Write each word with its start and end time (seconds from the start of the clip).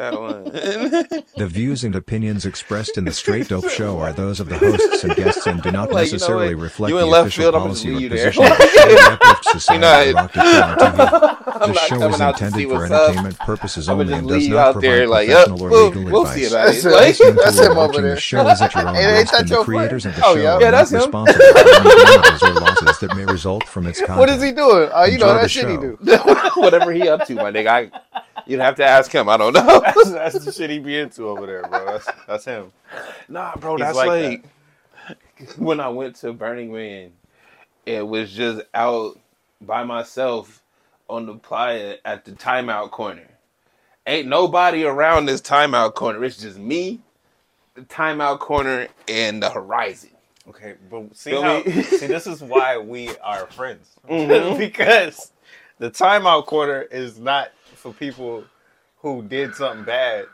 that 0.00 0.20
one. 0.20 1.20
The 1.40 1.46
views 1.46 1.84
and 1.84 1.94
opinions 1.96 2.44
expressed 2.44 2.98
in 2.98 3.04
the 3.06 3.12
Straight 3.12 3.48
Dope 3.48 3.68
Show 3.70 3.98
are 3.98 4.12
those 4.12 4.40
of 4.40 4.48
the 4.50 4.58
hosts 4.58 5.04
and 5.04 5.14
guests 5.16 5.46
and 5.46 5.62
do 5.62 5.70
not 5.70 5.90
Like, 5.90 6.06
you 6.08 6.12
know 6.12 6.16
necessarily 6.18 6.54
reflect 6.54 6.90
You 6.90 6.98
the 6.98 7.06
left 7.06 7.28
official 7.28 7.44
field, 7.44 7.54
policy 7.54 7.88
or 7.88 7.92
leave 7.92 8.00
you 8.02 8.08
there. 8.10 8.26
position 8.30 8.52
of 8.52 8.58
the 8.58 8.66
Shady 8.68 9.00
Uplift 9.00 9.44
Society 9.44 10.12
know, 10.12 10.18
or 10.18 10.22
Rock 10.22 10.32
to 10.32 10.38
TV. 10.38 11.62
I'm 11.62 11.72
The 11.72 11.78
show 11.78 12.08
is 12.08 12.20
intended 12.20 12.68
for 12.68 12.74
what's 12.74 12.90
up. 12.90 13.00
entertainment 13.08 13.38
purposes 13.38 13.88
only 13.88 14.12
and 14.12 14.28
does 14.28 14.48
not 14.48 14.72
provide 14.72 14.82
there 14.90 15.06
like, 15.08 15.28
yep, 15.28 15.46
professional 15.46 15.62
or 15.64 15.70
we'll, 15.70 15.88
legal 15.90 16.12
we'll 16.12 16.26
see 16.26 16.44
advice. 16.44 16.84
about 16.84 16.94
it. 16.98 17.16
That's 17.16 17.20
Like, 17.20 17.34
That's 17.44 17.58
him 17.58 17.64
over 17.70 17.74
watching 17.80 18.02
there. 18.02 18.14
the 18.16 18.20
show 18.20 18.48
is 18.48 18.60
at 18.60 18.74
your 18.74 18.88
own 18.88 18.94
risk, 18.96 19.34
and 19.34 19.48
the 19.48 19.62
creators 19.64 20.06
of 20.06 20.16
the 20.16 20.22
Oh, 20.26 20.36
show 20.36 20.56
are 20.56 20.70
not 20.70 20.90
responsible 20.90 21.44
for 21.46 21.58
any 21.58 22.12
damages 22.16 22.42
or 22.42 22.54
losses 22.54 22.98
that 23.00 23.16
may 23.16 23.24
result 23.24 23.64
from 23.68 23.86
its 23.86 23.98
content. 24.00 24.18
What 24.18 24.28
is 24.28 24.42
he 24.42 24.52
doing? 24.52 24.90
Oh, 24.92 25.04
you 25.04 25.18
know 25.18 25.34
that 25.34 25.50
shit 25.50 25.68
he 25.70 25.76
do. 25.78 25.96
Whatever 26.56 26.92
he 26.92 27.08
up 27.08 27.26
to, 27.26 27.34
my 27.34 27.50
nigga. 27.50 27.90
I, 28.40 28.50
you'd 28.50 28.60
have 28.60 28.76
to 28.76 28.84
ask 28.84 29.10
him. 29.12 29.28
I 29.28 29.36
don't 29.36 29.52
know. 29.54 29.80
That's, 29.84 30.10
that's 30.12 30.44
the 30.44 30.52
shit 30.52 30.70
he 30.70 30.78
be 30.78 30.98
into 30.98 31.28
over 31.28 31.46
there, 31.46 31.62
bro. 31.62 31.84
That's 31.86 32.08
that's 32.26 32.44
him. 32.44 32.72
Nah, 33.28 33.56
bro, 33.56 33.76
He's 33.76 33.86
that's 33.86 33.96
like 33.96 34.08
like, 34.08 34.44
when 35.58 35.80
I 35.80 35.88
went 35.88 36.16
to 36.16 36.32
Burning 36.32 36.72
Man. 36.72 37.12
It 37.86 38.06
was 38.06 38.32
just 38.32 38.62
out 38.74 39.18
by 39.60 39.84
myself 39.84 40.62
on 41.08 41.26
the 41.26 41.34
playa 41.34 41.96
at 42.04 42.24
the 42.24 42.32
timeout 42.32 42.90
corner. 42.90 43.26
Ain't 44.06 44.28
nobody 44.28 44.84
around 44.84 45.26
this 45.26 45.40
timeout 45.40 45.94
corner. 45.94 46.22
It's 46.24 46.36
just 46.36 46.58
me, 46.58 47.00
the 47.74 47.82
timeout 47.82 48.38
corner, 48.38 48.88
and 49.08 49.42
the 49.42 49.50
horizon. 49.50 50.10
Okay, 50.48 50.74
but 50.90 51.16
see 51.16 51.30
Feel 51.30 51.42
how 51.42 51.62
me? 51.62 51.82
see 51.82 52.06
this 52.06 52.26
is 52.26 52.42
why 52.42 52.78
we 52.78 53.10
are 53.18 53.46
friends 53.46 53.90
Mhm. 54.08 54.58
because 54.58 55.32
the 55.78 55.90
timeout 55.90 56.46
corner 56.46 56.82
is 56.82 57.18
not 57.18 57.50
for 57.80 57.92
people 57.92 58.44
who 58.98 59.22
did 59.22 59.54
something 59.54 59.84
bad 59.84 60.26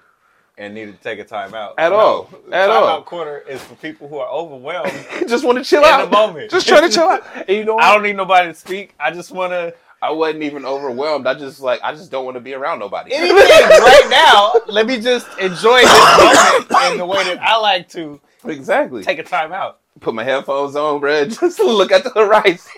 and 0.59 0.75
needed 0.75 0.97
to 0.97 1.03
take 1.03 1.19
a 1.19 1.25
time 1.25 1.55
out. 1.55 1.75
At 1.79 1.91
No, 1.91 1.97
all. 1.97 2.31
At 2.51 2.69
timeout 2.69 2.83
all. 2.89 3.03
corner 3.03 3.39
is 3.39 3.63
for 3.63 3.75
people 3.77 4.09
who 4.09 4.19
are 4.19 4.29
overwhelmed 4.29 4.93
just 5.29 5.45
want 5.45 5.59
to 5.59 5.65
chill 5.65 5.83
in 5.83 5.89
out. 5.89 6.05
In 6.05 6.11
the 6.11 6.17
moment. 6.17 6.51
Just 6.51 6.67
trying 6.67 6.83
to 6.89 6.95
chill 6.95 7.05
out. 7.09 7.25
And 7.37 7.49
you 7.51 7.65
know 7.65 7.75
what? 7.77 7.85
I 7.85 7.95
don't 7.95 8.03
need 8.03 8.17
nobody 8.17 8.49
to 8.49 8.55
speak. 8.55 8.95
I 8.99 9.11
just 9.11 9.31
want 9.33 9.53
to 9.53 9.75
I 10.03 10.11
wasn't 10.11 10.43
even 10.43 10.65
overwhelmed. 10.67 11.27
I 11.27 11.35
just 11.35 11.61
like 11.61 11.81
I 11.83 11.93
just 11.95 12.11
don't 12.11 12.25
want 12.25 12.35
to 12.37 12.41
be 12.41 12.55
around 12.55 12.79
nobody. 12.81 13.13
anything 13.15 13.37
right 13.37 14.07
now. 14.11 14.53
Let 14.67 14.87
me 14.87 15.01
just 15.01 15.27
enjoy 15.39 15.81
this 15.83 16.69
moment 16.71 16.93
in 16.93 16.99
the 16.99 17.07
way 17.07 17.25
that 17.25 17.39
I 17.41 17.57
like 17.59 17.89
to 17.91 18.21
exactly. 18.45 19.03
take 19.05 19.19
a 19.19 19.23
time 19.25 19.53
out. 19.53 19.81
Put 20.01 20.15
my 20.15 20.25
headphones 20.25 20.77
on, 20.77 21.01
bro. 21.01 21.25
Just 21.27 21.59
look 21.59 21.91
at 21.93 22.05
the 22.05 22.11
horizon. 22.11 22.71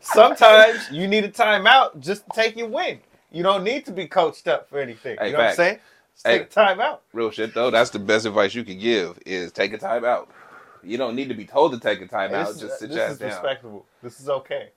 Sometimes 0.00 0.90
you 0.90 1.06
need 1.08 1.24
a 1.24 1.28
timeout 1.28 1.98
just 2.00 2.24
to 2.24 2.30
take 2.34 2.56
your 2.56 2.68
win. 2.68 3.00
You 3.32 3.42
don't 3.42 3.64
need 3.64 3.84
to 3.86 3.92
be 3.92 4.06
coached 4.06 4.48
up 4.48 4.68
for 4.68 4.78
anything. 4.80 5.16
Hey, 5.18 5.26
you 5.28 5.32
know 5.32 5.38
what 5.40 5.48
I'm 5.50 5.54
saying? 5.54 5.78
Just 6.14 6.26
Hey. 6.26 6.38
take 6.38 6.56
a 6.56 6.60
timeout. 6.60 6.98
Real 7.12 7.30
shit 7.30 7.54
though. 7.54 7.70
That's 7.70 7.90
the 7.90 7.98
best 7.98 8.26
advice 8.26 8.54
you 8.54 8.64
could 8.64 8.80
give 8.80 9.18
is 9.26 9.52
take 9.52 9.72
a 9.72 9.78
time 9.78 10.04
out. 10.04 10.30
You 10.82 10.96
don't 10.98 11.16
need 11.16 11.28
to 11.28 11.34
be 11.34 11.44
told 11.44 11.72
to 11.72 11.80
take 11.80 12.00
a 12.00 12.06
time 12.06 12.30
Hey, 12.30 12.40
out. 12.40 12.50
is, 12.50 12.60
Just 12.60 12.78
sit 12.78 12.88
this 12.88 12.96
your 12.96 13.04
ass 13.06 13.12
is 13.14 13.20
respectable. 13.22 13.86
This 14.02 14.20
is 14.20 14.28
okay. 14.28 14.68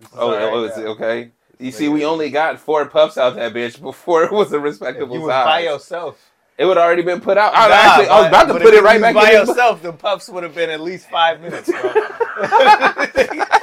This 0.00 0.10
is 0.12 0.18
Oh, 0.18 0.30
right 0.30 0.52
oh, 0.52 0.64
is 0.64 0.78
it 0.78 0.86
okay? 0.86 1.30
You 1.60 1.72
see, 1.72 1.88
we 1.88 2.04
only 2.04 2.30
got 2.30 2.58
four 2.58 2.86
puffs 2.86 3.18
out 3.18 3.34
that 3.36 3.52
bitch 3.52 3.80
before 3.82 4.24
it 4.24 4.32
was 4.32 4.52
a 4.52 4.56
If 4.56 4.62
respectable 4.62 5.16
you 5.16 5.22
was 5.22 5.28
by 5.44 5.60
yourself. 5.60 6.30
It 6.56 6.64
would 6.64 6.78
already 6.78 7.02
been 7.02 7.20
put 7.20 7.38
out. 7.38 7.54
I, 7.54 7.68
Nah, 7.68 7.74
actually, 7.74 8.08
I 8.08 8.18
was 8.18 8.28
about 8.28 8.48
to 8.48 8.58
put 8.58 8.74
it 8.74 8.82
right 8.82 9.00
back 9.00 9.14
by 9.14 9.30
yourself. 9.32 9.80
The 9.82 9.92
puffs 9.92 10.28
would 10.28 10.42
have 10.42 10.54
been 10.54 10.70
at 10.70 10.80
least 10.80 11.08
five 11.08 11.40
minutes, 11.40 11.70
bro. 11.70 11.80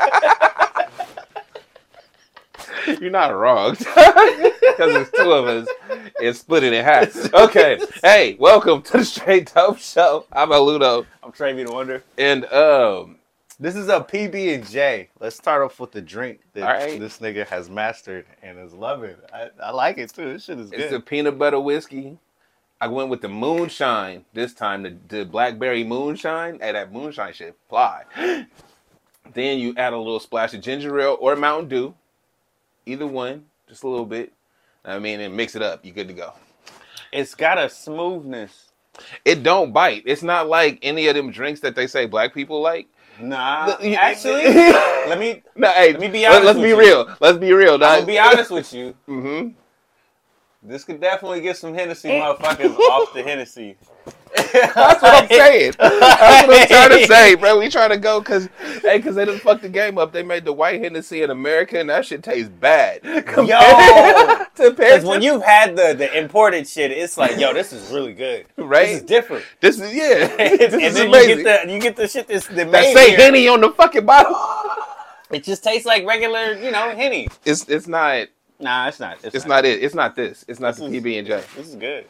You're 3.02 3.10
not 3.12 3.30
wrong. 3.30 3.76
Because 4.76 4.94
there's 4.94 5.12
two 5.12 5.32
of 5.32 5.46
us. 5.48 5.68
and 6.22 6.36
split 6.36 6.64
it 6.64 6.74
in 6.74 6.84
half. 6.84 7.16
Okay. 7.34 7.80
Hey, 8.04 8.36
welcome 8.38 8.82
to 8.82 8.98
the 8.98 9.06
Straight 9.06 9.54
Dope 9.54 9.78
Show. 9.78 10.26
I'm 10.34 10.50
Ludo. 10.50 11.06
I'm 11.24 11.32
TraB 11.32 11.66
The 11.66 11.74
Wonder. 11.74 12.04
And 12.18 12.44
um 12.52 13.18
This 13.58 13.78
is 13.78 13.88
a 13.88 14.02
PB 14.02 14.56
and 14.56 14.68
J. 14.68 15.10
Let's 15.22 15.38
start 15.38 15.64
off 15.64 15.80
with 15.80 15.94
the 15.94 16.02
drink 16.02 16.42
that 16.54 16.64
right. 16.66 17.00
this 17.00 17.20
nigga 17.20 17.48
has 17.48 17.70
mastered 17.70 18.26
and 18.44 18.60
is 18.60 18.74
loving. 18.74 19.16
I, 19.34 19.50
I 19.64 19.72
like 19.72 19.98
it 19.98 20.14
too. 20.14 20.34
This 20.34 20.44
shit 20.44 20.60
is 20.60 20.74
it's 20.74 20.90
good. 20.90 20.94
a 20.94 21.00
peanut 21.00 21.40
butter 21.40 21.60
whiskey. 21.60 22.18
I 22.82 22.88
went 22.88 23.10
with 23.10 23.22
the 23.22 23.30
moonshine 23.30 24.26
this 24.34 24.54
time, 24.54 24.84
the, 24.84 24.98
the 25.08 25.26
blackberry 25.26 25.86
moonshine. 25.86 26.60
Hey, 26.60 26.74
that 26.74 26.92
moonshine 26.92 27.32
shit 27.32 27.56
fly. 27.70 28.04
then 29.34 29.58
you 29.60 29.74
add 29.78 29.94
a 29.94 29.98
little 29.98 30.20
splash 30.20 30.54
of 30.54 30.62
ginger 30.62 31.00
ale 31.00 31.18
or 31.22 31.38
Mountain 31.38 31.70
Dew. 31.70 31.96
Either 32.86 33.08
one, 33.08 33.46
just 33.68 33.84
a 33.84 33.88
little 33.88 34.06
bit. 34.06 34.32
I 34.84 35.00
mean, 35.00 35.20
and 35.20 35.36
mix 35.36 35.56
it 35.56 35.62
up. 35.62 35.84
You're 35.84 35.96
good 35.96 36.08
to 36.08 36.14
go. 36.14 36.34
it's 37.12 37.34
got 37.36 37.58
a 37.58 37.70
smoothness. 37.70 38.72
It 39.26 39.44
don't 39.44 39.74
bite. 39.74 40.04
It's 40.06 40.24
not 40.24 40.48
like 40.48 40.80
any 40.82 41.08
of 41.08 41.16
them 41.16 41.32
drinks 41.32 41.60
that 41.62 41.76
they 41.76 41.88
say 41.88 42.06
black 42.06 42.34
people 42.34 42.62
like. 42.62 42.88
Nah, 43.20 43.66
Look, 43.68 43.84
you- 43.84 43.96
actually, 43.96 44.44
let 44.44 45.18
me 45.20 45.42
No, 45.56 45.70
hey, 45.72 45.94
Let 45.94 46.02
me 46.02 46.08
be 46.10 46.24
Let, 46.24 46.44
us 46.46 46.56
with 46.56 46.64
be 46.64 46.70
you. 46.70 46.80
real. 46.80 47.16
Let's 47.20 47.38
be 47.38 47.52
real, 47.54 47.74
I'm 47.76 47.80
dog. 47.80 47.94
gonna 47.96 48.06
be 48.06 48.20
honest 48.20 48.52
with 48.52 48.74
you. 48.74 48.94
hmm 49.06 49.50
This 50.62 50.84
could 50.84 51.00
definitely 51.02 51.42
get 51.42 51.58
some 51.58 51.74
Hennessy 51.74 52.10
motherfuckers 52.10 52.78
off 52.90 53.14
the 53.14 53.24
Hennessy. 53.24 53.78
That's 54.36 55.02
what 55.02 55.24
I'm 55.24 55.30
saying. 55.30 55.74
That's 55.80 56.48
what 56.48 56.62
I'm 56.62 56.68
trying 56.68 57.00
to 57.00 57.08
say, 57.08 57.36
bro. 57.36 57.60
We 57.60 57.70
trying 57.70 57.92
to 57.92 57.98
go 57.98 58.20
because, 58.20 58.50
hey, 58.82 58.98
because 58.98 59.16
they 59.16 59.26
done 59.26 59.40
fucked 59.40 59.62
the 59.62 59.70
game 59.70 59.98
up. 59.98 60.12
They 60.12 60.24
made 60.24 60.46
the 60.46 60.54
white 60.54 60.82
Hennessy 60.82 61.24
in 61.24 61.30
America, 61.30 61.80
and 61.80 61.90
that 61.90 62.06
shit 62.06 62.24
tastes 62.24 62.50
bad. 62.50 63.02
Yo! 63.04 64.46
Because 64.56 65.04
when 65.06 65.22
you've 65.22 65.44
had 65.44 65.76
the, 65.76 65.94
the 65.98 66.18
imported 66.18 66.68
shit, 66.68 66.92
it's 66.92 67.18
like, 67.18 67.38
yo, 67.38 67.54
this 67.54 67.74
is 67.74 67.92
really 67.92 68.14
good. 68.14 68.46
Right? 68.58 68.88
This 68.88 68.98
is 68.98 69.04
different. 69.04 69.46
this 69.62 69.80
is 69.80 69.94
yeah, 69.94 70.36
and 70.40 70.60
this 70.60 70.72
then 70.72 70.82
is 70.82 70.98
you 70.98 71.08
amazing. 71.08 71.44
get 71.44 71.66
the 71.66 71.74
you 71.74 71.80
get 71.80 71.96
the 71.96 72.08
shit 72.08 72.28
that's 72.28 72.48
the 72.48 72.66
that 72.66 72.94
say 72.94 73.10
here. 73.10 73.18
Henny 73.18 73.48
on 73.48 73.62
the 73.62 73.72
fucking 73.72 74.06
bottle. 74.06 74.36
It 75.32 75.44
just 75.44 75.64
tastes 75.64 75.86
like 75.86 76.06
regular, 76.06 76.54
you 76.54 76.72
know, 76.72 76.92
Henny. 76.96 77.28
It's 77.46 77.68
it's 77.68 77.88
not 77.88 78.28
Nah, 78.60 78.88
it's 78.88 79.00
not. 79.00 79.18
it's 79.24 79.46
not 79.46 79.66
it. 79.66 79.84
It's 79.84 79.96
not 79.96 80.16
this. 80.16 80.46
It's 80.48 80.60
not 80.60 80.76
This 80.76 80.90
the 80.90 81.02
PB 81.02 81.20
and 81.20 81.28
J. 81.28 81.44
This 81.58 81.70
is 81.70 81.76
good. 81.76 82.06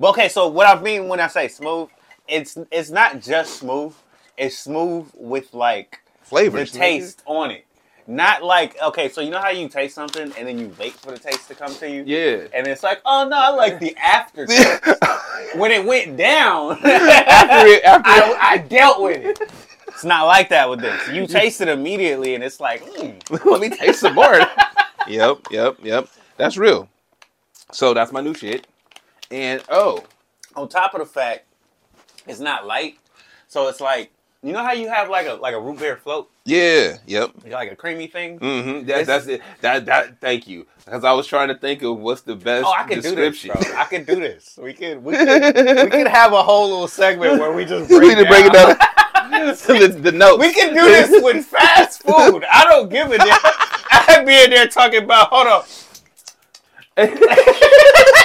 Okay, 0.00 0.28
so 0.28 0.46
what 0.46 0.66
I 0.66 0.80
mean 0.80 1.08
when 1.08 1.18
I 1.18 1.26
say 1.26 1.48
smooth, 1.48 1.88
it's 2.28 2.56
it's 2.70 2.90
not 2.90 3.20
just 3.20 3.58
smooth. 3.58 3.94
It's 4.36 4.56
smooth 4.56 5.10
with 5.14 5.52
like 5.54 6.00
flavor, 6.22 6.58
the 6.58 6.66
taste 6.66 7.22
on 7.26 7.50
it. 7.50 7.64
Not 8.06 8.42
like 8.44 8.80
okay, 8.80 9.08
so 9.08 9.20
you 9.20 9.30
know 9.30 9.40
how 9.40 9.50
you 9.50 9.68
taste 9.68 9.96
something 9.96 10.32
and 10.38 10.48
then 10.48 10.58
you 10.58 10.72
wait 10.78 10.92
for 10.92 11.10
the 11.10 11.18
taste 11.18 11.48
to 11.48 11.54
come 11.54 11.74
to 11.74 11.90
you, 11.90 12.04
Yeah. 12.06 12.46
and 12.54 12.66
it's 12.66 12.82
like, 12.84 13.00
oh 13.04 13.26
no, 13.28 13.36
I 13.36 13.48
like 13.50 13.80
the 13.80 13.96
aftertaste. 13.96 14.82
when 15.56 15.72
it 15.72 15.84
went 15.84 16.16
down, 16.16 16.72
after 16.84 17.66
it, 17.66 17.82
after 17.84 18.08
I, 18.08 18.30
it, 18.30 18.38
I 18.40 18.58
dealt 18.58 19.02
with 19.02 19.16
it. 19.24 19.50
It's 19.88 20.04
not 20.04 20.26
like 20.26 20.48
that 20.50 20.70
with 20.70 20.80
this. 20.80 21.08
You 21.08 21.26
taste 21.26 21.60
it 21.60 21.66
immediately, 21.66 22.36
and 22.36 22.44
it's 22.44 22.60
like, 22.60 22.84
mm. 22.84 23.44
Let 23.44 23.60
me 23.60 23.68
taste 23.68 23.98
some 24.00 24.14
more. 24.14 24.38
yep, 25.08 25.38
yep, 25.50 25.76
yep. 25.82 26.06
That's 26.36 26.56
real. 26.56 26.88
So 27.72 27.94
that's 27.94 28.12
my 28.12 28.20
new 28.20 28.32
shit. 28.32 28.68
And 29.30 29.62
oh, 29.68 30.04
on 30.56 30.68
top 30.68 30.94
of 30.94 31.00
the 31.00 31.06
fact, 31.06 31.44
it's 32.26 32.40
not 32.40 32.66
light. 32.66 32.98
So 33.48 33.68
it's 33.68 33.80
like, 33.80 34.10
you 34.42 34.52
know 34.52 34.62
how 34.62 34.72
you 34.72 34.88
have 34.88 35.10
like 35.10 35.26
a 35.26 35.34
like 35.34 35.54
a 35.54 35.60
root 35.60 35.80
beer 35.80 35.96
float, 35.96 36.30
yeah, 36.44 36.98
yep. 37.06 37.32
like 37.46 37.72
a 37.72 37.76
creamy 37.76 38.06
thing. 38.06 38.38
Mm-hmm. 38.38 38.86
That, 38.86 39.06
that's 39.06 39.26
it. 39.26 39.42
That 39.62 39.84
that. 39.86 40.20
Thank 40.20 40.46
you. 40.46 40.66
Because 40.84 41.02
I 41.02 41.12
was 41.12 41.26
trying 41.26 41.48
to 41.48 41.56
think 41.56 41.82
of 41.82 41.98
what's 41.98 42.20
the 42.20 42.36
best 42.36 42.64
Oh, 42.64 42.72
I 42.72 42.84
can 42.84 43.00
do 43.00 43.14
this, 43.14 43.44
bro. 43.44 43.54
I 43.76 43.84
can 43.84 44.04
do 44.04 44.14
this. 44.14 44.58
We 44.62 44.72
can 44.74 45.02
we 45.02 45.14
can 45.14 45.42
we 45.84 45.90
can 45.90 46.06
have 46.06 46.32
a 46.32 46.42
whole 46.42 46.68
little 46.68 46.86
segment 46.86 47.40
where 47.40 47.52
we 47.52 47.64
just 47.64 47.90
we 47.90 47.98
break, 47.98 48.16
need 48.16 48.22
to 48.24 48.28
break 48.30 48.46
it 48.46 48.52
down. 48.52 48.78
down. 48.78 48.78
the, 49.56 49.98
the 50.00 50.12
notes. 50.12 50.40
We 50.40 50.52
can 50.54 50.72
do 50.72 50.84
this 50.84 51.22
with 51.22 51.44
fast 51.44 52.04
food. 52.04 52.44
I 52.50 52.64
don't 52.64 52.88
give 52.88 53.10
a 53.10 53.18
damn. 53.18 53.38
I'd 53.90 54.24
be 54.24 54.44
in 54.44 54.50
there 54.50 54.68
talking 54.68 55.02
about. 55.02 55.28
Hold 55.30 55.64
on. 56.96 58.24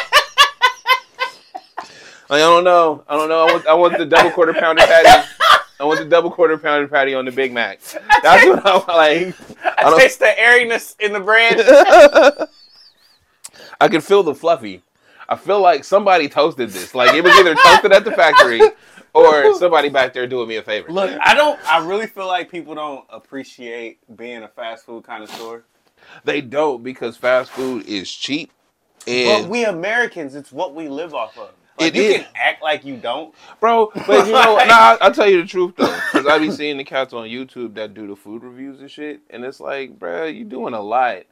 I 2.29 2.37
don't 2.39 2.63
know. 2.63 3.03
I 3.07 3.15
don't 3.17 3.29
know. 3.29 3.41
I 3.47 3.51
want. 3.51 3.67
I 3.67 3.73
want 3.73 3.97
the 3.97 4.05
double 4.05 4.31
quarter 4.31 4.53
pounder 4.53 4.81
patty. 4.85 5.27
I 5.79 5.83
want 5.85 5.99
the 5.99 6.05
double 6.05 6.31
quarter 6.31 6.57
pounder 6.57 6.87
patty 6.87 7.13
on 7.13 7.25
the 7.25 7.31
Big 7.31 7.51
Mac. 7.53 7.79
That's 8.21 8.45
what 8.45 8.65
I 8.65 8.75
like. 8.75 9.35
I, 9.77 9.89
don't- 9.89 9.99
taste 9.99 10.19
the 10.19 10.39
airiness 10.39 10.95
in 10.99 11.11
the 11.13 11.19
bread. 11.19 11.59
I 13.81 13.87
can 13.87 14.01
feel 14.01 14.23
the 14.23 14.35
fluffy. 14.35 14.81
I 15.27 15.35
feel 15.35 15.59
like 15.61 15.83
somebody 15.83 16.29
toasted 16.29 16.69
this. 16.69 16.93
Like 16.95 17.13
it 17.13 17.23
was 17.23 17.33
either 17.35 17.55
toasted 17.55 17.91
at 17.91 18.05
the 18.05 18.11
factory 18.11 18.61
or 19.13 19.53
somebody 19.55 19.89
back 19.89 20.13
there 20.13 20.27
doing 20.27 20.47
me 20.47 20.57
a 20.57 20.61
favor. 20.61 20.89
Look, 20.91 21.11
I 21.21 21.33
don't. 21.33 21.59
I 21.69 21.85
really 21.85 22.07
feel 22.07 22.27
like 22.27 22.49
people 22.49 22.75
don't 22.75 23.05
appreciate 23.09 23.99
being 24.15 24.43
a 24.43 24.47
fast 24.47 24.85
food 24.85 25.03
kind 25.03 25.23
of 25.23 25.29
store. 25.29 25.63
They 26.23 26.41
don't 26.41 26.83
because 26.83 27.17
fast 27.17 27.51
food 27.51 27.85
is 27.85 28.11
cheap. 28.11 28.51
But 29.05 29.11
And 29.11 29.49
we 29.49 29.65
Americans, 29.65 30.35
it's 30.35 30.51
what 30.51 30.73
we 30.75 30.87
live 30.87 31.13
off 31.13 31.37
of. 31.37 31.49
Like, 31.79 31.95
It 31.95 31.95
you 31.95 32.01
is. 32.03 32.15
can 32.17 32.25
act 32.35 32.61
like 32.61 32.85
you 32.85 32.97
don't. 32.97 33.33
bro, 33.59 33.91
but 34.07 34.25
you 34.27 34.31
know, 34.33 34.55
nah, 34.57 34.63
I- 34.67 34.97
I'll 35.01 35.11
tell 35.13 35.27
you 35.29 35.41
the 35.41 35.47
truth 35.47 35.73
though, 35.75 35.95
because 36.11 36.27
I 36.27 36.37
be 36.39 36.51
seeing 36.51 36.77
the 36.77 36.83
cats 36.83 37.13
on 37.13 37.27
YouTube 37.27 37.73
that 37.75 37.93
do 37.93 38.07
the 38.07 38.15
food 38.15 38.43
reviews 38.43 38.79
and 38.79 38.89
shit, 38.91 39.21
and 39.29 39.43
it's 39.43 39.59
like, 39.59 39.97
bro, 39.97 40.25
you 40.25 40.45
doing 40.45 40.73
a 40.73 40.81
lot 40.81 41.23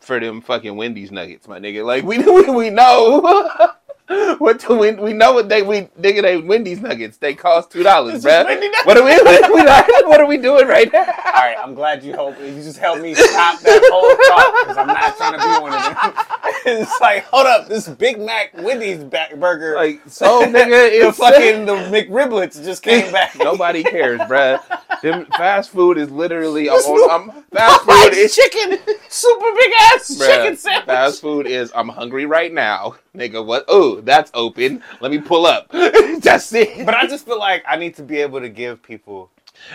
for 0.00 0.18
them 0.20 0.40
fucking 0.40 0.76
Wendy's 0.76 1.10
nuggets, 1.10 1.46
my 1.48 1.58
nigga. 1.58 1.84
Like 1.84 2.04
we 2.04 2.18
we, 2.32 2.48
we 2.50 2.70
know 2.70 3.20
what 4.38 4.60
the, 4.60 4.74
we, 4.74 4.92
we 4.92 5.12
know 5.12 5.32
what 5.32 5.50
they 5.50 5.60
we 5.60 5.82
nigga 6.00 6.22
they 6.22 6.38
Wendy's 6.38 6.80
nuggets. 6.80 7.18
They 7.18 7.34
cost 7.34 7.70
two 7.70 7.82
dollars, 7.82 8.24
bruh. 8.24 8.44
Wendy 8.46 8.68
nuggets. 8.68 8.86
What 8.86 8.96
are 8.96 9.04
we, 9.04 9.10
we 9.54 10.08
what 10.08 10.20
are 10.20 10.26
we 10.26 10.38
doing 10.38 10.66
right 10.66 10.90
now? 10.90 11.00
All 11.00 11.32
right, 11.32 11.56
I'm 11.62 11.74
glad 11.74 12.02
you 12.02 12.12
helped. 12.12 12.40
You 12.40 12.54
just 12.54 12.78
helped 12.78 13.02
me 13.02 13.14
stop 13.14 13.60
that 13.60 13.82
whole 13.92 14.16
thought 14.26 14.62
because 14.62 14.78
I'm 14.78 14.86
not 14.86 15.16
trying 15.18 15.32
to 15.32 15.38
be 15.38 15.62
one 15.62 15.74
of 15.74 16.14
them. 16.14 16.24
it's 16.66 17.00
like, 17.00 17.24
hold 17.24 17.46
up, 17.46 17.68
this 17.68 17.86
Big 17.88 18.18
Mac 18.18 18.52
Wendy's 18.54 19.04
back 19.04 19.34
burger, 19.36 19.74
Like 19.74 20.00
so, 20.06 20.42
nigga, 20.42 20.70
the 20.70 21.08
it's 21.08 21.18
fucking 21.18 21.66
the 21.66 21.74
McRiblets 21.74 22.64
just 22.64 22.82
came 22.82 23.12
back. 23.12 23.36
Nobody 23.36 23.82
cares, 23.82 24.20
bruh. 24.20 24.62
Them 25.02 25.26
fast 25.36 25.70
food 25.70 25.96
is 25.98 26.10
literally 26.10 26.68
I'm, 26.68 26.76
on, 26.76 27.30
I'm 27.30 27.42
fast 27.52 27.84
food 27.84 28.14
is 28.14 28.34
chicken, 28.34 28.78
super 29.08 29.54
big 29.54 29.72
ass 29.80 30.16
Bruh, 30.18 30.26
chicken 30.26 30.56
sandwich. 30.56 30.86
Fast 30.86 31.20
food 31.20 31.46
is 31.46 31.70
I'm 31.74 31.88
hungry 31.88 32.26
right 32.26 32.52
now, 32.52 32.96
nigga. 33.14 33.44
What? 33.44 33.64
Oh, 33.68 33.97
that's 34.04 34.30
open. 34.34 34.82
Let 35.00 35.10
me 35.10 35.18
pull 35.18 35.46
up. 35.46 35.68
that's 35.72 36.52
it. 36.52 36.84
But 36.84 36.94
I 36.94 37.06
just 37.06 37.26
feel 37.26 37.38
like 37.38 37.64
I 37.66 37.76
need 37.76 37.94
to 37.96 38.02
be 38.02 38.18
able 38.18 38.40
to 38.40 38.48
give 38.48 38.82
people 38.82 39.30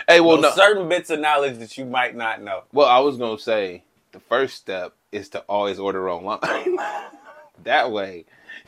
hey, 0.08 0.20
well, 0.20 0.40
no. 0.40 0.50
certain 0.52 0.88
bits 0.88 1.10
of 1.10 1.20
knowledge 1.20 1.58
that 1.58 1.76
you 1.76 1.84
might 1.84 2.16
not 2.16 2.42
know. 2.42 2.64
Well, 2.72 2.88
I 2.88 2.98
was 3.00 3.16
gonna 3.16 3.38
say 3.38 3.84
the 4.12 4.20
first 4.20 4.56
step 4.56 4.94
is 5.12 5.28
to 5.30 5.40
always 5.40 5.78
order 5.78 6.08
online. 6.10 6.40
that 7.64 7.90
way, 7.90 8.24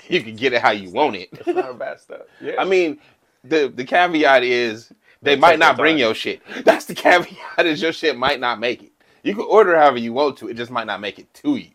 you 0.08 0.23
can 0.23 0.37
get 0.37 0.53
it 0.53 0.62
how 0.62 0.70
you 0.70 0.91
want 0.91 1.17
it. 1.17 1.29
It's 1.32 1.47
not 1.47 1.70
a 1.70 1.75
bad 1.75 2.00
stuff. 2.00 2.23
Yeah. 2.41 2.55
I 2.59 2.64
mean, 2.64 2.99
the 3.44 3.73
the 3.75 3.85
caveat 3.85 4.43
is 4.43 4.88
they 5.23 5.32
They'll 5.32 5.41
might 5.41 5.59
not 5.59 5.76
bring 5.76 5.99
your 5.99 6.14
shit. 6.14 6.43
That's 6.64 6.85
the 6.85 6.94
caveat 6.94 7.67
is 7.67 7.81
your 7.81 7.93
shit 7.93 8.17
might 8.17 8.41
not 8.41 8.61
make 8.61 8.82
it. 8.82 8.93
You 9.23 9.35
can 9.35 9.44
order 9.44 9.76
however 9.76 9.99
you 9.99 10.12
want 10.12 10.37
to. 10.38 10.49
It 10.49 10.56
just 10.56 10.70
might 10.70 10.87
not 10.87 11.00
make 11.00 11.19
it 11.19 11.32
to 11.35 11.56
you. 11.56 11.70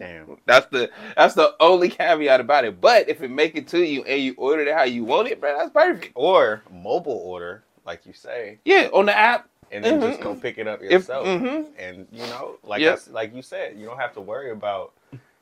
Damn. 0.00 0.36
That's 0.46 0.66
the 0.66 0.90
that's 1.16 1.34
the 1.34 1.54
only 1.60 1.88
caveat 1.90 2.40
about 2.40 2.64
it. 2.64 2.80
But 2.80 3.08
if 3.08 3.22
it 3.22 3.30
make 3.30 3.54
it 3.54 3.68
to 3.68 3.78
you 3.84 4.02
and 4.04 4.20
you 4.20 4.34
order 4.36 4.62
it 4.62 4.74
how 4.74 4.82
you 4.84 5.04
want 5.04 5.28
it, 5.28 5.40
bro, 5.40 5.56
that's 5.56 5.70
perfect. 5.70 6.10
Or 6.16 6.62
mobile 6.72 7.12
order, 7.24 7.62
like 7.86 8.06
you 8.06 8.12
say, 8.12 8.58
Yeah, 8.64 8.88
on 8.92 9.06
the 9.06 9.16
app. 9.16 9.48
and 9.70 9.84
then 9.84 10.00
Mhm. 10.00 10.10
just 10.10 10.20
go 10.22 10.34
pick 10.34 10.58
it 10.58 10.66
up 10.66 10.80
If 10.82 10.90
yourself. 10.90 11.26
mhm. 11.28 11.66
And 11.78 12.08
you 12.10 12.26
know, 12.26 12.58
like 12.64 12.80
Yep. 12.80 12.98
I 13.08 13.10
like 13.12 13.34
you 13.34 13.42
said, 13.42 13.76
you 13.78 13.86
don't 13.86 13.98
have 13.98 14.14
to 14.14 14.20
worry 14.20 14.50
about 14.50 14.92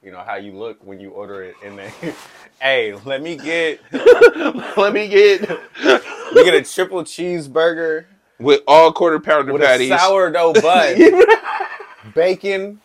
you 0.03 0.13
know 0.13 0.21
how 0.21 0.37
you 0.37 0.53
look 0.53 0.79
when 0.85 1.01
you 1.01 1.11
order 1.11 1.43
it. 1.43 1.57
And 1.65 1.79
then, 1.79 1.93
hey, 2.61 2.95
let 3.05 3.23
me 3.23 3.37
get 3.37 3.81
Let 4.77 4.93
me 4.93 5.09
get 5.09 5.49
me 6.35 6.45
get 6.45 6.55
a 6.55 6.63
triple 6.63 7.03
cheeseburger 7.05 8.05
with 8.39 8.61
all 8.67 8.93
quarter 8.93 9.19
pounder 9.19 9.53
with 9.53 9.63
patties. 9.63 9.91
a 9.91 9.99
sourdough 9.99 10.55
bun, 10.61 11.25
bacon. 12.15 12.81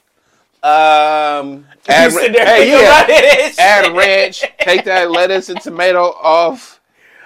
Um, 0.63 1.65
Add 1.89 2.05
you 2.13 2.19
sit 2.19 2.31
there 2.33 2.45
hey, 2.45 2.69
yeah. 2.71 3.51
Add 3.59 3.95
ranch. 3.97 4.43
Take 4.59 4.85
that 4.85 5.11
lettuce 5.11 5.49
and 5.49 5.59
tomato 5.59 6.03
off. 6.21 6.79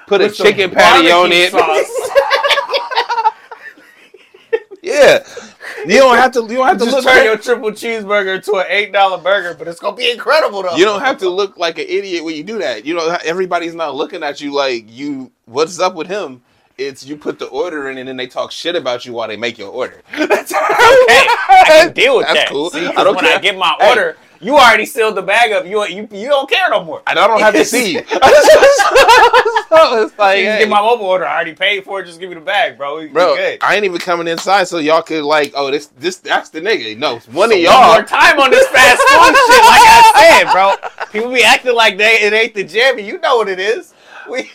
Put 0.07 0.21
a 0.21 0.25
With 0.25 0.35
some 0.35 0.47
chicken 0.47 0.71
patty 0.71 1.11
on 1.11 1.29
it. 1.31 1.53
Yeah, 4.81 5.21
you 5.85 5.97
don't 5.97 6.15
have 6.15 6.31
to. 6.33 6.41
You 6.43 6.47
don't 6.57 6.67
have 6.67 6.77
to 6.77 6.85
Just 6.85 6.95
look. 6.97 7.03
turn 7.05 7.17
Like, 7.17 7.25
your 7.25 7.37
triple 7.37 7.71
cheeseburger 7.71 8.41
to 8.45 8.55
an 8.57 8.65
eight 8.69 8.93
dollar 8.93 9.17
burger, 9.21 9.53
but 9.53 9.67
it's 9.67 9.81
gonna 9.81 9.97
be 9.97 10.09
incredible 10.09 10.63
though. 10.63 10.75
you 10.77 10.85
don't 10.85 11.01
have 11.01 11.17
to 11.17 11.29
look 11.29 11.57
like 11.57 11.77
an 11.77 11.87
idiot 11.89 12.23
when 12.23 12.35
you 12.35 12.43
do 12.43 12.57
that. 12.59 12.85
You 12.85 12.93
know, 12.93 13.17
everybody's 13.25 13.75
not 13.75 13.95
looking 13.95 14.23
at 14.23 14.39
you 14.39 14.53
like 14.53 14.85
you. 14.87 15.29
What's 15.45 15.77
up 15.79 15.95
with 15.95 16.07
him? 16.07 16.41
It's 16.77 17.03
you 17.03 17.17
put 17.17 17.39
the 17.39 17.47
order 17.47 17.89
in 17.89 17.97
and 17.97 18.07
then 18.07 18.17
they 18.17 18.27
talk 18.27 18.51
shit 18.51 18.75
about 18.75 19.03
you 19.03 19.13
while 19.13 19.27
they 19.27 19.35
make 19.35 19.57
your 19.57 19.71
order. 19.71 19.99
That's 20.15 20.51
Hey, 20.51 20.59
I 20.59 21.63
can 21.67 21.93
deal 21.93 22.17
with 22.17 22.27
That's 22.27 22.41
that. 22.41 22.49
cool. 22.49 22.69
See, 22.69 22.85
I 22.85 23.03
don't 23.03 23.15
when 23.15 23.25
care. 23.25 23.37
I 23.37 23.41
get 23.41 23.57
my 23.57 23.75
Hey. 23.79 23.89
order, 23.89 24.17
you 24.39 24.55
already 24.57 24.85
sealed 24.85 25.15
the 25.15 25.23
bag 25.23 25.51
up. 25.53 25.65
You 25.65 25.83
you, 25.87 26.07
you 26.11 26.27
don't 26.27 26.47
care 26.47 26.69
no 26.69 26.83
more. 26.83 27.01
And 27.07 27.17
I 27.17 27.25
don't 27.25 27.39
have 27.41 27.55
to 27.55 27.65
see 27.65 27.93
you. 27.95 28.03
so 28.05 28.19
it's 30.03 30.15
like, 30.19 30.37
hey, 30.37 30.59
get 30.59 30.69
my 30.69 30.79
mobile 30.79 31.07
order. 31.07 31.25
I 31.25 31.33
already 31.33 31.55
paid 31.55 31.83
for 31.83 31.99
it. 32.01 32.05
Just 32.05 32.19
give 32.19 32.29
me 32.29 32.35
the 32.35 32.41
bag, 32.41 32.77
bro. 32.77 32.99
You 32.99 33.09
bro. 33.09 33.33
I 33.35 33.75
ain't 33.75 33.83
even 33.85 33.97
coming 33.97 34.27
inside 34.27 34.67
so 34.67 34.77
y'all 34.77 35.01
could 35.01 35.23
like, 35.23 35.53
oh, 35.55 35.71
this, 35.71 35.87
this, 35.97 36.17
that's 36.17 36.49
the 36.51 36.61
nigga. 36.61 36.95
No, 36.95 37.17
one 37.31 37.49
So 37.49 37.55
of 37.55 37.61
y'all. 37.61 37.93
more 37.93 38.03
time 38.03 38.39
on 38.39 38.51
this 38.51 38.67
fast 38.67 39.01
food 39.01 39.35
shit, 39.47 39.63
like 39.65 39.81
I 39.81 40.41
said, 40.43 40.51
bro. 40.53 40.75
People 41.11 41.33
be 41.33 41.43
acting 41.43 41.73
like 41.73 41.97
they 41.97 42.21
it 42.21 42.33
ain't 42.33 42.53
the 42.53 42.63
jammy. 42.63 43.01
You 43.01 43.17
know 43.19 43.37
what 43.37 43.49
it 43.49 43.59
is. 43.59 43.95
We 44.29 44.51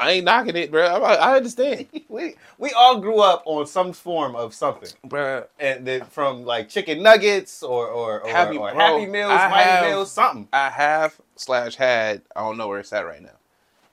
I 0.00 0.10
ain't 0.12 0.24
knocking 0.24 0.56
it, 0.56 0.70
bro. 0.70 0.86
I, 0.86 1.14
I 1.14 1.36
understand, 1.36 1.86
we 2.08 2.34
we 2.58 2.72
all 2.72 2.98
grew 3.00 3.20
up 3.20 3.42
on 3.44 3.66
some 3.66 3.92
form 3.92 4.34
of 4.34 4.54
something. 4.54 4.88
bro. 5.04 5.44
and 5.58 5.86
then 5.86 6.04
from 6.06 6.44
like 6.44 6.68
chicken 6.68 7.02
nuggets 7.02 7.62
or 7.62 7.86
or, 7.88 8.20
or, 8.22 8.28
Happy- 8.30 8.56
or 8.56 8.70
bro, 8.72 8.78
Happy 8.78 9.06
Meals, 9.06 9.30
I 9.32 9.48
Mighty 9.48 9.70
have- 9.70 9.84
Meals, 9.86 10.10
something. 10.10 10.48
I 10.52 10.70
have 10.70 11.20
slash 11.36 11.76
had. 11.76 12.22
I 12.34 12.40
don't 12.40 12.56
know 12.56 12.68
where 12.68 12.80
it's 12.80 12.92
at 12.92 13.06
right 13.06 13.22
now. 13.22 13.36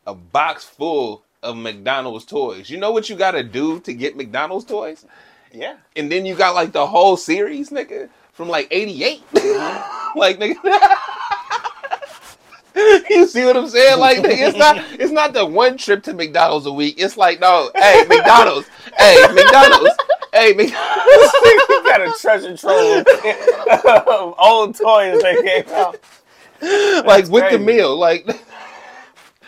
A 0.05 0.15
box 0.15 0.63
full 0.63 1.23
of 1.43 1.57
McDonald's 1.57 2.25
toys. 2.25 2.69
You 2.69 2.77
know 2.77 2.91
what 2.91 3.09
you 3.09 3.15
got 3.15 3.31
to 3.31 3.43
do 3.43 3.79
to 3.81 3.93
get 3.93 4.15
McDonald's 4.15 4.65
toys? 4.65 5.05
Yeah. 5.53 5.75
And 5.95 6.11
then 6.11 6.25
you 6.25 6.35
got 6.35 6.55
like 6.55 6.71
the 6.71 6.87
whole 6.87 7.17
series, 7.17 7.69
nigga, 7.69 8.09
from 8.33 8.47
like 8.47 8.67
'88. 8.71 9.21
Mm-hmm. 9.33 10.19
like, 10.19 10.39
nigga. 10.39 10.55
you 13.09 13.27
see 13.27 13.43
what 13.45 13.57
I'm 13.57 13.67
saying? 13.69 13.99
Like, 13.99 14.19
it's 14.23 14.57
not 14.57 14.77
it's 14.99 15.11
not 15.11 15.33
the 15.33 15.45
one 15.45 15.77
trip 15.77 16.03
to 16.03 16.13
McDonald's 16.13 16.65
a 16.65 16.71
week. 16.71 16.95
It's 16.97 17.17
like, 17.17 17.39
no, 17.39 17.71
hey, 17.75 18.03
McDonald's, 18.07 18.67
hey, 18.97 19.25
McDonald's, 19.33 19.95
hey, 20.33 20.53
McDonald's. 20.53 21.33
you 21.69 21.83
got 21.83 22.01
a 22.01 22.13
treasure 22.19 22.55
trove 22.57 23.05
of 24.07 24.35
old 24.37 24.75
toys 24.75 25.21
that 25.21 25.41
came 25.65 25.73
out. 25.75 27.05
like 27.05 27.27
with 27.27 27.51
the 27.51 27.59
meal, 27.59 27.95
like. 27.97 28.27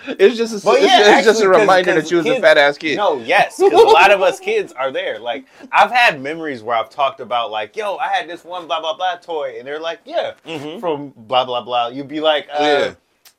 It's 0.07 0.37
just 0.37 0.53
a, 0.53 0.55
it's, 0.55 0.81
yeah, 0.81 1.17
it's 1.17 1.25
just 1.27 1.41
a 1.41 1.43
actually, 1.45 1.51
'cause- 1.53 1.59
reminder 1.61 1.93
'cause 1.93 2.03
that 2.05 2.11
you 2.11 2.17
was 2.17 2.25
a 2.25 2.39
fat 2.39 2.57
ass 2.57 2.77
kid. 2.79 2.95
No, 2.95 3.19
yes, 3.19 3.57
because 3.57 3.73
a 3.79 3.85
lot 3.85 4.09
of 4.11 4.21
us 4.21 4.39
kids 4.39 4.71
are 4.73 4.91
there. 4.91 5.19
Like, 5.19 5.45
I've 5.71 5.91
had 5.91 6.19
memories 6.21 6.63
where 6.63 6.75
I've 6.77 6.89
talked 6.89 7.19
about, 7.19 7.51
like, 7.51 7.75
yo, 7.75 7.97
I 7.97 8.07
had 8.07 8.27
this 8.27 8.43
one 8.43 8.65
blah 8.65 8.79
blah 8.79 8.95
blah 8.95 9.17
toy, 9.17 9.57
and 9.59 9.67
they're 9.67 9.77
like, 9.79 9.99
yeah, 10.05 10.31
Mhm. 10.47 10.79
from 10.79 11.13
blah 11.15 11.45
blah 11.45 11.61
blah. 11.61 11.87
You'd 11.89 12.07
be 12.07 12.21
like, 12.21 12.47
uh, 12.51 12.57
Yeah. 12.63 12.93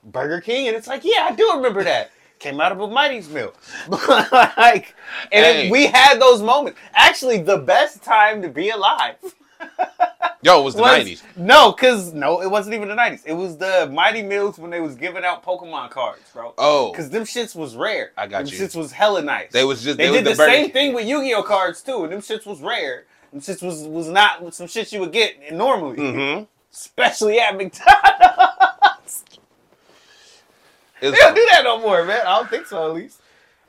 Burger 0.05 0.41
King, 0.41 0.69
and 0.69 0.77
it's 0.77 0.87
like, 0.89 1.03
yeah, 1.05 1.29
I 1.31 1.35
do 1.35 1.53
remember 1.55 1.85
that. 1.85 2.11
Came 2.39 2.59
out 2.61 2.73
of 2.73 2.81
a 2.81 2.89
Mighty's 2.89 3.29
meal, 3.29 3.53
like, 4.33 4.95
and 5.31 5.45
Hey. 5.45 5.71
we 5.71 5.87
had 5.89 6.19
those 6.19 6.41
moments. 6.41 6.79
Actually, 6.95 7.43
the 7.43 7.59
best 7.59 8.03
time 8.03 8.41
to 8.41 8.49
be 8.49 8.71
alive. 8.71 9.17
Yo, 10.43 10.59
it 10.63 10.65
was 10.65 10.75
the 10.75 10.81
was- 10.81 10.91
nineties. 10.93 11.23
No, 11.37 11.71
cause 11.73 12.15
no, 12.15 12.41
it 12.41 12.51
wasn't 12.51 12.75
even 12.75 12.89
the 12.89 12.95
nineties. 12.95 13.25
It 13.27 13.35
was 13.35 13.59
the 13.59 13.91
Mighty 13.93 14.23
Mills 14.23 14.59
when 14.59 14.71
they 14.71 14.81
was 14.81 14.95
giving 14.95 15.23
out 15.23 15.45
Pokemon 15.45 15.91
cards, 15.91 16.23
bro. 16.33 16.55
Oh, 16.57 16.95
Cause 16.97 17.11
them 17.11 17.25
shits 17.25 17.55
was 17.55 17.77
rare. 17.77 18.13
I 18.17 18.27
got 18.27 18.47
them 18.47 18.55
you. 18.55 18.59
shits 18.59 18.75
was 18.75 18.91
hella 18.91 19.21
nice. 19.21 19.53
they 19.53 19.65
was 19.65 19.83
just 19.83 19.99
They, 19.99 20.09
was 20.09 20.23
did 20.23 20.33
the, 20.33 20.37
Burger 20.37 20.51
same 20.51 20.71
thing 20.71 20.95
with 20.95 21.07
Yu-Gi-Oh 21.07 21.43
cards 21.43 21.83
too, 21.83 22.05
and 22.05 22.13
them 22.15 22.23
shits 22.23 22.47
was 22.47 22.63
rare. 22.63 23.05
Them 23.33 23.43
shits 23.43 23.63
was 23.63 23.83
was 23.83 24.09
not 24.09 24.55
some 24.55 24.67
shit 24.67 24.91
you 24.93 25.01
would 25.01 25.13
get 25.13 25.53
normally, 25.53 25.99
Mhm. 25.99 26.47
especially 26.73 27.39
at 27.39 27.55
McDonald's. 27.55 28.57
They 31.11 31.11
don't 31.17 31.35
do 31.35 31.49
that 31.53 31.63
no 31.65 31.81
more, 31.81 32.05
man. 32.05 32.21
I 32.27 32.37
don't 32.39 32.51
think 32.51 32.67
so, 32.67 32.89
at 32.89 32.95
least. 32.95 33.21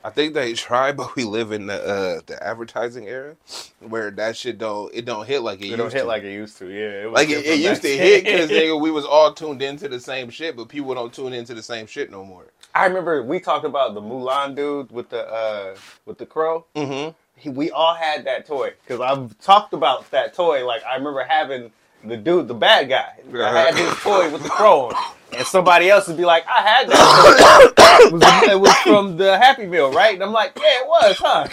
I 0.04 0.10
think 0.10 0.34
they 0.34 0.52
try, 0.54 0.90
but 0.90 1.14
we 1.14 1.22
live 1.22 1.52
in 1.52 1.66
the 1.66 1.74
uh, 1.80 2.20
the 2.26 2.42
advertising 2.42 3.06
era 3.06 3.36
where 3.78 4.10
that 4.10 4.36
shit 4.36 4.58
don't 4.58 4.92
it 4.92 5.04
don't 5.04 5.26
hit 5.26 5.42
like 5.42 5.60
it, 5.60 5.66
It 5.66 5.68
used 5.68 5.78
don't 5.78 5.92
hit 5.92 6.00
to. 6.00 6.06
like 6.06 6.24
it 6.24 6.32
used 6.32 6.58
to. 6.58 6.66
Yeah, 6.68 7.06
was 7.06 7.14
like 7.14 7.28
it, 7.28 7.46
it 7.46 7.60
used 7.60 7.82
to 7.82 7.88
hit 7.88 8.24
because 8.24 8.50
nigga 8.58 8.80
we 8.80 8.90
was 8.90 9.04
all 9.04 9.32
tuned 9.32 9.62
into 9.62 9.88
the 9.88 10.00
same 10.00 10.28
shit, 10.28 10.56
but 10.56 10.68
people 10.68 10.92
don't 10.94 11.12
tune 11.14 11.32
into 11.32 11.54
the 11.54 11.62
same 11.62 11.86
shit 11.86 12.10
no 12.10 12.24
more. 12.24 12.46
I 12.74 12.86
remember 12.86 13.22
we 13.22 13.38
talked 13.38 13.64
about 13.64 13.94
the 13.94 14.00
Mulan 14.00 14.56
dude 14.56 14.90
with 14.90 15.08
the 15.10 15.24
uh 15.28 15.76
with 16.04 16.18
the 16.18 16.26
crow. 16.26 16.66
Mm-hmm. 16.74 17.12
he, 17.36 17.50
we 17.50 17.70
all 17.70 17.94
had 17.94 18.24
that 18.24 18.44
toy 18.44 18.72
because 18.82 19.00
I've 19.00 19.38
talked 19.38 19.72
about 19.72 20.10
that 20.10 20.34
toy. 20.34 20.66
Like 20.66 20.82
I 20.84 20.96
remember 20.96 21.22
having 21.22 21.70
the 22.04 22.16
dude, 22.16 22.48
the 22.48 22.54
bad 22.54 22.88
guy. 22.88 23.12
I 23.34 23.50
had 23.66 23.74
his 23.76 23.94
toy 23.98 24.30
with 24.30 24.42
the 24.42 24.48
crow 24.48 24.86
on, 24.90 24.94
and 25.36 25.46
somebody 25.46 25.88
else 25.90 26.08
would 26.08 26.16
be 26.16 26.24
like, 26.24 26.44
"I 26.48 26.62
had 26.62 26.88
that." 26.88 27.72
toy. 27.76 28.06
it, 28.06 28.12
was, 28.12 28.22
it 28.50 28.60
was 28.60 28.74
from 28.78 29.16
the 29.16 29.38
Happy 29.38 29.66
Meal, 29.66 29.92
right? 29.92 30.14
And 30.14 30.22
I'm 30.22 30.32
like, 30.32 30.52
"Yeah, 30.56 30.80
it 30.80 30.86
was, 30.86 31.16
huh?" 31.18 31.46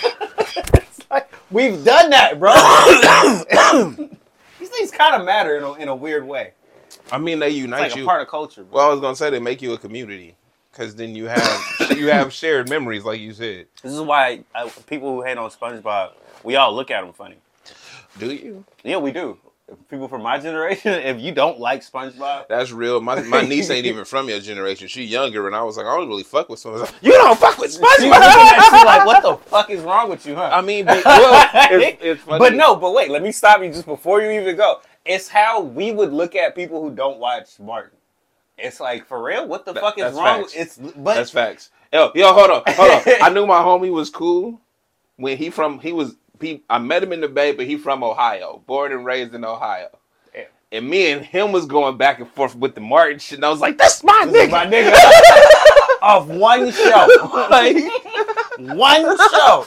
it's 0.73 0.99
like 1.11 1.31
we've 1.51 1.83
done 1.83 2.09
that, 2.11 2.39
bro. 2.39 2.53
These 4.59 4.69
things 4.69 4.91
kind 4.91 5.15
of 5.15 5.25
matter 5.25 5.57
in 5.57 5.63
a, 5.63 5.73
in 5.75 5.87
a 5.87 5.95
weird 5.95 6.25
way. 6.27 6.53
I 7.11 7.17
mean, 7.17 7.39
they 7.39 7.47
It's 7.49 7.57
unite 7.57 7.79
like 7.81 7.95
you. 7.95 8.03
a 8.03 8.05
part 8.05 8.21
of 8.21 8.27
culture. 8.27 8.63
Bro. 8.63 8.75
well, 8.75 8.87
I 8.87 8.91
was 8.91 8.99
gonna 8.99 9.15
say 9.15 9.29
they 9.29 9.39
make 9.39 9.61
you 9.61 9.73
a 9.73 9.77
community 9.77 10.35
because 10.71 10.95
then 10.95 11.15
you 11.15 11.25
have 11.25 11.97
you 11.97 12.07
have 12.09 12.33
shared 12.33 12.69
memories, 12.69 13.03
like 13.05 13.19
you 13.19 13.33
said. 13.33 13.67
This 13.81 13.93
is 13.93 14.01
why 14.01 14.43
uh, 14.55 14.69
people 14.87 15.13
who 15.15 15.21
hate 15.23 15.37
on 15.37 15.49
SpongeBob, 15.49 16.13
we 16.43 16.55
all 16.55 16.73
look 16.75 16.91
at 16.91 17.01
them 17.03 17.13
funny. 17.13 17.37
Do 18.17 18.33
you? 18.33 18.65
Yeah, 18.83 18.97
we 18.97 19.11
do. 19.11 19.37
People 19.89 20.07
from 20.07 20.21
my 20.23 20.37
generation, 20.39 20.93
if 21.03 21.19
you 21.19 21.31
don't 21.31 21.59
like 21.59 21.81
SpongeBob, 21.81 22.47
That's 22.47 22.71
real. 22.71 23.01
My 23.01 23.21
my 23.21 23.41
niece 23.41 23.69
ain't 23.69 23.85
even 23.91 24.05
from 24.05 24.27
your 24.29 24.39
generation. 24.39 24.87
She 24.87 25.03
younger, 25.03 25.47
and 25.47 25.55
I 25.55 25.61
was 25.63 25.77
like, 25.77 25.85
I 25.85 25.95
don't 25.97 26.07
really 26.07 26.23
fuck 26.23 26.49
with 26.49 26.61
SpongeBob. 26.63 26.93
You 27.01 27.11
don't 27.13 27.37
fuck 27.39 27.57
with 27.57 27.73
She 27.73 27.79
was 27.79 27.99
looking 27.99 28.85
like, 28.85 29.05
what 29.05 29.23
the 29.23 29.37
fuck 29.49 29.69
is 29.69 29.81
wrong 29.81 30.09
with 30.09 30.25
you, 30.25 30.35
huh? 30.35 30.49
I 30.51 30.61
mean, 30.61 30.85
but, 30.85 31.03
well, 31.05 31.49
it's, 31.71 31.97
it's 32.01 32.23
but 32.25 32.53
no, 32.53 32.75
but 32.75 32.93
wait, 32.93 33.09
let 33.11 33.21
me 33.21 33.31
stop 33.31 33.61
you 33.61 33.69
just 33.71 33.85
before 33.85 34.21
you 34.21 34.29
even 34.31 34.55
go. 34.55 34.81
it's 35.05 35.27
how 35.27 35.61
we 35.61 35.91
would 35.91 36.11
look 36.13 36.35
at 36.35 36.55
people 36.55 36.81
who 36.81 36.91
don't 36.91 37.19
watch 37.19 37.59
Martin. 37.59 37.97
It's 38.57 38.79
like 38.79 39.05
for 39.07 39.23
real, 39.23 39.47
what 39.47 39.65
the 39.65 39.73
That- 39.73 39.81
fuck 39.81 39.97
is 39.97 40.13
wrong? 40.13 40.41
facts. 40.41 40.53
It's 40.55 40.77
but 40.77 41.15
That's 41.15 41.31
facts. 41.31 41.69
Yo, 41.93 42.11
yo, 42.13 42.33
hold 42.33 42.51
on, 42.51 42.63
hold 42.67 42.91
on. 42.91 43.01
I 43.21 43.29
knew 43.29 43.47
my 43.47 43.61
homie 43.61 43.91
was 43.91 44.09
cool 44.09 44.59
when 45.15 45.37
he 45.37 45.49
from 45.49 45.79
he 45.79 45.91
was 45.91 46.15
I 46.69 46.77
met 46.79 47.03
him 47.03 47.11
in 47.13 47.21
the 47.21 47.27
Bay, 47.27 47.51
but 47.51 47.65
he 47.65 47.77
from 47.77 48.03
Ohio, 48.03 48.61
born 48.65 48.91
and 48.91 49.05
raised 49.05 49.33
in 49.33 49.43
Ohio. 49.45 49.89
And 50.71 50.87
me 50.87 51.11
and 51.11 51.25
him 51.25 51.51
was 51.51 51.65
going 51.65 51.97
back 51.97 52.19
and 52.19 52.29
forth 52.29 52.55
with 52.55 52.75
the 52.75 52.81
Martin 52.81 53.17
shit. 53.17 53.39
And 53.39 53.45
I 53.45 53.49
was 53.49 53.59
like, 53.59 53.77
"That's 53.79 54.03
my 54.03 54.25
This 54.27 54.43
is 54.43 54.49
nigga." 54.49 54.51
my 54.51 54.65
nigga 54.67 55.97
of 56.03 56.29
one 56.29 56.71
show, 56.71 57.47
like, 57.49 57.75
one 58.59 59.17
show. 59.31 59.65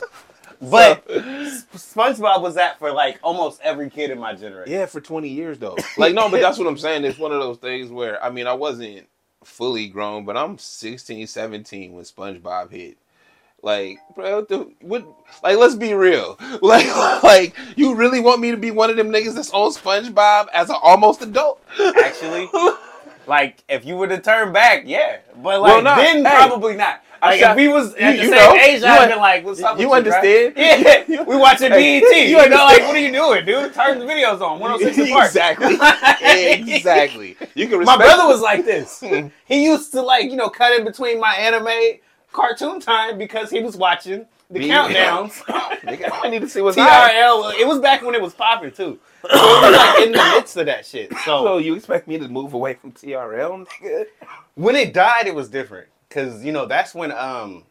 But 0.61 1.05
SpongeBob 1.09 2.41
was 2.41 2.55
that 2.55 2.79
for 2.79 2.93
like 2.93 3.19
almost 3.25 3.61
every 3.64 3.91
kid 3.91 4.11
in 4.12 4.19
my 4.21 4.33
generation. 4.35 4.73
yeah, 4.73 4.87
for 4.87 5.00
twenty 5.00 5.29
years 5.29 5.59
though. 5.59 5.76
Like, 5.99 6.14
no, 6.14 6.29
but 6.29 6.41
that's 6.41 6.57
what 6.57 6.69
I'm 6.69 6.79
saying. 6.79 7.05
It's 7.05 7.19
one 7.19 7.33
of 7.33 7.41
those 7.41 7.59
things 7.59 7.91
where 7.91 8.23
I 8.23 8.31
mean, 8.31 8.47
I 8.47 8.55
wasn't 8.55 9.09
fully 9.43 9.88
grown, 9.88 10.25
but 10.25 10.37
I'm 10.37 10.57
16, 10.57 11.26
17 11.26 11.93
when 11.95 12.05
SpongeBob 12.05 12.71
hit. 12.71 12.97
Like, 13.64 13.99
bro, 14.16 14.37
what 14.40 14.49
the, 14.49 14.59
what? 14.81 15.04
Like, 15.42 15.57
let's 15.57 15.75
be 15.76 15.95
real. 15.95 16.38
Like, 16.62 17.23
like, 17.23 17.54
you 17.76 17.95
really 17.95 18.21
want 18.21 18.40
me 18.40 18.50
to 18.50 18.57
be 18.57 18.71
one 18.71 18.90
of 18.90 18.97
them 18.97 19.11
niggas 19.11 19.35
that's 19.35 19.50
on 19.50 19.71
SpongeBob 19.73 20.49
as 20.52 20.69
an 20.71 20.76
almost 20.83 21.23
adult? 21.23 21.62
Actually, 22.04 22.49
like 23.26 23.62
if 23.69 23.85
you 23.85 23.97
were 23.97 24.09
to 24.09 24.21
turn 24.21 24.52
back, 24.52 24.83
yeah. 24.85 25.19
But 25.37 25.61
like 25.61 25.73
Well, 25.73 25.83
nah, 25.83 25.97
then 25.97 26.25
hey, 26.25 26.31
probably 26.31 26.76
not. 26.76 27.02
Like 27.23 27.38
shot- 27.38 27.52
if 27.52 27.57
we 27.57 27.69
was 27.69 27.95
at 27.95 28.00
you- 28.00 28.16
the 28.21 28.25
you 28.25 28.31
same 28.31 28.50
know, 28.50 28.54
age, 28.57 28.83
I'd 28.83 29.09
been 29.09 29.19
like, 29.19 29.45
"What's 29.45 29.62
up?" 29.62 29.78
you 29.78 29.87
bro? 29.87 29.97
understand? 29.99 30.54
Yeah, 31.09 31.23
we 31.23 31.37
watching 31.37 31.71
Hey, 31.71 32.00
BET. 32.00 32.28
you 32.28 32.37
You, 32.40 32.49
know, 32.49 32.57
like, 32.64 32.81
what 32.83 32.97
are 32.97 32.99
you 32.99 33.12
doing, 33.12 33.45
dude? 33.45 33.73
Turn 33.75 34.00
the 34.00 34.04
videos 34.04 34.40
on. 34.40 34.59
106 34.59 35.11
Park. 35.12 35.26
exactly, 35.26 35.76
exactly. 36.75 37.37
You 37.54 37.69
can 37.69 37.76
My 37.85 37.95
respect 37.95 37.99
brother 38.00 38.26
was 38.26 38.40
like 38.40 38.64
this. 38.64 39.00
Hmm. 39.00 39.28
he 39.47 39.64
used 39.64 39.92
to 39.92 40.02
like 40.02 40.31
you 40.31 40.37
know 40.37 40.49
cut 40.49 40.73
in 40.78 40.85
between 40.85 41.21
my 41.21 41.35
anime 41.35 41.99
cartoon 42.33 42.81
time 42.81 43.19
because 43.19 43.51
he 43.51 43.61
was 43.62 43.77
watching 43.77 44.27
the 44.51 44.61
countdowns. 44.61 45.43
I 45.49 46.29
need 46.29 46.41
to 46.41 46.49
see 46.49 46.61
what's 46.61 46.77
up. 46.79 46.89
TRL. 46.89 47.55
It 47.59 47.67
was 47.67 47.79
back 47.79 48.03
when 48.03 48.15
it 48.15 48.23
was 48.23 48.35
popping 48.35 48.71
too. 48.73 48.99
So 49.23 49.29
it 49.31 49.62
was 49.62 49.77
like 49.77 50.07
in 50.07 50.12
the 50.12 50.19
midst 50.19 50.57
of 50.57 50.67
that 50.67 50.85
shit. 50.87 51.11
So 51.25 51.45
So 51.45 51.59
you 51.59 51.75
expect 51.75 52.09
me 52.09 52.19
to 52.19 52.29
move 52.29 52.55
away 52.55 52.75
from 52.75 52.93
TRL, 52.93 53.67
nigga? 53.67 54.07
when 54.55 54.77
it 54.77 54.93
died, 54.93 55.27
it 55.27 55.35
was 55.35 55.49
different 55.49 55.89
because 56.09 56.45
you 56.45 56.53
know 56.53 56.67
that's 56.67 56.95
when 56.95 57.12
um 57.12 57.65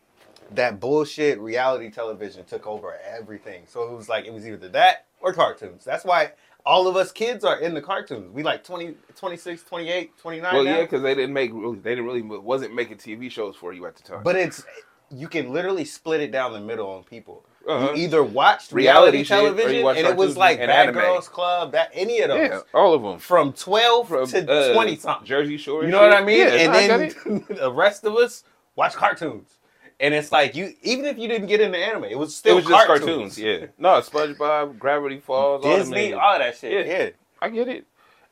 that 0.51 0.79
bullshit 0.79 1.39
reality 1.39 1.89
television 1.89 2.43
took 2.45 2.67
over 2.67 2.97
everything. 3.07 3.63
So 3.67 3.83
it 3.83 3.95
was 3.95 4.09
like 4.09 4.25
it 4.25 4.33
was 4.33 4.47
either 4.47 4.69
that 4.69 5.05
or 5.21 5.33
cartoons. 5.33 5.85
That's 5.85 6.03
why 6.03 6.31
all 6.65 6.87
of 6.87 6.95
us 6.95 7.11
kids 7.11 7.43
are 7.43 7.59
in 7.59 7.73
the 7.73 7.81
cartoons. 7.81 8.31
We 8.31 8.43
like 8.43 8.63
20, 8.63 8.95
26, 9.15 9.63
28, 9.63 10.17
29 10.17 10.53
Well, 10.53 10.63
now. 10.63 10.71
yeah, 10.77 10.81
because 10.81 11.01
they 11.01 11.15
didn't 11.15 11.33
make 11.33 11.51
really, 11.53 11.77
they 11.79 11.91
didn't 11.91 12.05
really 12.05 12.21
wasn't 12.21 12.73
making 12.75 12.97
TV 12.97 13.29
shows 13.31 13.55
for 13.55 13.73
you 13.73 13.85
at 13.85 13.95
the 13.95 14.03
time. 14.03 14.23
But 14.23 14.35
it's 14.35 14.63
you 15.09 15.27
can 15.27 15.51
literally 15.51 15.83
split 15.85 16.21
it 16.21 16.31
down 16.31 16.53
the 16.53 16.59
middle 16.61 16.89
on 16.89 17.03
people. 17.03 17.45
Uh-huh. 17.67 17.91
You 17.93 18.03
either 18.05 18.23
watched 18.23 18.71
Reality 18.71 19.17
reality, 19.17 19.17
shit, 19.19 19.27
television 19.27 19.87
and 19.87 20.07
it 20.07 20.15
was 20.15 20.35
like 20.35 20.57
Bad 20.57 20.69
anime. 20.69 20.95
Girls 20.95 21.27
Club, 21.29 21.73
that 21.73 21.91
any 21.93 22.19
of 22.21 22.29
those. 22.29 22.49
yeah, 22.49 22.59
all 22.73 22.93
of 22.93 23.03
them 23.03 23.19
From 23.19 23.53
twelve 23.53 24.07
from 24.07 24.25
to 24.27 24.51
uh, 24.51 24.73
twenty 24.73 24.95
something. 24.95 25.27
Jersey 25.27 25.57
Shore. 25.57 25.83
You 25.83 25.91
know 25.91 26.01
what. 26.01 26.11
I 26.13 26.23
mean? 26.23 26.39
Yeah, 26.39 26.53
and 26.53 26.71
I 26.71 26.87
then 26.87 27.45
the 27.49 27.71
rest 27.71 28.03
of 28.03 28.15
us 28.15 28.43
watch 28.75 28.93
cartoons. 28.93 29.57
And 30.01 30.15
it's 30.15 30.31
like 30.31 30.55
you 30.55 30.73
even 30.81 31.05
if 31.05 31.19
you 31.19 31.27
didn't 31.27 31.47
get 31.47 31.61
into 31.61 31.77
anime, 31.77 32.05
it 32.05 32.17
was 32.17 32.35
still 32.35 32.53
it 32.53 32.55
was 32.55 32.65
just 32.65 32.87
cartoons. 32.87 33.35
cartoons. 33.35 33.37
Yeah, 33.37 33.67
no, 33.77 33.89
SpongeBob, 34.01 34.79
Gravity 34.79 35.19
Falls, 35.19 35.63
all 35.63 35.77
Disney, 35.77 36.09
niggas. 36.09 36.19
all 36.19 36.39
that 36.39 36.57
shit. 36.57 36.87
Yeah. 36.87 36.97
Yeah. 36.97 37.09
I 37.39 37.49
get 37.49 37.67
it, 37.67 37.85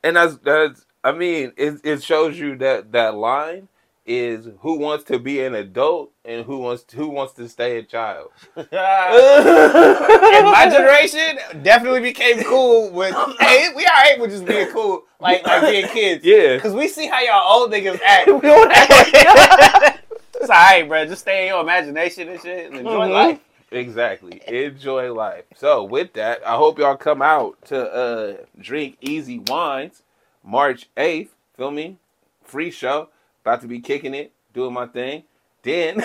and 0.03 0.15
that's 0.15 0.37
that's. 0.37 0.85
I 1.03 1.11
mean, 1.11 1.53
it 1.57 1.79
it 1.83 2.03
shows 2.03 2.39
you 2.39 2.57
that 2.57 2.91
that 2.93 3.15
line 3.15 3.67
is 4.09 4.47
who 4.61 4.79
wants 4.79 5.03
to 5.03 5.19
be 5.19 5.39
an 5.41 5.53
adult 5.53 6.11
and 6.25 6.43
who 6.43 6.57
wants 6.57 6.83
who 6.91 7.07
wants 7.09 7.33
to 7.33 7.47
stay 7.47 7.77
a 7.77 7.83
child. 7.83 8.31
and 8.55 8.67
my 8.71 10.67
generation 10.71 11.37
definitely 11.61 12.01
became 12.01 12.43
cool 12.45 12.89
with 12.89 13.13
hey, 13.39 13.69
we 13.75 13.85
alright 13.85 14.19
with 14.19 14.31
just 14.31 14.45
being 14.45 14.71
cool, 14.71 15.03
like 15.19 15.45
like 15.45 15.61
being 15.61 15.87
kids. 15.89 16.25
Yeah. 16.29 16.57
Cause 16.57 16.73
we 16.73 16.87
see 16.87 17.05
how 17.05 17.19
y'all 17.19 17.61
old 17.61 17.71
niggas 17.71 17.99
act. 18.03 18.27
We 18.27 18.39
don't 18.41 18.71
act 18.71 19.98
It's 20.49 20.57
alright, 20.57 20.87
bro. 20.89 21.05
Just 21.05 21.21
stay 21.21 21.43
in 21.43 21.49
your 21.49 21.61
imagination 21.61 22.27
and 22.27 22.41
shit 22.41 22.71
and 22.71 22.79
enjoy 22.79 23.07
Mhm. 23.07 23.11
life. 23.11 23.39
Exactly. 23.69 24.41
Enjoy 24.47 25.13
life. 25.13 25.43
So 25.53 25.83
with 25.83 26.13
that, 26.13 26.41
I 26.43 26.55
hope 26.55 26.79
y'all 26.79 26.97
come 26.97 27.21
out 27.21 27.63
to 27.65 27.93
uh 27.93 28.33
drink 28.59 28.97
easy 28.99 29.37
wines 29.45 30.01
March 30.43 30.89
8th. 30.97 31.29
Feel 31.55 31.69
me? 31.69 31.97
Free 32.43 32.71
show. 32.71 33.09
About 33.45 33.61
to 33.61 33.67
be 33.67 33.79
kicking 33.79 34.15
it, 34.15 34.31
doing 34.51 34.73
my 34.73 34.87
thing. 34.87 35.21
Then 35.61 35.97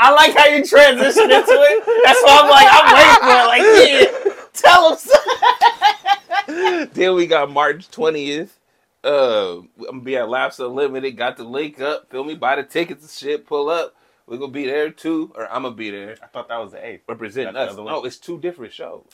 I 0.00 0.10
like 0.10 0.36
how 0.36 0.46
you 0.46 0.64
transition 0.64 1.30
into 1.30 1.52
it. 1.52 1.84
That's 2.04 2.20
why 2.24 2.40
I'm 2.42 2.50
like, 2.50 2.66
I'm 2.68 2.92
waiting 2.96 3.22
for 3.22 3.36
it. 3.38 3.46
Like, 3.46 3.62
yeah, 4.26 4.42
tell 4.54 4.96
them. 4.96 6.88
then 6.94 7.14
we 7.14 7.28
got 7.28 7.48
March 7.48 7.88
20th. 7.92 8.48
Uh, 9.06 9.58
I'm 9.60 9.84
gonna 9.86 10.00
be 10.02 10.16
at 10.16 10.28
Laughs 10.28 10.60
Unlimited. 10.60 11.16
Got 11.16 11.38
the 11.38 11.44
link 11.44 11.80
up. 11.80 12.10
Feel 12.10 12.24
me? 12.24 12.34
Buy 12.36 12.56
the 12.56 12.64
tickets 12.64 13.02
and 13.04 13.10
shit. 13.12 13.46
Pull 13.46 13.70
up. 13.70 13.94
We're 14.26 14.38
gonna 14.38 14.52
be 14.52 14.66
there 14.66 14.90
too, 14.90 15.32
or 15.36 15.46
I'm 15.52 15.62
gonna 15.64 15.74
be 15.76 15.90
there 15.90 16.16
I 16.22 16.26
thought 16.26 16.48
that 16.48 16.58
was 16.58 16.72
the 16.72 16.84
eighth. 16.86 17.02
representing 17.08 17.54
That's 17.54 17.72
us. 17.72 17.78
other. 17.78 17.84
No, 17.90 18.04
it's 18.04 18.18
two 18.18 18.40
different 18.40 18.72
shows. 18.72 19.04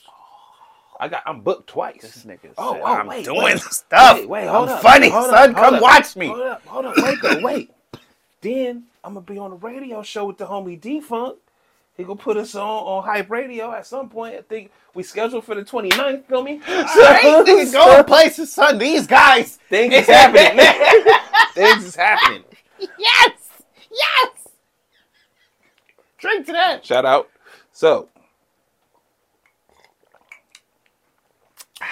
I 1.01 1.09
got. 1.09 1.23
I'm 1.27 1.43
booked 1.43 1.69
twice. 1.69 2.25
nigga. 2.27 2.55
Oh, 2.59 2.81
oh, 2.81 2.85
I'm 2.85 3.09
wait, 3.09 3.25
doing 3.27 3.43
wait. 3.43 3.61
stuff. 3.61 4.19
Wait, 4.21 4.29
wait, 4.29 4.47
hold 4.49 4.69
I'm 4.69 4.77
up. 4.77 4.83
funny, 4.83 5.11
Hold 5.11 5.31
son. 5.31 5.55
hold 5.55 5.57
Come 5.57 5.75
up. 5.75 5.83
watch 5.83 6.17
me. 6.17 6.29
Hold 6.29 6.41
up, 6.43 6.67
hold 6.67 6.85
up, 6.87 6.97
wait, 6.99 7.21
though, 7.23 7.39
wait. 7.43 7.71
then 8.41 8.85
I'm 9.05 9.15
gonna 9.15 9.27
be 9.27 9.39
on 9.39 9.51
the 9.51 9.57
radio 9.57 10.03
show 10.03 10.27
with 10.27 10.39
the 10.39 10.47
homie 10.47 10.81
D 10.81 11.01
Funk. 11.01 11.39
He 11.97 12.05
gonna 12.05 12.17
put 12.17 12.37
us 12.37 12.55
on 12.55 12.63
on 12.63 13.05
Hype 13.05 13.31
Radio 13.31 13.73
at 13.73 13.87
some 13.87 14.09
point. 14.09 14.35
I 14.35 14.43
think 14.43 14.71
we 14.95 15.03
scheduled 15.03 15.45
for 15.45 15.55
the 15.55 15.63
29th. 15.63 16.25
Feel 16.25 16.43
me? 16.43 16.61
All 16.67 16.75
right, 16.85 17.45
nigga, 17.47 17.73
go 17.73 18.03
places, 18.05 18.53
son. 18.53 18.79
These 18.79 19.07
guys. 19.07 19.59
Things 19.69 19.95
is 19.95 20.07
happening. 20.07 20.57
man. 20.57 21.21
Things 21.55 21.85
is 21.85 21.95
happening. 21.97 22.45
Yes, 22.99 23.49
yes. 23.91 24.49
Drink 26.19 26.47
to 26.47 26.53
that. 26.53 26.85
Shout 26.85 27.05
out. 27.05 27.29
So. 27.73 28.09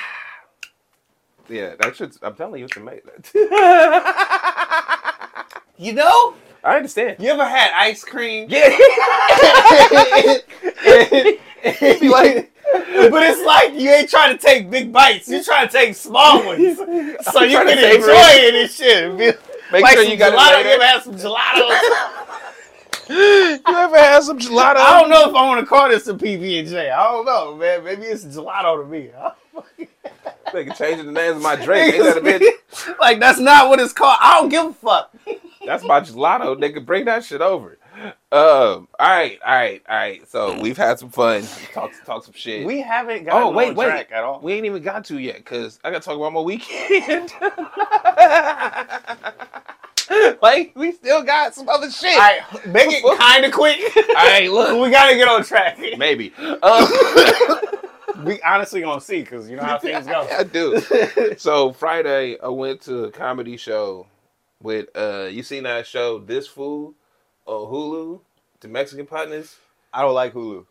Yeah, 1.49 1.75
that 1.81 1.97
should. 1.97 2.17
I'm 2.23 2.37
telling 2.37 2.61
you, 2.61 2.67
it's 2.67 2.77
amazing. 2.77 3.11
You 5.81 5.95
know, 5.95 6.35
I 6.63 6.77
understand. 6.77 7.17
you 7.21 7.31
ever 7.31 7.45
had 7.45 7.71
ice 7.75 8.05
cream? 8.05 8.47
Yeah. 8.51 8.69
Be 12.01 12.09
like, 12.09 12.53
but 13.11 13.23
it's 13.23 13.45
like 13.45 13.75
you 13.75 13.91
ain't 13.91 14.09
trying 14.09 14.37
to 14.37 14.43
take 14.43 14.71
big 14.71 14.93
bites. 14.93 15.29
You're 15.29 15.43
trying 15.43 15.67
to 15.69 15.73
take 15.73 15.95
small 15.95 16.45
ones, 16.45 16.77
so 17.33 17.43
you 17.43 17.57
can 17.59 17.79
enjoy 17.79 18.13
it 18.13 18.55
and 18.55 18.71
shit. 18.71 19.39
Make 19.73 19.83
like 19.83 19.95
sure 19.95 20.03
you 20.05 20.17
got 20.17 20.33
gelato. 20.33 20.61
it 20.61 20.65
You 20.67 20.71
ever 20.73 20.79
later. 20.81 20.85
had 20.85 21.03
some 21.03 21.15
gelato? 21.15 21.69
You 23.09 23.61
ever 23.67 23.97
had 23.99 24.23
some 24.23 24.39
gelato? 24.39 24.77
I 24.77 25.01
don't 25.01 25.11
know 25.11 25.29
if 25.29 25.35
I 25.35 25.47
want 25.47 25.61
to 25.61 25.67
call 25.67 25.89
this 25.89 26.07
a 26.09 26.15
PB 26.15 26.61
and 26.61 26.69
J. 26.69 26.91
I 26.91 27.03
don't 27.11 27.25
know, 27.27 27.57
man. 27.57 27.85
Maybe 27.85 28.03
it's 28.03 28.25
gelato 28.25 28.83
to 28.83 28.89
me. 28.89 29.11
They 30.53 30.65
can 30.65 30.75
change 30.75 31.03
the 31.05 31.11
names 31.13 31.37
of 31.37 31.43
my 31.43 31.57
drink. 31.57 31.95
Ain't 31.95 32.03
that 32.05 32.17
a 32.19 32.21
bitch? 32.23 32.99
like 32.99 33.21
that's 33.21 33.39
not 33.39 33.69
what 33.69 33.79
it's 33.81 33.93
called. 33.93 34.17
I 34.21 34.41
don't 34.41 34.49
give 34.49 34.67
a 34.67 34.73
fuck. 34.73 35.15
That's 35.65 35.85
my 35.85 36.01
gelato. 36.01 36.59
They 36.59 36.73
can 36.73 36.85
bring 36.85 37.05
that 37.05 37.25
shit 37.25 37.41
over. 37.41 37.79
Um. 38.33 38.33
All 38.33 38.87
right. 39.01 39.39
All 39.45 39.55
right. 39.55 39.83
All 39.89 39.97
right. 39.97 40.29
So 40.29 40.61
we've 40.61 40.77
had 40.77 40.99
some 40.99 41.11
fun. 41.11 41.45
Talk. 41.75 41.93
Talk 42.07 42.25
some 42.25 42.35
shit. 42.35 42.67
We 42.67 42.81
haven't 42.81 43.25
got 43.25 43.43
oh 43.43 43.51
wait, 43.51 43.77
wait. 43.77 43.87
track 43.87 44.11
at 44.13 44.25
all. 44.25 44.41
We 44.41 44.55
ain't 44.55 44.65
even 44.65 44.83
got 44.83 45.05
to 45.07 45.19
yet 45.19 45.37
because 45.37 45.79
I 45.85 45.91
got 45.91 46.03
to 46.03 46.09
talk 46.09 46.17
about 46.17 46.33
my 46.33 46.41
weekend. 46.41 47.33
like 50.43 50.73
we 50.75 50.93
still 50.93 51.23
got 51.23 51.55
some 51.55 51.69
other 51.69 51.91
shit. 51.91 52.15
All 52.15 52.21
right, 52.21 52.41
make 52.67 52.89
it 52.91 53.19
kind 53.19 53.45
of 53.45 53.53
quick. 53.53 53.81
All 53.97 54.15
right. 54.15 54.51
Look. 54.51 54.81
we 54.81 54.91
gotta 54.91 55.17
get 55.17 55.29
on 55.29 55.45
track. 55.45 55.79
Maybe. 55.99 56.33
Um, 56.63 56.89
We 58.25 58.41
honestly 58.43 58.83
gonna 58.83 59.01
see 59.01 59.23
because 59.23 59.49
you 59.49 59.57
know 59.57 59.63
how 59.63 59.79
things 59.79 60.07
go. 60.07 60.27
I 60.31 60.43
do. 60.43 60.79
So 61.39 61.73
Friday, 61.73 62.39
I 62.41 62.49
went 62.49 62.83
to 62.83 63.05
a 63.05 63.11
comedy 63.11 63.57
show 63.57 64.07
with 64.63 64.89
uh, 64.97 65.29
you 65.31 65.43
seen 65.43 65.65
that 65.65 65.87
show 65.87 66.19
This 66.19 66.47
Fool 66.47 66.95
on 67.47 67.73
Hulu, 67.73 68.21
the 68.61 68.69
Mexican 68.69 69.07
partners. 69.07 69.57
I 69.93 70.03
don't 70.03 70.15
like 70.15 70.33
Hulu. 70.35 70.67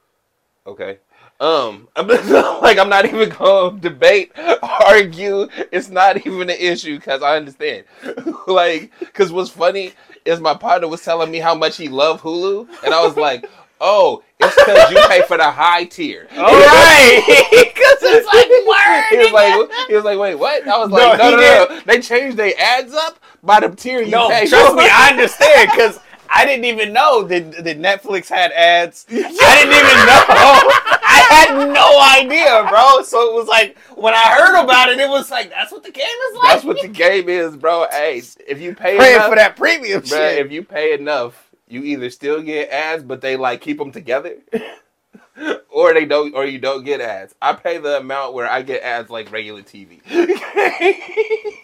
Okay. 0.66 1.00
Um, 1.40 1.88
I'm 1.96 2.08
like 2.08 2.78
I'm 2.78 2.90
not 2.90 3.06
even 3.06 3.30
gonna 3.30 3.80
debate, 3.80 4.32
argue. 4.64 5.48
It's 5.72 5.90
not 5.90 6.26
even 6.26 6.50
an 6.50 6.58
issue 6.60 6.98
because 6.98 7.22
I 7.24 7.38
understand. 7.38 7.86
like, 8.48 8.92
because 9.00 9.32
what's 9.32 9.50
funny 9.50 9.94
is 10.26 10.40
my 10.40 10.54
partner 10.54 10.88
was 10.88 11.04
telling 11.04 11.32
me 11.32 11.40
how 11.40 11.56
much 11.56 11.78
he 11.78 11.88
loved 11.88 12.22
Hulu, 12.24 12.68
and 12.84 12.94
I 12.94 13.06
was 13.06 13.16
like, 13.16 13.46
Oh, 13.82 14.24
it's 14.40 14.56
because 14.56 14.92
you 14.92 14.98
pay 15.08 15.22
for 15.22 15.38
the 15.38 15.50
high 15.50 15.86
tier. 15.86 16.28
All 16.36 16.46
right, 16.46 17.24
because 17.50 17.98
it's 18.02 18.28
like 18.28 18.50
word. 18.70 19.04
He 19.10 19.18
was 19.18 19.32
like, 19.32 19.88
he 19.88 19.96
was 19.96 20.04
like, 20.04 20.20
wait, 20.20 20.36
what? 20.36 20.68
I 20.68 20.78
was 20.78 20.92
like, 20.92 21.18
no, 21.18 21.26
he 21.26 21.36
no, 21.36 21.66
no, 21.70 21.80
They 21.86 22.02
changed 22.02 22.38
their 22.38 22.54
ads 22.60 22.94
up 22.94 23.20
by 23.44 23.60
the 23.60 23.70
tier 23.70 24.02
you 24.02 24.12
No, 24.12 24.30
pay. 24.30 24.48
trust 24.48 24.76
me, 24.76 24.88
I 24.92 25.10
understand 25.12 25.70
because 25.72 26.00
I 26.30 26.46
didn't 26.46 26.66
even 26.66 26.94
know 26.94 27.24
that, 27.24 27.64
that 27.64 27.80
Netflix 27.80 28.30
had 28.30 28.52
ads. 28.52 29.06
I 29.10 29.14
didn't 29.14 29.74
even 29.74 29.98
know. 30.06 30.90
I 31.12 31.26
had 31.32 31.74
no 31.74 32.00
idea, 32.22 32.68
bro. 32.70 33.02
So 33.04 33.32
it 33.32 33.34
was 33.36 33.48
like 33.48 33.78
when 33.96 34.14
I 34.14 34.36
heard 34.38 34.64
about 34.64 34.90
it, 34.90 35.00
it 35.00 35.10
was 35.10 35.32
like 35.32 35.50
that's 35.50 35.72
what 35.72 35.84
the 35.84 35.92
game 35.92 36.06
is 36.06 36.36
like. 36.38 36.44
That's 36.44 36.64
what 36.66 36.82
the 36.82 36.88
game 36.88 37.30
is, 37.30 37.56
bro. 37.58 37.88
Hey, 37.90 38.22
if 38.48 38.62
you 38.62 38.76
pay 38.76 38.98
praying 38.98 39.16
enough, 39.16 39.30
for 39.30 39.36
that 39.36 39.56
premium 39.56 40.02
bruh, 40.02 40.08
shit. 40.10 40.46
if 40.46 40.52
you 40.52 40.64
pay 40.64 40.94
enough, 40.94 41.50
you 41.68 41.84
either 41.84 42.10
still 42.12 42.42
get 42.44 42.70
ads, 42.70 43.04
but 43.04 43.22
they 43.22 43.36
like 43.36 43.62
keep 43.62 43.80
them 43.80 43.92
together, 43.92 44.36
or 45.70 45.94
they 45.96 46.06
don't, 46.06 46.36
or 46.36 46.46
you 46.46 46.60
don't 46.60 46.84
get 46.84 47.02
ads. 47.02 47.34
I 47.42 47.54
pay 47.54 47.80
the 47.80 47.98
amount 47.98 48.36
where 48.36 48.50
I 48.50 48.62
get 48.62 48.84
ads 48.84 49.10
like 49.10 49.32
regular 49.32 49.64
TV. 49.64 50.02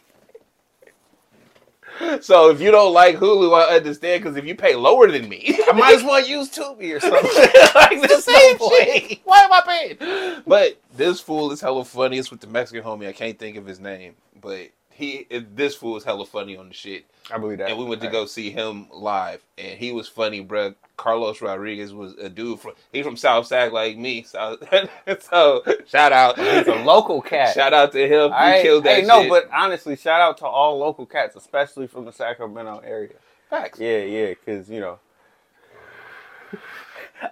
so 2.21 2.49
if 2.49 2.61
you 2.61 2.71
don't 2.71 2.93
like 2.93 3.17
Hulu, 3.17 3.53
I 3.53 3.75
understand 3.75 4.23
because 4.23 4.37
if 4.37 4.45
you 4.45 4.55
pay 4.55 4.75
lower 4.75 5.11
than 5.11 5.29
me, 5.29 5.57
I 5.67 5.71
might 5.73 5.95
as 5.95 6.03
well 6.03 6.25
use 6.25 6.49
Tubi 6.49 6.95
or 6.95 6.99
something. 6.99 7.21
like 7.75 8.01
the 8.01 8.07
no 8.07 8.19
same 8.19 8.57
point. 8.57 9.09
shit. 9.09 9.19
Why 9.23 9.39
am 9.41 9.53
I 9.53 9.61
paying? 9.97 10.43
But 10.45 10.79
this 10.95 11.19
fool 11.19 11.51
is 11.51 11.61
hella 11.61 11.85
funny. 11.85 12.17
It's 12.17 12.31
with 12.31 12.41
the 12.41 12.47
Mexican 12.47 12.83
homie. 12.83 13.07
I 13.07 13.13
can't 13.13 13.37
think 13.37 13.57
of 13.57 13.65
his 13.65 13.79
name, 13.79 14.15
but 14.39 14.69
he 14.95 15.27
this 15.29 15.75
fool 15.75 15.97
is 15.97 16.03
hella 16.05 16.25
funny 16.25 16.55
on 16.55 16.69
the 16.69 16.73
shit. 16.73 17.05
I 17.29 17.37
believe 17.37 17.57
that. 17.57 17.69
And 17.69 17.77
we 17.77 17.83
went 17.85 18.01
to 18.01 18.09
go 18.09 18.25
see 18.25 18.49
him 18.49 18.87
live, 18.91 19.43
and 19.57 19.77
he 19.77 19.91
was 19.91 20.07
funny, 20.07 20.43
bruh. 20.43 20.75
Carlos 20.95 21.41
Rodriguez 21.41 21.93
was 21.93 22.13
a 22.13 22.29
dude 22.29 22.61
from 22.61 22.71
he's 22.93 23.05
from 23.05 23.17
South 23.17 23.45
Sac 23.47 23.73
like 23.73 23.97
me, 23.97 24.23
so, 24.23 24.57
so 25.19 25.61
shout 25.85 26.13
out, 26.13 26.37
He's 26.39 26.67
a 26.67 26.75
local 26.85 27.21
cat. 27.21 27.53
shout 27.53 27.73
out 27.73 27.91
to 27.91 28.07
him. 28.07 28.29
He 28.29 28.35
I, 28.37 28.61
killed 28.61 28.85
that 28.85 29.01
hey, 29.01 29.05
no, 29.05 29.27
but 29.27 29.49
honestly, 29.53 29.97
shout 29.97 30.21
out 30.21 30.37
to 30.37 30.45
all 30.45 30.77
local 30.77 31.05
cats, 31.05 31.35
especially 31.35 31.87
from 31.87 32.05
the 32.05 32.13
Sacramento 32.13 32.81
area. 32.85 33.15
facts. 33.49 33.77
Yeah, 33.79 34.03
yeah, 34.03 34.29
because 34.29 34.69
you 34.69 34.79
know, 34.79 34.99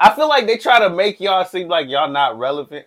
I 0.02 0.14
feel 0.14 0.28
like 0.28 0.46
they 0.46 0.58
try 0.58 0.80
to 0.80 0.90
make 0.90 1.22
y'all 1.22 1.46
seem 1.46 1.70
like 1.70 1.88
y'all 1.88 2.10
not 2.10 2.38
relevant 2.38 2.86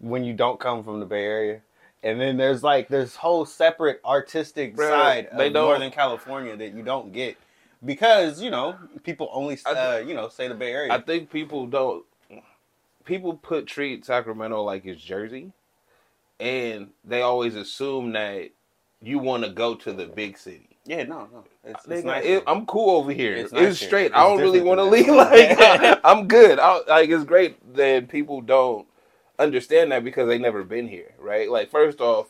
when 0.00 0.24
you 0.24 0.32
don't 0.34 0.58
come 0.58 0.82
from 0.82 0.98
the 1.00 1.06
Bay 1.06 1.24
Area, 1.24 1.60
and 2.06 2.20
then 2.20 2.36
there's 2.36 2.62
like 2.62 2.88
this 2.88 3.16
whole 3.16 3.44
separate 3.44 4.00
artistic 4.04 4.76
Bruh, 4.76 4.88
side 4.88 5.26
of 5.26 5.52
Northern 5.52 5.90
California 5.90 6.56
that 6.56 6.72
you 6.72 6.82
don't 6.82 7.12
get 7.12 7.36
because 7.84 8.40
you 8.40 8.50
know 8.50 8.76
people 9.02 9.28
only 9.32 9.58
I 9.66 9.70
uh, 9.72 9.98
you 9.98 10.14
know 10.14 10.28
say 10.28 10.46
the 10.46 10.54
Bay 10.54 10.72
Area. 10.72 10.92
I 10.92 11.00
think 11.00 11.30
people 11.30 11.66
don't. 11.66 12.04
People 13.04 13.34
put 13.34 13.66
treat 13.66 14.04
Sacramento 14.04 14.62
like 14.62 14.84
it's 14.84 15.02
Jersey, 15.02 15.52
and 16.38 16.90
they 17.04 17.22
always 17.22 17.56
assume 17.56 18.12
that 18.12 18.50
you 19.02 19.18
want 19.18 19.44
to 19.44 19.50
go 19.50 19.74
to 19.74 19.92
the 19.92 20.06
big 20.06 20.38
city. 20.38 20.78
yeah, 20.84 21.04
no, 21.04 21.28
no, 21.32 21.44
it's, 21.64 21.86
it's 21.86 22.04
nice 22.04 22.24
it- 22.24 22.44
I'm 22.46 22.66
cool 22.66 22.96
over 22.96 23.12
here. 23.12 23.34
It's 23.34 23.52
It's, 23.52 23.52
nice 23.52 23.78
straight. 23.80 24.06
It's 24.06 24.14
I 24.14 24.22
don't 24.24 24.40
really 24.40 24.60
want 24.60 24.78
to 24.78 24.84
leave. 24.84 25.08
Like 25.14 26.00
I'm 26.04 26.28
good. 26.28 26.60
I, 26.60 26.80
like 26.88 27.10
it's 27.10 27.24
great 27.24 27.74
that 27.74 28.08
people 28.08 28.40
don't 28.40 28.86
understand 29.38 29.92
that 29.92 30.04
because 30.04 30.28
they 30.28 30.38
never 30.38 30.62
been 30.64 30.88
here, 30.88 31.12
right? 31.18 31.50
Like 31.50 31.70
first 31.70 32.00
off, 32.00 32.28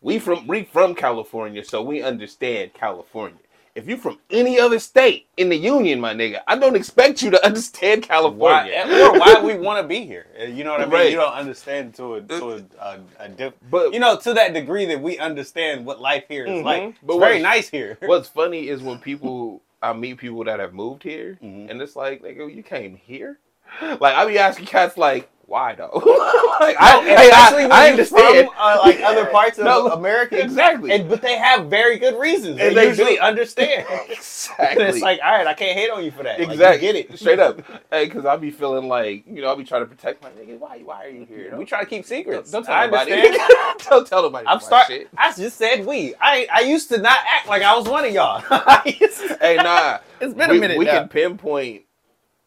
we 0.00 0.18
from 0.18 0.46
we 0.46 0.64
from 0.64 0.94
California, 0.94 1.64
so 1.64 1.82
we 1.82 2.02
understand 2.02 2.74
California. 2.74 3.38
If 3.76 3.86
you 3.88 3.96
from 3.96 4.18
any 4.30 4.58
other 4.58 4.80
state 4.80 5.26
in 5.36 5.48
the 5.48 5.56
union, 5.56 6.00
my 6.00 6.12
nigga, 6.12 6.40
I 6.48 6.56
don't 6.58 6.74
expect 6.74 7.22
you 7.22 7.30
to 7.30 7.46
understand 7.46 8.02
why, 8.04 8.08
California. 8.08 8.82
or 8.86 9.18
why 9.18 9.40
we 9.42 9.54
want 9.58 9.80
to 9.80 9.86
be 9.86 10.04
here. 10.04 10.26
Uh, 10.40 10.44
You 10.46 10.64
know 10.64 10.72
what 10.72 10.80
I 10.80 10.84
mean? 10.86 10.92
Right. 10.92 11.10
You 11.10 11.18
don't 11.18 11.32
understand 11.32 11.94
to 11.94 12.14
a 12.16 12.20
to 12.22 12.50
a, 12.52 12.64
a, 12.84 13.00
a 13.20 13.28
diff- 13.28 13.54
But 13.70 13.94
you 13.94 14.00
know 14.00 14.16
to 14.16 14.34
that 14.34 14.54
degree 14.54 14.86
that 14.86 15.00
we 15.00 15.18
understand 15.18 15.86
what 15.86 16.00
life 16.00 16.24
here 16.28 16.44
is 16.46 16.50
Mhm. 16.50 16.64
like. 16.64 16.94
But 17.02 17.14
it's 17.14 17.22
very 17.24 17.40
nice 17.40 17.68
here. 17.68 17.96
What's 18.04 18.28
funny 18.28 18.68
is 18.68 18.82
when 18.82 18.98
people 18.98 19.62
I 19.82 19.92
meet 19.92 20.18
people 20.18 20.42
that 20.44 20.58
have 20.60 20.74
moved 20.74 21.02
here, 21.04 21.38
Mhm. 21.42 21.70
and 21.70 21.80
it's 21.80 21.94
like, 21.96 22.22
nigga, 22.22 22.54
you 22.54 22.62
came 22.62 22.96
here. 22.96 23.38
Like 23.80 24.14
I 24.16 24.26
be 24.26 24.36
asking 24.36 24.66
cats, 24.66 24.98
like, 24.98 25.30
why 25.50 25.74
though? 25.74 25.90
like, 26.60 26.76
No, 26.80 26.86
I, 26.86 27.02
hey, 27.04 27.30
I, 27.32 27.68
I 27.70 27.90
understand. 27.90 28.46
from 28.46 28.54
uh, 28.56 28.78
like 28.84 29.00
other 29.04 29.26
parts 29.26 29.58
of 29.58 29.64
No, 29.64 29.88
America, 29.88 30.40
exactly. 30.40 30.92
and 30.92 31.08
but 31.08 31.20
they 31.22 31.36
have 31.36 31.66
very 31.66 31.98
good 31.98 32.18
reasons. 32.20 32.60
And 32.60 32.76
they 32.76 32.86
usually 32.88 33.16
do. 33.16 33.20
understand. 33.20 33.84
exactly. 34.08 34.66
and 34.84 34.94
it's 34.94 35.02
like, 35.02 35.18
all 35.24 35.32
right, 35.32 35.46
I 35.48 35.54
can't 35.54 35.76
hate 35.76 35.90
on 35.90 36.04
you 36.04 36.12
for 36.12 36.22
that. 36.22 36.38
Like, 36.38 36.46
you 36.48 36.52
exactly. 36.54 36.80
get 36.80 36.94
it 36.96 37.18
Straight 37.18 37.40
up. 37.40 37.60
Hey, 37.90 38.04
because 38.04 38.24
I 38.24 38.36
be 38.36 38.52
feeling 38.52 38.86
like, 38.88 39.26
you 39.26 39.42
know, 39.42 39.52
I 39.52 39.56
be 39.56 39.64
trying 39.64 39.82
to 39.82 39.86
protect 39.86 40.22
my 40.22 40.30
nigga. 40.30 40.56
Why? 40.58 40.78
Why 40.84 41.04
are 41.06 41.08
you 41.10 41.24
here? 41.26 41.56
We 41.56 41.64
try 41.64 41.80
to 41.80 41.86
keep 41.90 42.04
secrets. 42.06 42.52
Don't 42.52 42.64
tell 42.64 42.74
I 42.74 42.86
nobody. 42.86 43.12
understand. 43.12 43.80
don't 43.90 44.06
tell 44.06 44.22
nobody. 44.22 44.46
I'm 44.46 44.60
starting. 44.60 45.06
I 45.18 45.32
just 45.32 45.56
said 45.58 45.84
we. 45.84 46.14
I 46.20 46.46
I 46.52 46.60
used 46.60 46.88
to 46.90 46.98
not 46.98 47.18
act 47.26 47.48
like 47.48 47.62
I 47.62 47.76
was 47.76 47.88
one 47.88 48.04
of 48.04 48.12
y'all. 48.12 48.42
I 48.50 48.96
used 49.00 49.20
to- 49.20 49.38
Hey, 49.40 49.56
nah. 49.56 49.98
It's 50.20 50.34
been 50.34 50.50
a 50.50 50.54
minute 50.54 50.78
We 50.78 50.84
now. 50.84 51.00
can 51.00 51.08
pinpoint 51.08 51.82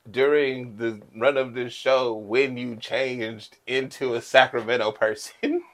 during 0.09 0.77
the 0.77 1.01
run 1.15 1.37
of 1.37 1.53
this 1.53 1.73
show 1.73 2.13
when 2.13 2.57
you 2.57 2.75
changed 2.75 3.57
into 3.67 4.15
a 4.15 4.21
Sacramento 4.21 4.91
person. 4.91 5.63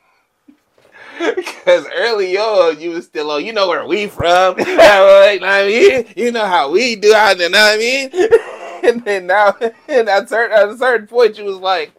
Because 1.17 1.85
early 1.95 2.37
on, 2.37 2.79
you 2.79 2.91
was 2.91 3.05
still 3.05 3.31
on, 3.31 3.43
you 3.43 3.51
know 3.51 3.67
where 3.67 3.85
we 3.85 4.07
from. 4.07 4.57
you 4.59 4.65
know 4.65 4.73
what 4.75 5.43
I 5.43 5.67
mean? 5.67 6.05
You 6.15 6.31
know 6.31 6.45
how 6.45 6.71
we 6.71 6.95
do 6.95 7.13
out 7.13 7.37
there, 7.37 7.47
you 7.47 7.53
know 7.53 7.59
what 7.59 7.75
I 7.75 7.77
mean? 7.77 8.09
And 8.81 9.03
then 9.03 9.27
now, 9.27 9.57
and 9.89 10.07
at, 10.07 10.29
certain, 10.29 10.57
at 10.57 10.69
a 10.69 10.77
certain 10.77 11.05
point, 11.05 11.37
you 11.37 11.43
was 11.43 11.57
like, 11.57 11.91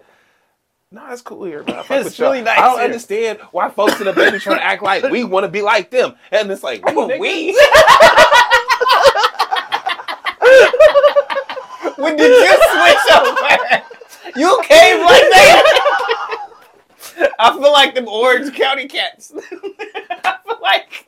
no, 0.90 1.06
it's 1.10 1.20
cool 1.20 1.44
here, 1.44 1.62
man. 1.62 1.84
It's 1.90 2.18
really 2.18 2.40
nice 2.40 2.58
I 2.58 2.62
don't 2.62 2.76
here." 2.76 2.84
understand 2.84 3.38
why 3.52 3.68
folks 3.68 4.00
in 4.00 4.06
the 4.06 4.14
baby 4.14 4.38
trying 4.38 4.56
to 4.56 4.64
act 4.64 4.82
like 4.82 5.04
we 5.04 5.22
want 5.22 5.44
to 5.44 5.48
be 5.48 5.60
like 5.60 5.90
them. 5.90 6.14
And 6.32 6.50
it's 6.50 6.62
like, 6.62 6.82
we. 6.86 7.52
When 12.00 12.16
did 12.16 12.30
you 12.30 12.52
switch 12.52 13.06
over? 13.16 13.82
You 14.36 14.60
came 14.64 15.00
like 15.04 15.28
that. 15.30 15.64
I 17.38 17.52
feel 17.52 17.72
like 17.72 17.94
them 17.94 18.08
Orange 18.08 18.54
County 18.54 18.86
cats. 18.88 19.32
I 19.52 20.36
feel 20.44 20.58
like 20.62 21.06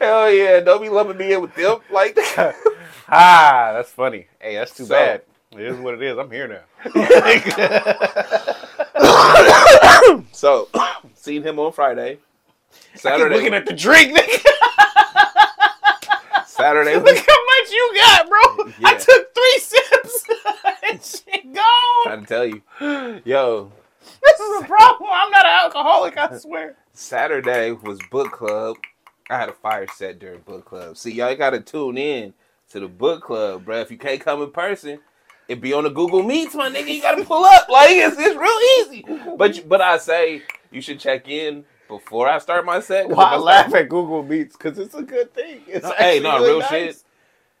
Hell 0.00 0.32
yeah, 0.32 0.60
don't 0.60 0.80
be 0.80 0.88
lumping 0.88 1.18
me 1.18 1.32
in 1.34 1.42
with 1.42 1.54
them 1.54 1.78
like 1.90 2.16
ah, 3.08 3.72
that's 3.74 3.90
funny. 3.90 4.26
Hey, 4.40 4.54
that's 4.54 4.74
too 4.74 4.84
So- 4.84 4.94
bad. 4.94 5.22
It 5.52 5.60
is 5.60 5.76
what 5.78 5.94
it 5.94 6.02
is. 6.02 6.18
I'm 6.18 6.30
here 6.32 6.48
now. 6.48 6.62
so, 10.32 10.68
seen 11.14 11.44
him 11.44 11.60
on 11.60 11.70
Friday. 11.72 12.18
Saturday, 12.96 13.36
looking 13.36 13.54
at 13.54 13.64
the 13.64 13.72
drink. 13.72 14.18
nigga. 14.18 14.40
Saturday, 16.54 16.94
Look 17.00 17.06
how 17.06 17.12
much 17.12 17.70
you 17.72 17.92
got, 17.96 18.28
bro. 18.28 18.72
I 18.84 18.94
took 18.94 19.34
three 19.34 19.58
sips. 19.58 20.24
shit 21.26 21.52
gone. 21.52 22.04
trying 22.04 22.20
to 22.20 22.26
tell 22.26 22.46
you, 22.46 22.62
yo, 23.24 23.72
This 24.22 24.40
is 24.40 24.62
a 24.62 24.64
problem. 24.64 25.10
I'm 25.12 25.30
not 25.32 25.46
an 25.46 25.52
alcoholic. 25.64 26.16
I 26.16 26.36
swear. 26.38 26.76
Saturday 26.92 27.72
was 27.72 27.98
book 28.08 28.30
club. 28.30 28.76
I 29.28 29.36
had 29.36 29.48
a 29.48 29.52
fire 29.52 29.88
set 29.96 30.20
during 30.20 30.42
book 30.42 30.64
club. 30.64 30.96
See, 30.96 31.10
y'all 31.10 31.34
got 31.34 31.50
to 31.50 31.60
tune 31.60 31.98
in 31.98 32.34
to 32.70 32.78
the 32.78 32.88
book 32.88 33.24
club, 33.24 33.64
bro. 33.64 33.80
If 33.80 33.90
you 33.90 33.98
can't 33.98 34.20
come 34.20 34.40
in 34.40 34.52
person, 34.52 35.00
it 35.48 35.60
be 35.60 35.72
on 35.72 35.82
the 35.82 35.90
Google 35.90 36.22
Meets, 36.22 36.54
my 36.54 36.70
nigga. 36.70 36.88
You 36.88 37.02
got 37.02 37.16
to 37.16 37.24
pull 37.24 37.44
up. 37.44 37.68
Like 37.68 37.90
it's, 37.90 38.16
it's 38.16 38.36
real 38.36 38.94
easy. 38.94 39.04
But 39.36 39.68
but 39.68 39.80
I 39.80 39.98
say 39.98 40.42
you 40.70 40.80
should 40.80 41.00
check 41.00 41.28
in 41.28 41.64
before 41.88 42.28
I 42.28 42.38
start 42.38 42.64
my 42.64 42.80
set. 42.80 43.08
Why 43.08 43.32
I 43.32 43.36
laugh 43.36 43.68
start- 43.68 43.84
at 43.84 43.88
Google 43.88 44.22
Meets? 44.22 44.56
Because 44.56 44.78
it's 44.78 44.94
a 44.94 45.02
good 45.02 45.32
thing. 45.34 45.62
It's 45.66 45.84
No, 45.84 45.92
hey, 45.98 46.20
no, 46.20 46.36
really 46.38 46.48
real 46.48 46.58
nice. 46.60 46.68
shit. 46.70 47.02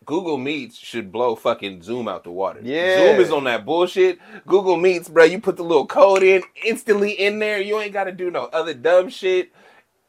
Google 0.06 0.36
Meets 0.36 0.76
should 0.76 1.10
blow 1.10 1.34
fucking 1.34 1.82
Zoom 1.82 2.08
out 2.08 2.24
the 2.24 2.30
water. 2.30 2.60
Yeah. 2.62 2.98
Zoom 2.98 3.20
is 3.20 3.30
on 3.30 3.44
that 3.44 3.64
bullshit. 3.64 4.18
Google 4.46 4.76
Meets, 4.76 5.08
bro, 5.08 5.24
you 5.24 5.40
put 5.40 5.56
the 5.56 5.64
little 5.64 5.86
code 5.86 6.22
in 6.22 6.42
instantly 6.64 7.12
in 7.12 7.38
there. 7.38 7.60
You 7.60 7.78
ain't 7.80 7.92
got 7.94 8.04
to 8.04 8.12
do 8.12 8.30
no 8.30 8.44
other 8.52 8.74
dumb 8.74 9.08
shit. 9.08 9.50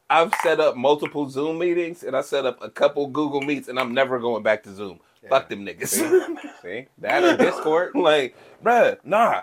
I've 0.10 0.34
set 0.43 0.60
up 0.60 0.75
multiple 0.75 1.30
Zoom 1.30 1.58
meetings 1.60 2.04
and 2.04 2.15
I 2.15 2.21
set 2.21 2.45
up 2.45 2.62
a 2.62 2.69
couple 2.69 3.08
Google 3.08 3.41
Meets 3.41 3.69
and 3.69 3.80
I'm 3.80 3.93
never 3.93 4.19
going 4.19 4.43
back 4.43 4.63
to 4.63 4.73
Zoom. 4.73 4.99
Fuck 5.30 5.49
them 5.49 5.65
niggas. 5.65 5.88
See 6.62 6.88
that 6.99 7.23
or 7.23 7.38
Discord? 7.38 7.95
like, 7.95 8.36
bruh, 8.63 8.97
nah. 9.04 9.41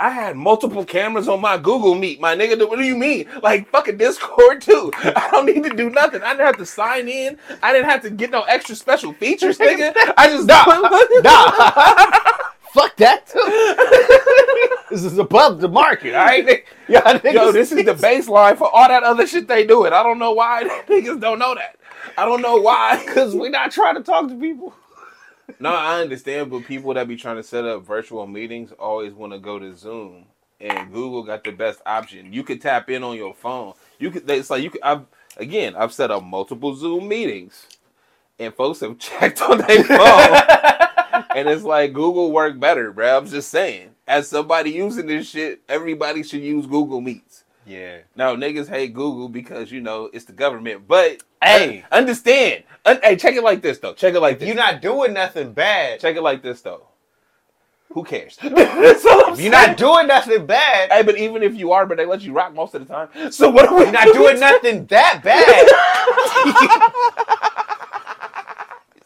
I 0.00 0.08
had 0.08 0.34
multiple 0.34 0.82
cameras 0.82 1.28
on 1.28 1.42
my 1.42 1.58
Google 1.58 1.94
Meet, 1.94 2.22
my 2.22 2.34
nigga. 2.34 2.66
What 2.66 2.78
do 2.78 2.84
you 2.86 2.96
mean? 2.96 3.26
Like 3.42 3.68
fucking 3.68 3.98
Discord 3.98 4.62
too. 4.62 4.90
I 4.94 5.28
don't 5.30 5.44
need 5.44 5.62
to 5.64 5.76
do 5.76 5.90
nothing. 5.90 6.22
I 6.22 6.30
didn't 6.30 6.46
have 6.46 6.56
to 6.56 6.64
sign 6.64 7.06
in. 7.06 7.36
I 7.62 7.74
didn't 7.74 7.90
have 7.90 8.00
to 8.02 8.10
get 8.10 8.30
no 8.30 8.40
extra 8.44 8.74
special 8.74 9.12
features, 9.12 9.58
nigga. 9.58 9.92
I 10.16 10.28
just 10.28 10.46
Nah, 10.46 10.64
nah. 11.20 12.20
Fuck 12.72 12.96
that 12.96 13.26
too. 13.26 13.40
this 14.90 15.04
is 15.04 15.18
above 15.18 15.60
the 15.60 15.68
market, 15.68 16.14
all 16.14 16.24
right? 16.24 16.64
Yeah, 16.88 17.20
Yo, 17.30 17.52
this 17.52 17.70
is 17.70 17.84
the 17.84 17.92
baseline 17.94 18.56
for 18.56 18.74
all 18.74 18.88
that 18.88 19.02
other 19.02 19.26
shit 19.26 19.48
they 19.48 19.66
do. 19.66 19.84
It. 19.84 19.92
I 19.92 20.02
don't 20.02 20.18
know 20.18 20.32
why 20.32 20.64
niggas 20.88 21.20
don't 21.20 21.40
know 21.40 21.54
that. 21.56 21.76
I 22.16 22.24
don't 22.24 22.40
know 22.40 22.56
why. 22.56 23.04
because 23.04 23.34
we're 23.34 23.50
not 23.50 23.70
trying 23.70 23.96
to 23.96 24.02
talk 24.02 24.28
to 24.28 24.34
people. 24.40 24.72
No, 25.58 25.70
I 25.74 26.00
understand, 26.00 26.50
but 26.50 26.64
people 26.64 26.92
that 26.94 27.08
be 27.08 27.16
trying 27.16 27.36
to 27.36 27.42
set 27.42 27.64
up 27.64 27.84
virtual 27.84 28.26
meetings 28.26 28.72
always 28.78 29.12
want 29.12 29.32
to 29.32 29.38
go 29.38 29.58
to 29.58 29.74
Zoom, 29.76 30.26
and 30.60 30.92
Google 30.92 31.22
got 31.22 31.44
the 31.44 31.50
best 31.52 31.80
option. 31.86 32.32
You 32.32 32.42
could 32.42 32.60
tap 32.60 32.90
in 32.90 33.02
on 33.02 33.16
your 33.16 33.34
phone. 33.34 33.74
You 33.98 34.10
could. 34.10 34.28
It's 34.30 34.50
like 34.50 34.62
you 34.62 34.70
could. 34.70 34.82
I've 34.82 35.04
again. 35.36 35.74
I've 35.76 35.92
set 35.92 36.10
up 36.10 36.22
multiple 36.22 36.74
Zoom 36.74 37.08
meetings, 37.08 37.66
and 38.38 38.54
folks 38.54 38.80
have 38.80 38.98
checked 39.00 39.42
on 39.42 39.58
their 39.58 39.84
phone, 39.84 41.26
and 41.36 41.48
it's 41.48 41.64
like 41.64 41.92
Google 41.92 42.32
work 42.32 42.58
better, 42.60 42.92
bro. 42.92 43.16
I'm 43.18 43.26
just 43.26 43.50
saying. 43.50 43.90
As 44.06 44.26
somebody 44.28 44.72
using 44.72 45.06
this 45.06 45.28
shit, 45.28 45.60
everybody 45.68 46.24
should 46.24 46.40
use 46.42 46.66
Google 46.66 47.00
Meets. 47.00 47.44
Yeah. 47.64 47.98
Now 48.16 48.34
niggas 48.34 48.68
hate 48.68 48.92
Google 48.92 49.28
because 49.28 49.70
you 49.70 49.80
know 49.80 50.10
it's 50.12 50.24
the 50.24 50.32
government. 50.32 50.88
But 50.88 51.22
Hey. 51.42 51.84
un- 51.92 51.98
understand. 52.00 52.64
Un- 52.86 53.00
hey, 53.02 53.16
check 53.16 53.34
it 53.34 53.42
like 53.44 53.62
this 53.62 53.78
though. 53.78 53.94
Check 53.94 54.14
it 54.14 54.20
like 54.20 54.38
this. 54.38 54.46
You're 54.48 54.56
not 54.56 54.80
doing 54.80 55.12
nothing 55.12 55.52
bad. 55.52 56.00
Check 56.00 56.16
it 56.16 56.22
like 56.22 56.42
this 56.42 56.60
though. 56.62 56.86
Who 57.92 58.04
cares? 58.04 58.36
That's 58.42 59.04
all 59.04 59.32
I'm 59.32 59.40
You're 59.40 59.50
not 59.50 59.76
doing 59.76 60.06
nothing 60.06 60.46
bad. 60.46 60.92
Hey, 60.92 61.02
but 61.02 61.18
even 61.18 61.42
if 61.42 61.56
you 61.56 61.72
are, 61.72 61.84
but 61.86 61.96
they 61.96 62.06
let 62.06 62.22
you 62.22 62.32
rock 62.32 62.54
most 62.54 62.74
of 62.74 62.86
the 62.86 62.92
time. 62.92 63.32
So 63.32 63.50
what 63.50 63.66
are 63.68 63.74
we 63.76 63.82
You're 63.84 63.92
not 63.92 64.12
doing 64.14 64.38
nothing 64.38 64.86
that 64.86 65.20
bad. 65.24 65.68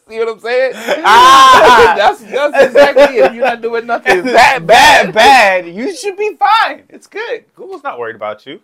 See 0.07 0.19
what 0.19 0.29
I'm 0.29 0.39
saying? 0.39 0.73
Ah. 1.07 1.95
that's 1.97 2.21
that's 2.21 2.65
exactly 2.67 3.17
it. 3.17 3.33
You're 3.33 3.45
not 3.45 3.61
doing 3.61 3.87
nothing 3.87 4.23
that 4.23 4.65
bad, 4.65 4.67
bad. 4.67 5.13
bad. 5.13 5.67
You 5.67 5.95
should 5.95 6.15
be 6.15 6.35
fine. 6.35 6.83
It's 6.89 7.07
good. 7.07 7.45
Google's 7.55 7.81
not 7.83 7.97
worried 7.97 8.15
about 8.15 8.45
you. 8.45 8.61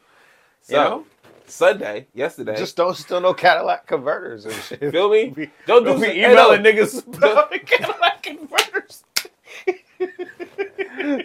So 0.62 0.74
You 0.74 0.90
know? 0.90 1.06
Sunday, 1.52 2.08
yesterday. 2.14 2.56
Just 2.58 2.76
don't 2.76 2.96
steal 2.96 3.22
no 3.22 3.34
Cadillac 3.34 3.88
converters 3.88 4.46
and 4.46 4.54
shit. 4.56 4.92
feel 4.92 5.10
me? 5.10 5.30
Be- 5.30 5.52
Don't 5.66 5.84
do 5.84 6.00
be 6.00 6.08
hey, 6.08 6.32
emailing 6.32 6.64
no. 6.64 6.72
niggas 6.72 7.06
about 7.18 7.52
Cadillac 7.52 8.24
converters. 8.24 9.04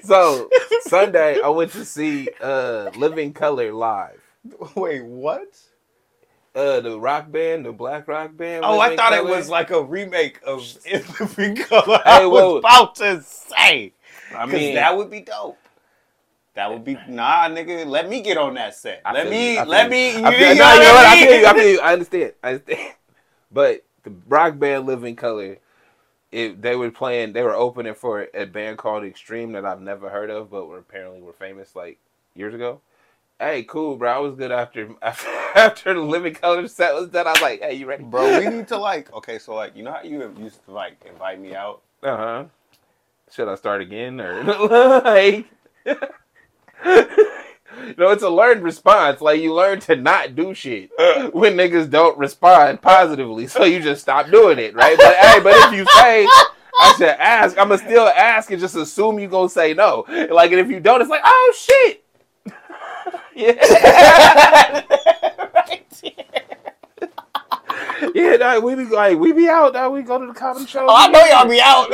So 0.03 0.49
Sunday, 0.83 1.41
I 1.41 1.49
went 1.49 1.73
to 1.73 1.85
see 1.85 2.29
uh 2.41 2.91
Living 2.97 3.33
Colour 3.35 3.73
live. 3.73 4.21
Wait, 4.75 5.05
what? 5.05 5.59
Uh, 6.55 6.81
the 6.81 6.99
rock 6.99 7.31
band, 7.31 7.67
the 7.67 7.73
black 7.73 8.09
rock 8.09 8.35
band. 8.35 8.65
Oh, 8.65 8.79
I 8.81 8.85
Living 8.85 8.97
thought 8.97 9.13
it 9.13 9.25
was 9.25 9.51
like 9.51 9.71
a 9.71 9.83
remake 9.83 10.41
of 10.47 10.63
In 10.87 11.05
Living 11.21 11.57
Color. 11.57 11.99
Hey, 12.05 12.23
I 12.23 12.27
was 12.27 12.43
whoa. 12.43 12.57
about 12.57 12.95
to 12.97 13.23
say. 13.23 13.93
I 14.35 14.47
mean, 14.47 14.77
that 14.77 14.97
would 14.97 15.11
be 15.11 15.21
dope. 15.21 15.59
That 16.57 16.73
would 16.73 16.85
be 16.85 16.97
nah, 17.07 17.51
nigga. 17.51 17.85
Let 17.85 18.09
me 18.09 18.23
get 18.23 18.39
on 18.39 18.55
that 18.55 18.75
set. 18.75 19.03
I 19.05 19.13
let 19.13 19.29
me, 19.29 19.57
you, 19.57 19.65
let 19.65 19.91
me. 19.91 20.19
You, 20.19 20.25
I 20.25 20.35
feel, 20.35 20.49
you 20.49 20.55
no, 20.55 20.65
know 20.65 20.75
you 20.75 20.81
know 20.81 20.95
what? 20.95 21.07
I 21.07 21.13
I 21.13 21.27
feel 21.27 21.41
you. 21.41 21.47
I 21.47 21.55
feel 21.55 21.69
you. 21.69 21.81
I 21.81 21.93
understand. 21.93 22.33
I 22.43 22.49
understand. 22.49 22.93
But 23.53 23.85
the 24.03 24.13
rock 24.27 24.59
band 24.59 24.87
Living 24.87 25.17
Colour, 25.17 25.59
it, 26.33 26.61
they 26.61 26.75
were 26.75 26.91
playing. 26.91 27.33
They 27.33 27.43
were 27.43 27.55
opening 27.55 27.95
for 27.95 28.27
a 28.35 28.45
band 28.45 28.77
called 28.79 29.05
Extreme 29.05 29.53
that 29.53 29.65
I've 29.65 29.81
never 29.81 30.09
heard 30.09 30.31
of, 30.31 30.51
but 30.51 30.67
were 30.67 30.79
apparently 30.79 31.21
were 31.21 31.33
famous 31.33 31.77
like 31.77 31.99
years 32.35 32.55
ago. 32.55 32.81
Hey, 33.39 33.63
cool, 33.63 33.97
bro. 33.97 34.11
I 34.11 34.19
was 34.19 34.35
good 34.35 34.51
after 34.51 34.95
after, 35.03 35.29
after 35.55 35.93
the 35.95 36.01
Living 36.01 36.35
Colour 36.35 36.67
set 36.69 36.95
was 36.95 37.11
done. 37.11 37.27
I 37.27 37.33
was 37.33 37.43
like, 37.43 37.61
hey, 37.61 37.75
you 37.75 37.87
ready, 37.87 38.03
Bro, 38.03 38.39
we 38.39 38.49
need 38.49 38.69
to 38.69 38.79
like. 38.79 39.13
Okay, 39.13 39.39
so 39.39 39.55
like, 39.55 39.77
you 39.77 39.83
know 39.83 39.93
how 39.93 40.03
you 40.03 40.35
used 40.39 40.65
to 40.65 40.73
like 40.73 40.97
invite 41.07 41.39
me 41.39 41.55
out. 41.55 41.83
Uh 42.03 42.17
huh. 42.17 42.45
Should 43.31 43.49
I 43.49 43.55
start 43.57 43.83
again 43.83 44.19
or 44.23 44.43
like? 44.43 45.47
No, 47.99 48.11
it's 48.11 48.23
a 48.23 48.31
learned 48.31 48.63
response. 48.63 49.21
Like 49.21 49.41
you 49.41 49.55
learn 49.55 49.81
to 49.81 49.97
not 49.97 50.35
do 50.35 50.55
shit 50.55 50.91
uh. 50.99 51.29
when 51.29 51.57
niggas 51.57 51.91
don't 51.91 52.17
respond 52.19 52.81
positively, 52.83 53.47
so 53.47 53.65
you 53.65 53.81
just 53.81 54.01
stop 54.01 54.31
doing 54.31 54.59
it, 54.59 54.75
right? 54.75 54.97
But 54.97 55.17
hey, 55.17 55.41
but 55.41 55.55
if 55.55 55.75
you 55.75 55.85
say 55.87 56.27
I 56.79 56.95
should 56.97 57.09
ask, 57.09 57.59
I'ma 57.59 57.77
still 57.77 58.09
ask 58.09 58.51
and 58.51 58.61
just 58.61 58.77
assume 58.77 59.19
you 59.19 59.29
gonna 59.29 59.49
say 59.49 59.75
no. 59.75 60.05
Like, 60.09 60.53
and 60.53 60.61
if 60.61 60.69
you 60.69 60.81
don't, 60.81 61.01
it's 61.01 61.11
like, 61.11 61.23
oh 61.25 61.55
shit. 61.57 62.05
yeah. 63.35 64.83
Yeah, 68.15 68.37
nah, 68.37 68.61
we 68.61 68.75
be 68.75 68.85
like 68.85 69.19
we 69.19 69.33
be 69.33 69.49
out. 69.49 69.73
Nah, 69.75 69.89
we 69.89 70.03
go 70.03 70.19
to 70.19 70.27
the 70.27 70.35
comedy 70.35 70.67
show. 70.67 70.87
Oh, 70.89 70.95
I 70.95 71.09
know 71.09 71.25
y'all 71.25 71.49
be 71.49 71.61
out. 71.63 71.91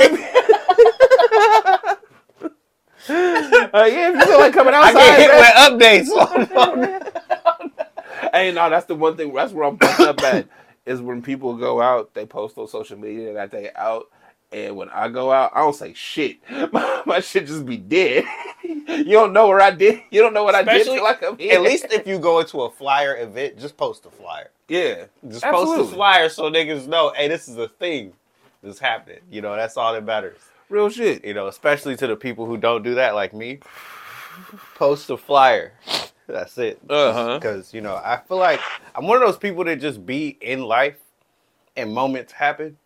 Uh, 3.74 3.84
yeah, 3.90 4.10
if 4.10 4.16
you 4.16 4.26
feel 4.26 4.38
like 4.38 4.52
coming 4.52 4.74
outside, 4.74 4.96
I 4.96 5.28
outside, 5.28 5.78
get 5.78 5.78
hit 5.78 5.80
man. 5.80 6.06
with 6.06 6.08
updates. 6.10 7.68
Hey, 8.32 8.50
no, 8.52 8.70
that's 8.70 8.86
the 8.86 8.94
one 8.94 9.16
thing. 9.16 9.32
That's 9.34 9.52
where 9.52 9.64
I'm 9.64 9.76
fucked 9.76 10.00
up 10.00 10.22
at. 10.22 10.46
Is 10.86 11.00
when 11.00 11.20
people 11.22 11.56
go 11.56 11.82
out, 11.82 12.14
they 12.14 12.24
post 12.26 12.56
on 12.58 12.66
social 12.68 12.98
media 12.98 13.34
that 13.34 13.50
they 13.50 13.70
out, 13.76 14.08
and 14.52 14.74
when 14.76 14.88
I 14.90 15.08
go 15.08 15.30
out, 15.30 15.52
I 15.54 15.60
don't 15.60 15.74
say 15.74 15.92
shit. 15.94 16.38
My, 16.72 17.02
my 17.06 17.20
shit 17.20 17.46
just 17.46 17.66
be 17.66 17.76
dead. 17.76 18.24
you 18.64 19.04
don't 19.04 19.32
know 19.32 19.48
where 19.48 19.60
I 19.60 19.70
did. 19.70 20.00
You 20.10 20.22
don't 20.22 20.32
know 20.34 20.44
what 20.44 20.54
I 20.54 20.62
did 20.62 20.80
Especially- 20.82 20.98
till 20.98 21.06
I 21.06 21.14
come 21.14 21.38
here. 21.38 21.54
At 21.54 21.62
least 21.62 21.86
if 21.90 22.06
you 22.06 22.18
go 22.18 22.40
into 22.40 22.62
a 22.62 22.70
flyer 22.70 23.16
event, 23.18 23.58
just 23.58 23.76
post 23.76 24.06
a 24.06 24.10
flyer. 24.10 24.50
yeah, 24.68 25.04
Just 25.28 25.44
post 25.44 25.80
a 25.90 25.94
flyer 25.94 26.28
so 26.28 26.50
niggas 26.50 26.86
know, 26.88 27.12
hey, 27.16 27.28
this 27.28 27.48
is 27.48 27.56
a 27.58 27.68
thing 27.68 28.12
that's 28.62 28.78
happening. 28.78 29.20
You 29.30 29.40
know, 29.42 29.54
that's 29.56 29.76
all 29.76 29.92
that 29.92 30.04
matters. 30.04 30.38
Real 30.72 30.88
shit. 30.88 31.24
You 31.24 31.34
know, 31.34 31.46
especially 31.46 31.96
to 31.96 32.06
the 32.06 32.16
people 32.16 32.46
who 32.46 32.56
don't 32.56 32.82
do 32.82 32.94
that, 32.96 33.14
like 33.14 33.32
me. 33.32 33.60
Post 34.74 35.10
a 35.10 35.16
flyer. 35.16 35.72
That's 36.26 36.56
it. 36.58 36.80
Uh-huh. 36.88 37.38
Because 37.38 37.74
you 37.74 37.80
know, 37.80 37.96
I 37.96 38.16
feel 38.26 38.38
like 38.38 38.60
I'm 38.94 39.06
one 39.06 39.20
of 39.20 39.26
those 39.28 39.36
people 39.36 39.64
that 39.64 39.80
just 39.80 40.04
be 40.06 40.38
in 40.40 40.62
life, 40.62 40.96
and 41.76 41.92
moments 41.92 42.32
happen. 42.32 42.78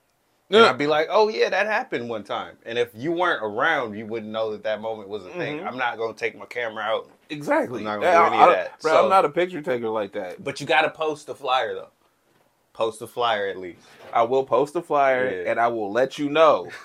And 0.49 0.61
Yeah. 0.61 0.71
I'd 0.71 0.79
be 0.79 0.87
like, 0.87 1.09
oh 1.11 1.29
yeah, 1.29 1.49
that 1.51 1.67
happened 1.67 2.09
one 2.09 2.23
time. 2.25 2.57
And 2.65 2.79
if 2.79 2.91
you 2.95 3.13
weren't 3.13 3.43
around, 3.43 3.95
you 3.97 4.07
wouldn't 4.07 4.31
know 4.31 4.53
that 4.53 4.63
that 4.65 4.81
moment 4.81 5.09
was 5.09 5.25
a 5.27 5.31
thing. 5.31 5.59
Mhm. 5.61 5.67
I'm 5.67 5.77
not 5.77 5.99
gonna 5.99 6.15
take 6.15 6.37
my 6.39 6.47
camera 6.47 6.85
out, 6.85 7.09
Exactly. 7.31 7.81
I'm 7.81 7.85
not 7.85 8.01
gonna 8.01 8.31
do 8.31 8.35
any 8.35 8.43
I- 8.43 8.47
of 8.47 8.53
that. 8.55 8.81
Bro, 8.81 8.93
So- 8.93 9.03
I'm 9.05 9.11
not 9.11 9.25
a 9.25 9.29
picture 9.29 9.61
taker 9.61 9.89
like 9.89 10.13
that. 10.13 10.43
but 10.45 10.61
you 10.61 10.67
gotta 10.67 10.91
post 10.91 11.29
a 11.29 11.35
flyer 11.35 11.75
though. 11.75 11.89
Post 12.77 13.01
a 13.01 13.07
flyer 13.07 13.47
at 13.47 13.57
least. 13.57 13.81
I 14.13 14.21
will 14.23 14.45
post 14.45 14.77
a 14.77 14.83
flyer 14.83 15.31
Yeah. 15.45 15.51
and 15.51 15.59
I 15.59 15.67
will 15.69 15.91
let 15.91 16.19
you 16.19 16.29
know. 16.29 16.69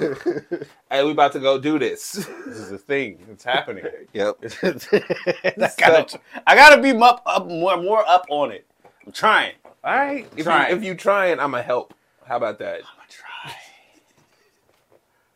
hey, 0.89 1.04
we 1.04 1.12
about 1.12 1.34
to 1.34 1.39
go 1.41 1.60
do 1.60 1.77
this. 1.77 2.13
This 2.45 2.58
is 2.58 2.71
a 2.71 2.77
thing. 2.77 3.19
It's 3.30 3.43
happening. 3.43 3.84
yep. 4.13 4.36
I, 4.63 5.69
gotta, 5.77 6.19
I 6.47 6.56
gotta 6.56 6.82
be 6.82 6.91
up, 6.91 7.21
up 7.25 7.45
more, 7.45 7.75
more 7.75 8.08
up 8.08 8.25
on 8.30 8.54
it. 8.54 8.65
I'm 9.06 9.12
trying. 9.12 9.56
All 9.84 9.93
right. 9.97 10.25
If 10.32 10.38
you, 10.38 10.43
Trying. 10.45 10.77
if 10.77 10.82
you 10.82 10.95
trying, 10.95 11.41
I'ma 11.41 11.62
help. 11.62 11.93
How 12.25 12.38
about 12.38 12.58
that? 12.60 12.82
I'm 12.86 13.51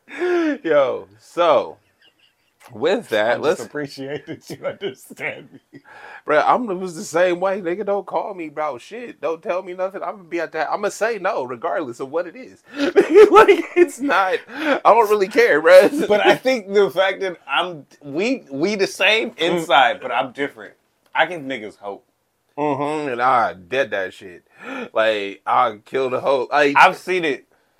gonna 0.08 0.58
try. 0.58 0.60
Yo, 0.64 1.10
so 1.20 1.76
with 2.72 3.10
that, 3.10 3.40
I 3.40 3.40
let's, 3.42 3.62
appreciate 3.62 4.26
that 4.28 4.50
you 4.50 4.66
understand 4.66 5.50
me. 5.74 5.82
bro. 6.26 6.40
I'm 6.42 6.70
it 6.70 6.76
was 6.76 6.96
the 6.96 7.04
same 7.04 7.40
way. 7.40 7.62
Nigga, 7.62 7.86
don't 7.86 8.06
call 8.06 8.34
me 8.34 8.48
about 8.48 8.82
shit. 8.82 9.22
Don't 9.22 9.42
tell 9.44 9.64
me 9.64 9.74
nothing. 9.74 10.04
I'm 10.04 10.18
gonna 10.18 10.30
be 10.30 10.40
at 10.40 10.52
that. 10.54 10.70
I'm 10.70 10.78
gonna 10.82 10.92
say 10.92 11.20
no, 11.20 11.44
regardless 11.44 12.00
of 12.00 12.12
what 12.12 12.28
it 12.28 12.36
is. 12.36 12.64
like 12.78 13.66
it's 13.76 14.00
not. 14.00 14.40
I 14.50 14.80
don't 14.84 15.10
really 15.10 15.28
care, 15.30 15.62
bro. 15.62 15.90
But 16.08 16.22
I 16.22 16.36
think 16.36 16.74
the 16.74 16.90
fact 16.92 17.22
that 17.22 17.38
I'm 17.48 17.86
we 18.02 18.46
we 18.52 18.76
the 18.76 18.88
same 18.88 19.34
inside, 19.38 20.02
but 20.02 20.12
I'm 20.12 20.32
different. 20.34 20.76
I 21.14 21.26
give 21.28 21.42
niggas 21.42 21.78
hope. 21.78 22.06
hmm 22.58 23.10
and 23.10 23.22
I 23.22 23.54
dead 23.54 23.92
that 23.92 24.14
shit. 24.14 24.46
Like 24.94 25.42
I 25.46 25.80
kill 25.86 26.10
the 26.10 26.20
hope. 26.22 26.52
Like 26.52 26.76
I've 26.78 26.98
seen 26.98 27.26
it. 27.26 27.46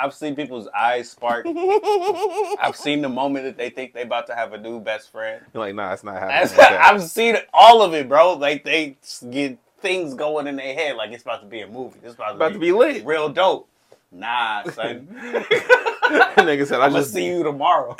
I've 0.00 0.14
seen 0.14 0.34
people's 0.34 0.66
eyes 0.68 1.10
spark. 1.10 1.46
I've 2.60 2.74
seen 2.76 3.02
the 3.02 3.08
moment 3.08 3.44
that 3.44 3.56
they 3.58 3.68
think 3.70 3.92
they 3.92 4.02
about 4.02 4.26
to 4.28 4.34
have 4.34 4.52
a 4.54 4.58
new 4.58 4.80
best 4.80 5.12
friend. 5.12 5.44
like 5.54 5.74
nah, 5.74 5.92
it's 5.92 6.04
not 6.04 6.14
happening. 6.14 6.56
Like 6.56 6.56
that. 6.70 6.90
I've 6.92 7.02
seen 7.02 7.36
all 7.52 7.82
of 7.82 7.92
it, 7.94 8.08
bro. 8.08 8.34
Like 8.34 8.64
they 8.64 8.96
get 9.30 9.58
things 9.80 10.14
going 10.14 10.46
in 10.46 10.56
their 10.56 10.74
head, 10.74 10.96
like 10.96 11.10
it's 11.12 11.22
about 11.22 11.40
to 11.42 11.46
be 11.46 11.60
a 11.60 11.66
movie. 11.66 12.00
It's 12.02 12.14
about 12.14 12.30
to, 12.30 12.34
about 12.36 12.52
to 12.54 12.58
be 12.58 12.72
lit. 12.72 13.04
real 13.04 13.28
dope. 13.28 13.68
Nah, 14.12 14.62
son. 14.70 15.06
Nigga 15.10 16.66
said 16.66 16.80
I 16.80 16.86
I'm 16.86 16.92
gonna 16.92 17.02
just 17.02 17.12
see 17.12 17.26
you 17.26 17.42
tomorrow. 17.42 17.94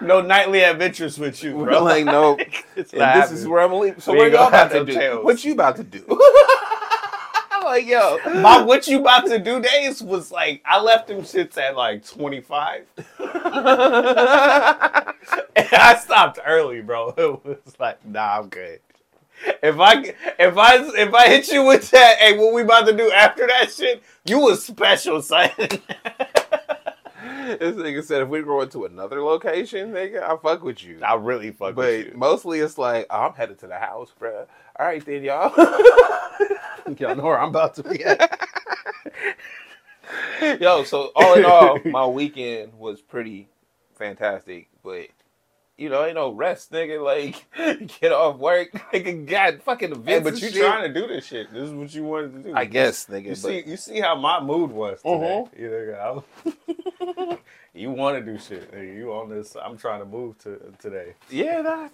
no 0.00 0.20
nightly 0.20 0.62
adventures 0.62 1.18
with 1.18 1.42
you, 1.42 1.52
Bro, 1.52 1.64
bro. 1.64 1.82
like 1.84 2.04
no. 2.04 2.36
It's 2.76 2.90
this 2.90 3.30
is 3.32 3.46
where 3.48 3.60
I'm 3.62 3.70
gonna 3.70 3.80
leave. 3.80 4.02
So 4.02 4.12
We 4.12 4.18
what 4.18 4.24
ain't 4.26 4.34
y'all 4.34 4.44
gonna 4.50 4.56
about 4.64 4.72
have 4.72 4.86
to 4.86 4.92
do? 4.92 4.98
tails. 4.98 5.24
What 5.24 5.44
you 5.44 5.52
about 5.52 5.76
to 5.76 5.84
do? 5.84 6.04
I'm 7.66 7.72
like 7.72 7.86
yo, 7.86 8.18
My 8.40 8.62
what 8.62 8.86
you 8.86 9.00
about 9.00 9.26
to 9.26 9.38
do 9.38 9.60
days 9.60 10.02
was 10.02 10.30
like 10.30 10.62
I 10.64 10.80
left 10.80 11.08
them 11.08 11.22
shits 11.22 11.58
at 11.58 11.76
like 11.76 12.06
25. 12.06 12.86
And 15.58 15.68
I 15.72 15.98
stopped 16.02 16.38
early, 16.46 16.82
bro. 16.82 17.14
It 17.16 17.64
was 17.64 17.80
like, 17.80 18.04
nah, 18.06 18.38
I'm 18.38 18.48
good. 18.48 18.80
If 19.62 19.78
I 19.80 20.14
if 20.38 20.56
I 20.56 20.76
if 20.76 21.14
I 21.14 21.28
hit 21.28 21.48
you 21.48 21.64
with 21.64 21.90
that, 21.90 22.18
hey, 22.18 22.38
what 22.38 22.54
we 22.54 22.62
about 22.62 22.86
to 22.86 22.96
do 22.96 23.10
after 23.10 23.46
that 23.46 23.72
shit? 23.72 24.02
You 24.24 24.38
was 24.40 24.64
special, 24.64 25.22
son. 25.22 25.50
This 27.46 27.76
nigga 27.76 28.02
said 28.02 28.22
if 28.22 28.28
we 28.28 28.42
go 28.42 28.60
into 28.62 28.86
another 28.86 29.22
location, 29.22 29.92
nigga, 29.92 30.20
I 30.20 30.36
fuck 30.36 30.64
with 30.64 30.82
you. 30.82 30.98
I 31.00 31.14
really 31.14 31.52
fuck 31.52 31.76
but 31.76 31.86
with 31.86 32.06
you. 32.06 32.10
But 32.12 32.18
mostly 32.18 32.58
it's 32.58 32.76
like, 32.76 33.06
oh, 33.08 33.20
I'm 33.26 33.34
headed 33.34 33.60
to 33.60 33.68
the 33.68 33.78
house, 33.78 34.12
bruh. 34.20 34.46
All 34.78 34.86
right 34.86 35.04
then, 35.04 35.24
y'all. 35.24 35.52
Y'all 36.98 37.16
know 37.16 37.24
where 37.24 37.40
I'm 37.40 37.48
about 37.48 37.74
to 37.76 37.82
be 37.82 38.04
at. 38.04 38.46
Yo, 40.60 40.84
so 40.84 41.12
all 41.16 41.34
in 41.34 41.44
all, 41.44 41.78
my 41.86 42.06
weekend 42.06 42.74
was 42.74 43.00
pretty 43.00 43.48
fantastic, 43.94 44.68
but 44.84 45.08
you 45.78 45.88
know, 45.90 46.04
ain't 46.04 46.14
no 46.14 46.30
rest, 46.30 46.72
nigga. 46.72 46.96
Like, 47.06 47.44
get 48.00 48.12
off 48.12 48.38
work, 48.38 48.72
nigga. 48.92 49.26
God, 49.26 49.62
fucking 49.62 49.92
events. 49.92 50.08
Hey, 50.08 50.18
but 50.20 50.40
you 50.40 50.48
shit. 50.50 50.62
trying 50.62 50.92
to 50.92 51.00
do 51.00 51.06
this 51.06 51.26
shit. 51.26 51.52
This 51.52 51.64
is 51.64 51.72
what 51.72 51.94
you 51.94 52.04
wanted 52.04 52.32
to 52.32 52.50
do. 52.50 52.56
I 52.56 52.64
guess, 52.64 53.06
nigga. 53.06 53.26
You 53.26 53.34
see, 53.34 53.62
you 53.66 53.76
see 53.76 54.00
how 54.00 54.14
my 54.16 54.40
mood 54.40 54.70
was 54.70 55.00
today. 55.02 55.44
Mhm. 55.54 55.58
You, 55.58 55.92
know, 55.92 56.24
I- 57.28 57.38
you 57.74 57.90
want 57.90 58.18
to 58.24 58.32
do 58.32 58.38
shit. 58.38 58.72
nigga. 58.72 58.96
You 58.96 59.12
on 59.12 59.28
this? 59.28 59.56
I'm 59.62 59.76
trying 59.76 60.00
to 60.00 60.06
move 60.06 60.38
to 60.40 60.60
today. 60.78 61.14
yeah, 61.30 61.60
nah, 61.60 61.88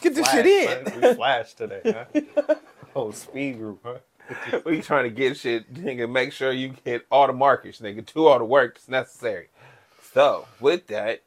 get 0.00 0.14
this 0.14 0.30
shit 0.30 0.46
in. 0.46 1.00
We 1.00 1.14
flash 1.14 1.54
today. 1.54 1.80
Huh? 1.84 2.54
oh, 2.94 3.10
speed 3.10 3.58
group. 3.58 3.80
Huh? 3.84 4.60
we 4.64 4.80
trying 4.80 5.04
to 5.04 5.10
get 5.10 5.36
shit, 5.36 5.72
nigga. 5.74 6.08
Make 6.10 6.32
sure 6.32 6.52
you 6.52 6.74
get 6.84 7.04
all 7.10 7.26
the 7.26 7.32
markers, 7.32 7.80
nigga. 7.80 8.04
Do 8.12 8.26
all 8.26 8.38
the 8.38 8.44
work 8.44 8.74
that's 8.74 8.88
necessary. 8.88 9.48
So 10.12 10.46
with 10.60 10.86
that, 10.88 11.22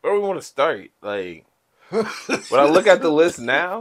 where 0.00 0.14
we 0.14 0.20
want 0.20 0.40
to 0.40 0.46
start? 0.46 0.90
Like, 1.02 1.44
when 1.90 2.60
I 2.60 2.64
look 2.64 2.86
at 2.86 3.02
the 3.02 3.10
list 3.10 3.38
now, 3.38 3.80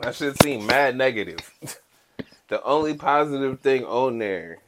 I 0.00 0.12
should 0.12 0.40
seem 0.42 0.66
mad 0.66 0.96
negative. 0.96 1.38
the 2.48 2.62
only 2.62 2.94
positive 2.94 3.60
thing 3.60 3.84
on 3.84 4.18
there, 4.18 4.58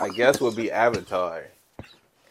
I 0.00 0.08
guess, 0.08 0.40
would 0.40 0.56
be 0.56 0.70
Avatar 0.70 1.44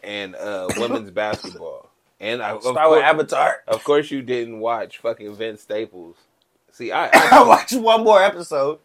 and 0.02 0.34
uh, 0.34 0.68
women's 0.76 1.10
basketball. 1.10 1.90
And 2.20 2.42
I, 2.42 2.58
Start 2.58 2.76
course, 2.76 2.90
with 2.90 3.04
Avatar. 3.04 3.62
of 3.66 3.84
course, 3.84 4.10
you 4.10 4.22
didn't 4.22 4.60
watch 4.60 4.98
fucking 4.98 5.34
Vince 5.34 5.62
Staples. 5.62 6.16
See, 6.70 6.90
I, 6.90 7.06
I 7.06 7.28
I 7.32 7.42
watched 7.42 7.74
one 7.74 8.02
more 8.04 8.22
episode, 8.22 8.78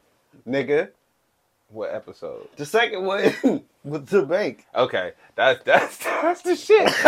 nigga. 0.48 0.90
What 1.70 1.94
episode? 1.94 2.48
The 2.58 2.66
second 2.66 3.06
one 3.06 3.22
with 3.84 4.08
the 4.08 4.24
bank. 4.24 4.66
Okay, 4.76 5.14
that's 5.36 5.64
that's 5.64 5.98
that's 5.98 6.42
the 6.42 6.56
shit. 6.56 6.88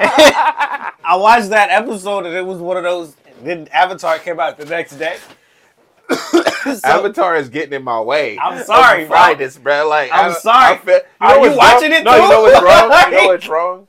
I 0.00 1.16
watched 1.16 1.48
that 1.50 1.68
episode 1.70 2.26
and 2.26 2.34
it 2.34 2.44
was 2.46 2.58
one 2.58 2.76
of 2.76 2.82
those. 2.84 3.16
Then 3.42 3.68
Avatar 3.72 4.18
came 4.18 4.38
out 4.40 4.58
the 4.58 4.66
next 4.66 4.96
day. 4.98 5.16
So- 6.68 6.80
Avatar 6.84 7.36
is 7.36 7.48
getting 7.48 7.72
in 7.72 7.82
my 7.84 7.98
way. 8.00 8.36
I'm 8.38 8.62
sorry, 8.64 9.06
bro. 9.06 9.34
Bro. 9.62 9.88
Like 9.88 10.10
I'm 10.12 10.32
I- 10.32 10.34
sorry. 10.34 10.74
I 10.74 10.78
feel- 10.78 10.94
you 10.96 11.02
Are 11.20 11.48
you 11.48 11.56
watching 11.56 11.92
wrong? 11.92 12.00
it 12.00 12.04
No, 12.04 12.14
you 12.16 12.28
know 12.28 12.42
what's 12.42 12.62
wrong. 12.62 13.12
You 13.12 13.16
know 13.16 13.26
what's 13.28 13.48
wrong? 13.48 13.88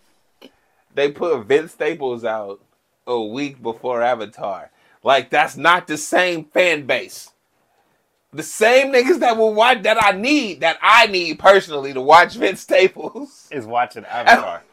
They 0.93 1.11
put 1.11 1.45
Vince 1.45 1.73
Staples 1.73 2.23
out 2.23 2.61
a 3.05 3.19
week 3.21 3.61
before 3.61 4.01
Avatar. 4.01 4.71
Like 5.03 5.29
that's 5.29 5.57
not 5.57 5.87
the 5.87 5.97
same 5.97 6.45
fan 6.45 6.85
base. 6.85 7.31
The 8.31 8.43
same 8.43 8.93
niggas 8.93 9.19
that 9.21 9.37
will 9.37 9.53
watch 9.53 9.81
that 9.83 10.01
I 10.01 10.11
need, 10.11 10.61
that 10.61 10.77
I 10.81 11.07
need 11.07 11.39
personally 11.39 11.93
to 11.93 12.01
watch 12.01 12.35
Vince 12.35 12.61
Staples. 12.61 13.47
is 13.51 13.65
watching 13.65 14.05
Avatar. 14.09 14.63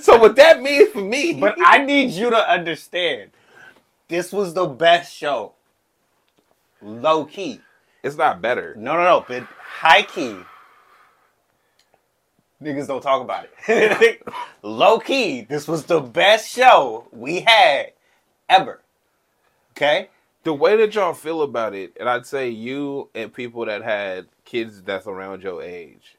So 0.00 0.18
what 0.18 0.36
that 0.36 0.60
means 0.62 0.90
for 0.90 1.00
me, 1.00 1.34
But 1.34 1.56
I 1.64 1.78
need 1.78 2.10
you 2.10 2.30
to 2.30 2.50
understand, 2.50 3.30
this 4.08 4.32
was 4.32 4.54
the 4.54 4.66
best 4.66 5.14
show. 5.14 5.52
Low 6.80 7.24
key. 7.24 7.60
it's 8.04 8.16
not 8.16 8.40
better. 8.40 8.74
No, 8.76 8.94
no, 8.94 9.02
no. 9.04 9.24
But 9.26 9.42
high 9.60 10.02
key. 10.02 10.36
Niggas 12.62 12.88
don't 12.88 13.02
talk 13.02 13.22
about 13.22 13.46
it. 13.68 14.22
Low 14.62 14.98
key, 14.98 15.42
this 15.42 15.68
was 15.68 15.84
the 15.84 16.00
best 16.00 16.48
show 16.48 17.06
we 17.12 17.40
had 17.40 17.92
ever. 18.48 18.80
Okay? 19.72 20.08
The 20.44 20.54
way 20.54 20.76
that 20.76 20.94
y'all 20.94 21.14
feel 21.14 21.42
about 21.42 21.74
it, 21.74 21.96
and 21.98 22.08
I'd 22.08 22.26
say 22.26 22.48
you 22.48 23.10
and 23.14 23.32
people 23.32 23.64
that 23.66 23.82
had 23.82 24.26
kids 24.44 24.82
that's 24.82 25.06
around 25.06 25.42
your 25.42 25.62
age, 25.62 26.16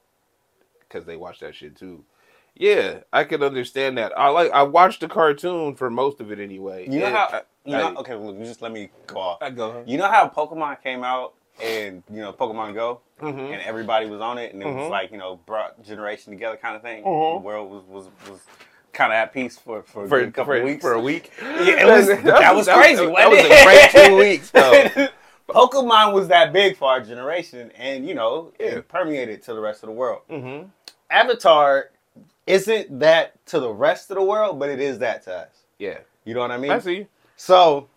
because 0.82 1.06
they 1.06 1.18
watch 1.18 1.40
that 1.40 1.56
shit 1.56 1.76
too. 1.76 2.04
Yeah, 2.56 3.00
I 3.14 3.24
can 3.24 3.42
understand 3.42 3.98
that. 3.98 4.18
I 4.18 4.28
like. 4.30 4.52
I 4.52 4.64
watched 4.64 5.00
the 5.02 5.08
cartoon 5.08 5.76
for 5.76 5.90
most 5.90 6.20
of 6.20 6.32
it 6.32 6.40
anyway. 6.40 6.88
You 6.90 7.00
know 7.00 7.06
And 7.06 7.16
how 7.16 7.24
I, 7.32 7.42
you 7.64 7.72
know 7.78 7.94
I- 7.96 8.00
okay, 8.02 8.16
well, 8.16 8.34
just 8.34 8.62
let 8.62 8.72
me 8.74 8.90
go 9.08 9.20
off. 9.20 9.38
I 9.42 9.50
go. 9.50 9.84
You 9.88 9.98
know 9.98 10.10
how 10.12 10.28
Pokemon 10.28 10.84
came 10.84 11.04
out 11.04 11.36
and 11.64 12.04
you 12.12 12.22
know 12.22 12.34
Pokemon 12.34 12.74
Go 12.74 13.00
Mhm. 13.22 13.54
and 13.54 13.62
everybody 13.62 14.08
was 14.08 14.20
on 14.22 14.38
it 14.38 14.54
and 14.54 14.62
it 14.62 14.66
was 14.66 14.76
Mhm. 14.88 14.90
like, 14.90 15.12
you 15.12 15.18
know, 15.18 15.38
brought 15.46 15.82
generation 15.84 16.32
together 16.34 16.58
kind 16.58 16.76
of 16.76 16.82
thing. 16.82 17.04
Mhm. 17.04 17.36
The 17.40 17.46
world 17.46 17.70
was 17.72 17.84
was, 17.84 18.10
was 18.30 18.40
kind 19.00 19.14
of 19.14 19.16
at 19.16 19.34
peace 19.34 19.58
for 19.58 19.82
for, 19.84 20.04
a 20.04 20.08
for, 20.10 20.20
good 20.20 20.34
couple 20.34 20.54
for, 20.56 20.64
weeks. 20.64 20.82
for 20.82 20.94
a 20.94 21.00
week. 21.02 21.32
Yeah, 21.42 21.82
it 21.82 21.86
was- 21.88 22.08
that 22.24 22.56
was 22.56 22.68
crazy, 22.68 23.06
That, 23.06 23.12
wasn't 23.12 23.50
was 23.50 23.60
a 23.60 23.64
great 23.64 24.08
two 24.08 24.18
weeks. 24.26 24.52
Though. 24.52 25.08
Pokemon 25.48 26.14
was 26.14 26.28
that 26.28 26.54
big 26.54 26.76
for 26.78 26.90
our 26.90 27.02
generation, 27.02 27.72
and 27.78 28.08
you 28.08 28.14
know, 28.14 28.52
Yeah. 28.60 28.68
it 28.78 28.88
permeated 28.88 29.42
to 29.44 29.54
the 29.54 29.60
rest 29.62 29.82
of 29.84 29.88
the 29.88 29.94
world. 29.94 30.22
hmm 30.30 30.64
Avatar 31.10 31.90
isn't 32.46 33.00
that 33.00 33.44
to 33.48 33.60
the 33.60 33.72
rest 33.72 34.12
of 34.12 34.18
the 34.18 34.24
world, 34.24 34.60
but 34.60 34.70
it 34.70 34.80
is 34.80 35.00
that 35.00 35.24
to 35.24 35.34
us. 35.36 35.50
Yeah, 35.80 36.00
You 36.26 36.34
know 36.36 36.42
what 36.42 36.52
I 36.52 36.58
mean? 36.58 36.72
I 36.72 36.80
see. 36.80 37.08
So 37.38 37.88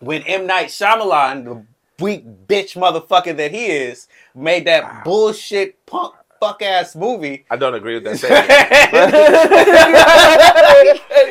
when 0.00 0.22
M 0.22 0.46
Night 0.46 0.68
Shyamalan, 0.68 1.44
the 1.44 1.64
weak 2.04 2.24
bitch 2.46 2.76
motherfucker 2.76 3.36
that 3.36 3.50
he 3.50 3.66
is, 3.66 4.06
made 4.34 4.66
that 4.66 5.04
bullshit 5.04 5.84
punk 5.86 6.14
fuck 6.42 6.60
ass 6.60 6.96
movie. 6.96 7.44
I 7.48 7.56
don't 7.56 7.74
agree 7.74 7.94
with 7.94 8.02
that 8.02 8.18
statement. 8.18 8.50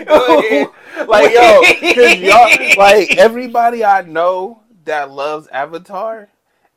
Ahead. 0.08 0.69
like 1.10 1.34
yo, 1.34 1.62
'cause 1.93 2.17
y'all, 2.19 2.50
like 2.78 3.17
everybody 3.17 3.84
I 3.84 4.04
know 4.04 4.62
that 4.86 5.12
loves 5.12 5.47
Avatar 5.47 6.30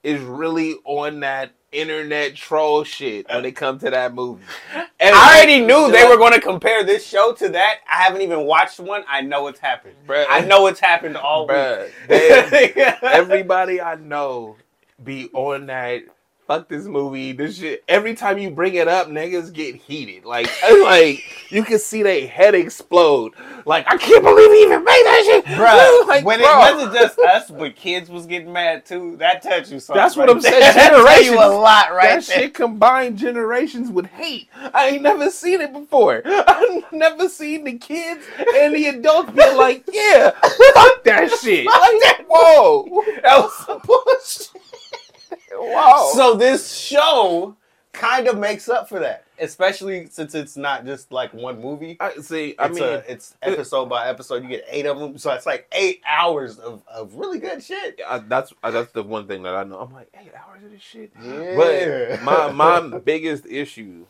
is 0.03 0.21
really 0.21 0.75
on 0.85 1.21
that 1.21 1.53
internet 1.71 2.35
troll 2.35 2.83
shit 2.83 3.29
when 3.29 3.45
it 3.45 3.53
comes 3.53 3.83
to 3.83 3.91
that 3.91 4.15
movie. 4.15 4.43
And 4.75 5.15
I 5.15 5.37
already 5.37 5.61
knew 5.61 5.91
they 5.93 6.05
were 6.09 6.17
going 6.17 6.33
to 6.33 6.41
compare 6.41 6.83
this 6.85 7.07
show 7.07 7.33
to 7.35 7.49
that. 7.51 7.79
I 7.89 8.03
haven't 8.03 8.23
even 8.23 8.45
watched 8.47 8.81
one. 8.81 9.05
I 9.09 9.21
know 9.23 9.47
it's 9.49 9.59
happened. 9.61 9.95
Bruh. 10.09 10.25
I 10.29 10.41
know 10.41 10.67
it's 10.67 10.81
happened 10.81 11.17
all 11.17 11.47
Bruh, 11.49 11.85
week. 11.85 11.93
they- 12.09 12.73
everybody 13.03 13.81
I 13.81 13.95
know 13.95 14.57
be 15.03 15.31
on 15.33 15.67
that. 15.67 16.03
Fuck 16.47 16.69
this 16.69 16.85
movie. 16.85 17.33
This 17.33 17.57
shit. 17.57 17.83
Every 17.89 18.15
time 18.15 18.37
you 18.37 18.51
bring 18.51 18.75
it 18.75 18.87
up, 18.87 19.07
niggas 19.09 19.51
get 19.51 19.77
heated. 19.77 20.27
Like, 20.27 20.47
like 20.83 21.23
you 21.51 21.65
can 21.65 21.79
see 21.79 22.03
their 22.03 22.27
head 22.29 22.55
explode. 22.55 23.33
Like, 23.65 23.87
I 23.91 23.97
can't 23.97 24.23
believe 24.23 24.51
he 24.51 24.63
even 24.65 24.85
made 24.85 25.03
that 25.07 25.23
shit, 25.25 25.45
Bruh, 25.47 26.07
Like, 26.09 26.23
when 26.23 26.41
bro. 26.41 26.49
it 26.51 26.59
wasn't 26.77 26.93
just 26.95 27.19
us, 27.19 27.51
but 27.51 27.75
kids 27.77 28.11
was 28.11 28.27
getting 28.27 28.53
mad 28.53 28.85
too, 28.85 29.17
that 29.17 29.41
tells 29.41 29.73
you 29.73 29.81
something. 29.81 29.99
That's 30.03 30.17
what 30.17 30.29
I'm 30.29 30.39
saying. 30.43 30.61
there. 30.61 30.73
That 30.75 30.91
tell 30.91 31.01
you 31.23 31.31
Generations. 31.31 31.41
a 31.55 31.57
lot 31.57 31.93
right 31.95 32.21
that 32.21 32.27
there. 32.27 32.39
shit 32.41 32.53
combined 32.55 33.17
generations 33.17 33.91
with 33.91 34.05
hate. 34.07 34.49
I 34.75 34.89
ain't 34.89 35.03
never 35.03 35.31
seen 35.31 35.63
it 35.63 35.73
before. 35.73 36.21
I've 36.27 36.93
never 36.93 37.27
seen 37.31 37.65
the 37.65 37.79
kids 37.79 38.23
and 38.55 38.75
the 38.75 38.89
adults 38.89 39.31
be 39.31 39.51
like, 39.55 39.85
yeah, 39.91 40.31
fuck 40.31 41.05
that 41.05 41.31
shit. 41.43 41.65
Like, 41.67 42.27
whoa. 42.29 43.03
That 43.23 43.39
was 43.39 43.57
some 43.65 43.81
bullshit. 43.83 44.51
Whoa. 45.57 46.13
So 46.15 46.35
this 46.37 46.75
show 46.75 47.57
kind 47.93 48.27
of 48.27 48.39
makes 48.39 48.69
up 48.69 48.89
for 48.89 48.99
that, 48.99 49.25
especially 49.39 50.07
since 50.07 50.35
it's 50.35 50.57
not 50.57 50.85
just 50.85 51.13
like 51.13 51.33
one 51.33 51.61
movie. 51.61 51.97
I 52.01 52.15
see, 52.17 52.55
I 52.59 52.67
It's, 52.67 52.75
mean, 52.75 52.85
a, 52.85 53.03
it's 53.07 53.37
episode 53.43 53.87
by 53.87 54.09
episode. 54.09 54.43
You 54.43 54.49
get 54.49 54.65
eight 54.69 54.87
of 54.87 54.99
them, 54.99 55.17
so 55.17 55.31
it's 55.33 55.47
like 55.47 55.69
eight 55.73 56.01
hours 56.07 56.59
of, 56.59 56.83
of 56.93 57.15
really 57.15 57.39
good 57.39 57.63
shit. 57.63 58.01
I, 58.07 58.19
that's 58.19 58.53
uh, 58.63 58.71
that's 58.73 58.93
the 58.93 59.03
one 59.03 59.27
thing 59.29 59.43
that 59.45 59.55
I 59.55 59.65
know. 59.65 59.79
I'm 59.79 59.93
like, 59.93 60.09
eight 60.21 60.33
hours 60.35 60.65
of 60.65 60.71
this 60.73 60.83
shit. 60.83 61.13
Yeah. 61.23 61.55
But 61.57 62.23
my 62.23 62.51
my 62.51 62.99
biggest 62.99 63.47
issue, 63.47 64.07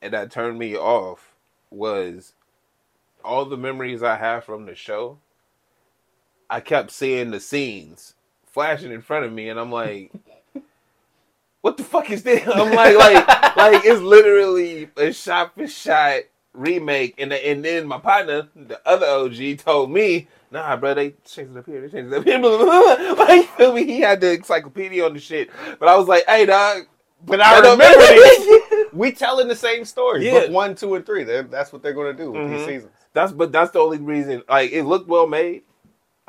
and 0.00 0.14
that 0.14 0.30
turned 0.30 0.58
me 0.58 0.76
off, 0.76 1.34
was 1.70 2.32
all 3.22 3.44
the 3.44 3.56
memories 3.58 4.02
I 4.02 4.16
have 4.16 4.44
from 4.44 4.64
the 4.66 4.74
show. 4.74 5.18
I 6.48 6.60
kept 6.60 6.90
seeing 6.90 7.30
the 7.30 7.38
scenes 7.38 8.14
flashing 8.46 8.90
in 8.92 9.02
front 9.02 9.24
of 9.26 9.32
me, 9.32 9.48
and 9.50 9.60
I'm 9.60 9.70
like, 9.70 10.10
"What 11.62 11.76
the 11.76 11.84
fuck 11.84 12.10
is 12.10 12.22
this?" 12.22 12.46
I'm 12.54 12.74
like, 12.74 12.96
like, 12.98 13.56
like 13.56 13.84
it's 13.84 14.00
literally 14.00 14.88
a 14.96 15.12
shot 15.12 15.54
for 15.54 15.66
shot 15.66 16.20
remake, 16.52 17.14
and 17.18 17.30
the, 17.32 17.48
and 17.48 17.64
then 17.64 17.86
my 17.86 17.98
partner, 17.98 18.48
the 18.54 18.80
other 18.86 19.06
OG, 19.06 19.58
told 19.58 19.90
me. 19.90 20.28
Nah, 20.52 20.76
bro, 20.76 20.94
they 20.94 21.10
changed 21.24 21.52
it 21.54 21.58
up 21.60 21.66
here. 21.66 21.80
They 21.80 21.88
changed 21.88 22.12
it 22.12 22.18
up 22.18 22.24
here. 22.24 22.40
Like, 23.16 23.48
feel 23.56 23.72
me? 23.72 23.84
He 23.86 24.00
had 24.00 24.20
the 24.20 24.32
encyclopedia 24.32 25.04
on 25.04 25.14
the 25.14 25.20
shit. 25.20 25.48
But 25.78 25.88
I 25.88 25.96
was 25.96 26.08
like, 26.08 26.24
hey, 26.26 26.44
dog. 26.44 26.86
But 27.24 27.40
I 27.40 27.60
remember 27.60 27.84
this. 27.84 28.88
We 28.92 29.12
telling 29.12 29.46
the 29.46 29.54
same 29.54 29.84
story. 29.84 30.26
Yeah. 30.26 30.40
Book 30.40 30.50
one, 30.50 30.74
two, 30.74 30.94
and 30.96 31.06
three. 31.06 31.22
They're, 31.22 31.44
that's 31.44 31.72
what 31.72 31.82
they're 31.84 31.92
going 31.92 32.16
to 32.16 32.20
do 32.20 32.32
with 32.32 32.40
Mhm. 32.42 32.50
these 32.56 32.66
seasons. 32.66 32.92
That's 33.12 33.30
but 33.30 33.52
that's 33.52 33.70
the 33.70 33.78
only 33.78 33.98
reason. 33.98 34.42
Like 34.48 34.72
it 34.72 34.82
looked 34.84 35.06
well 35.08 35.28
made. 35.28 35.62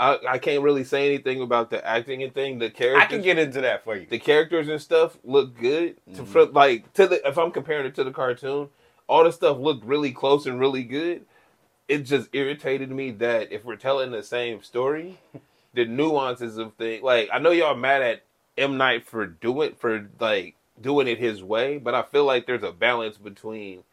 I, 0.01 0.17
I 0.27 0.37
can't 0.39 0.63
really 0.63 0.83
say 0.83 1.05
anything 1.05 1.41
about 1.43 1.69
the 1.69 1.85
acting 1.87 2.23
and 2.23 2.33
thing. 2.33 2.57
The 2.57 2.71
characters, 2.71 3.03
I 3.03 3.05
can 3.05 3.21
get 3.21 3.37
into 3.37 3.61
that 3.61 3.83
for 3.83 3.95
you. 3.95 4.07
the 4.09 4.17
characters 4.17 4.67
and 4.67 4.81
stuff 4.81 5.15
look 5.23 5.55
good. 5.59 5.95
To, 6.15 6.23
Mhm. 6.23 6.27
for, 6.27 6.45
like 6.47 6.91
to 6.93 7.05
the 7.05 7.27
if 7.27 7.37
I'm 7.37 7.51
comparing 7.51 7.85
it 7.85 7.93
to 7.95 8.03
the 8.03 8.11
cartoon, 8.11 8.69
all 9.07 9.23
the 9.23 9.31
stuff 9.31 9.59
looked 9.59 9.85
really 9.85 10.11
close 10.11 10.47
and 10.47 10.59
really 10.59 10.83
good. 10.83 11.25
It 11.87 11.99
just 11.99 12.29
irritated 12.33 12.89
me 12.89 13.11
that 13.11 13.51
if 13.51 13.63
we're 13.63 13.75
telling 13.75 14.09
the 14.11 14.23
same 14.23 14.63
story, 14.63 15.19
the 15.75 15.85
nuances 15.85 16.57
of 16.57 16.73
things 16.73 17.03
like 17.03 17.29
I 17.31 17.37
know 17.37 17.51
y'all 17.51 17.75
mad 17.75 18.01
at 18.01 18.23
M 18.57 18.77
Night 18.77 19.05
for 19.05 19.27
doing 19.27 19.75
for 19.77 20.09
like 20.19 20.55
doing 20.81 21.07
it 21.07 21.19
his 21.19 21.43
way, 21.43 21.77
but 21.77 21.93
I 21.93 22.01
feel 22.01 22.25
like 22.25 22.47
there's 22.47 22.63
a 22.63 22.71
balance 22.71 23.17
between 23.17 23.83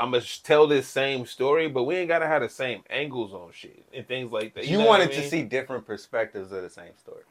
I'm 0.00 0.12
gonna 0.12 0.24
tell 0.42 0.66
this 0.66 0.88
same 0.88 1.26
story, 1.26 1.68
but 1.68 1.84
we 1.84 1.96
ain't 1.96 2.08
gotta 2.08 2.26
have 2.26 2.42
the 2.42 2.48
same 2.48 2.82
angles 2.90 3.32
on 3.34 3.50
shit 3.52 3.84
and 3.94 4.06
things 4.08 4.32
like 4.32 4.54
that. 4.54 4.66
You, 4.66 4.78
know 4.78 4.86
wanted 4.86 5.10
I 5.10 5.14
to 5.14 5.28
see 5.28 5.42
different 5.42 5.86
perspectives 5.86 6.50
of 6.52 6.62
the 6.62 6.70
same 6.70 6.96
story. 6.98 7.22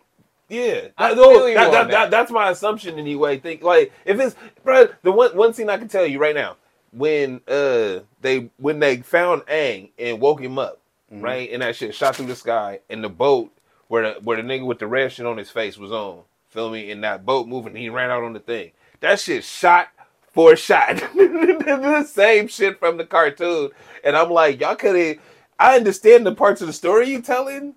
Yeah, 0.50 0.88
that- 1.10 1.16
that- 1.56 1.56
that- 1.56 1.72
that. 1.72 1.92
that- 1.92 2.12
that's 2.12 2.32
my 2.32 2.50
assumption 2.52 2.98
anyway. 3.00 3.40
Think 3.40 3.64
like 3.64 3.92
if 4.06 4.20
it's 4.20 4.36
bro, 4.64 4.88
the 5.04 5.12
one 5.12 5.36
one 5.36 5.54
scene 5.54 5.70
I 5.70 5.78
can 5.78 5.88
tell 5.88 6.06
you 6.06 6.20
right 6.20 6.36
now 6.36 6.58
when 6.92 7.42
uh 7.48 8.00
they 8.22 8.50
when 8.58 8.80
they 8.80 8.98
found 8.98 9.42
Aang 9.44 9.90
and 10.00 10.20
woke 10.20 10.42
him 10.42 10.58
up 10.60 10.80
Mhm. 11.14 11.24
right 11.24 11.50
and 11.52 11.62
that 11.62 11.76
shit 11.76 11.94
shot 11.96 12.16
through 12.16 12.26
the 12.28 12.36
sky 12.36 12.80
and 12.90 13.04
the 13.04 13.10
boat 13.10 13.52
where 13.90 14.14
the 14.16 14.20
where 14.22 14.38
the 14.38 14.44
nigga 14.44 14.66
with 14.66 14.80
the 14.80 14.88
red 14.88 15.12
shit 15.12 15.26
on 15.26 15.38
his 15.38 15.50
face 15.52 15.78
was 15.78 15.92
on 15.92 16.22
feel 16.50 16.70
me 16.72 16.90
and 16.92 17.04
that 17.04 17.26
boat 17.26 17.48
moving 17.48 17.76
he 17.76 17.90
ran 17.90 18.10
out 18.10 18.24
on 18.24 18.34
the 18.34 18.40
thing 18.40 18.72
that 19.02 19.20
shit 19.20 19.44
shot 19.44 19.90
for 20.32 20.54
a 20.54 20.58
shot 20.58 20.96
the 21.15 22.06
same 22.10 22.48
shit 22.48 22.80
from 22.80 22.98
the 22.98 23.06
cartoon 23.06 23.70
and 24.04 24.15
I'm 24.15 24.30
like 24.30 24.60
y'all 24.62 24.76
could 24.76 24.96
have 24.96 25.18
I 25.60 25.76
understand 25.76 26.26
the 26.26 26.36
parts 26.36 26.62
of 26.62 26.68
the 26.68 26.74
story 26.74 27.10
you 27.10 27.22
telling 27.22 27.76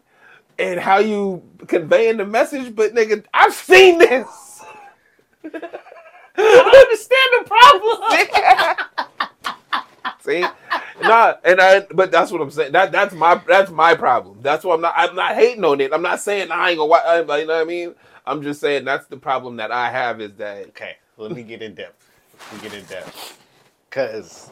and 0.59 0.81
how 0.81 0.99
you 0.99 1.43
conveying 1.67 2.19
the 2.19 2.27
message, 2.27 2.75
but 2.75 2.95
nigga, 2.95 3.25
I've 3.35 3.53
seen 3.55 3.99
this. 3.99 4.63
I 6.37 6.85
understand 6.85 7.31
the 7.41 7.45
problem. 7.49 8.87
See, 10.21 10.45
nah, 11.05 11.35
and 11.45 11.61
I, 11.61 11.81
but 11.93 12.13
that's 12.13 12.31
what 12.31 12.41
I'm 12.41 12.51
saying. 12.51 12.73
That 12.73 12.93
that's 12.93 13.13
my 13.15 13.43
that's 13.47 13.71
my 13.71 13.95
problem. 13.95 14.39
That's 14.41 14.65
why 14.65 14.75
I'm 14.75 14.81
not 14.81 14.95
I'm 14.97 15.17
not 15.17 15.35
hating 15.35 15.65
on 15.65 15.81
it. 15.81 15.93
I'm 15.93 16.03
not 16.03 16.21
saying 16.21 16.51
I 16.53 16.71
ain't 16.71 16.79
gonna. 16.79 16.89
wa- 16.89 17.03
I, 17.05 17.21
you 17.21 17.27
know 17.47 17.55
what 17.55 17.63
I 17.63 17.65
mean? 17.65 17.95
I'm 18.25 18.43
just 18.43 18.61
saying 18.61 18.85
that's 18.85 19.07
the 19.07 19.17
problem 19.17 19.57
that 19.57 19.73
I 19.73 19.91
have 19.91 20.21
is 20.21 20.35
that 20.37 20.69
Okay, 20.69 20.97
let 21.17 21.33
me 21.33 21.43
get 21.43 21.61
in 21.61 21.75
depth. 21.75 22.12
Me 22.51 22.61
get 22.61 22.75
in 22.75 22.85
depth. 22.87 23.39
Because 23.89 24.51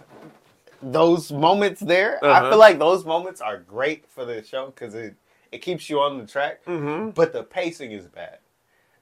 those 0.82 1.32
moments 1.32 1.80
there, 1.80 2.18
I 2.24 2.28
Uh-huh. 2.28 2.50
feel 2.50 2.58
like 2.58 2.78
those 2.78 3.04
moments 3.04 3.40
are 3.40 3.58
great 3.58 4.06
for 4.08 4.24
the 4.24 4.42
show 4.42 4.66
because 4.66 4.94
it, 4.94 5.14
it 5.52 5.58
keeps 5.58 5.90
you 5.90 6.00
on 6.00 6.18
the 6.18 6.26
track. 6.26 6.64
Mhm. 6.66 7.14
But 7.14 7.32
the 7.32 7.42
pacing 7.42 7.92
is 7.92 8.06
bad. 8.06 8.38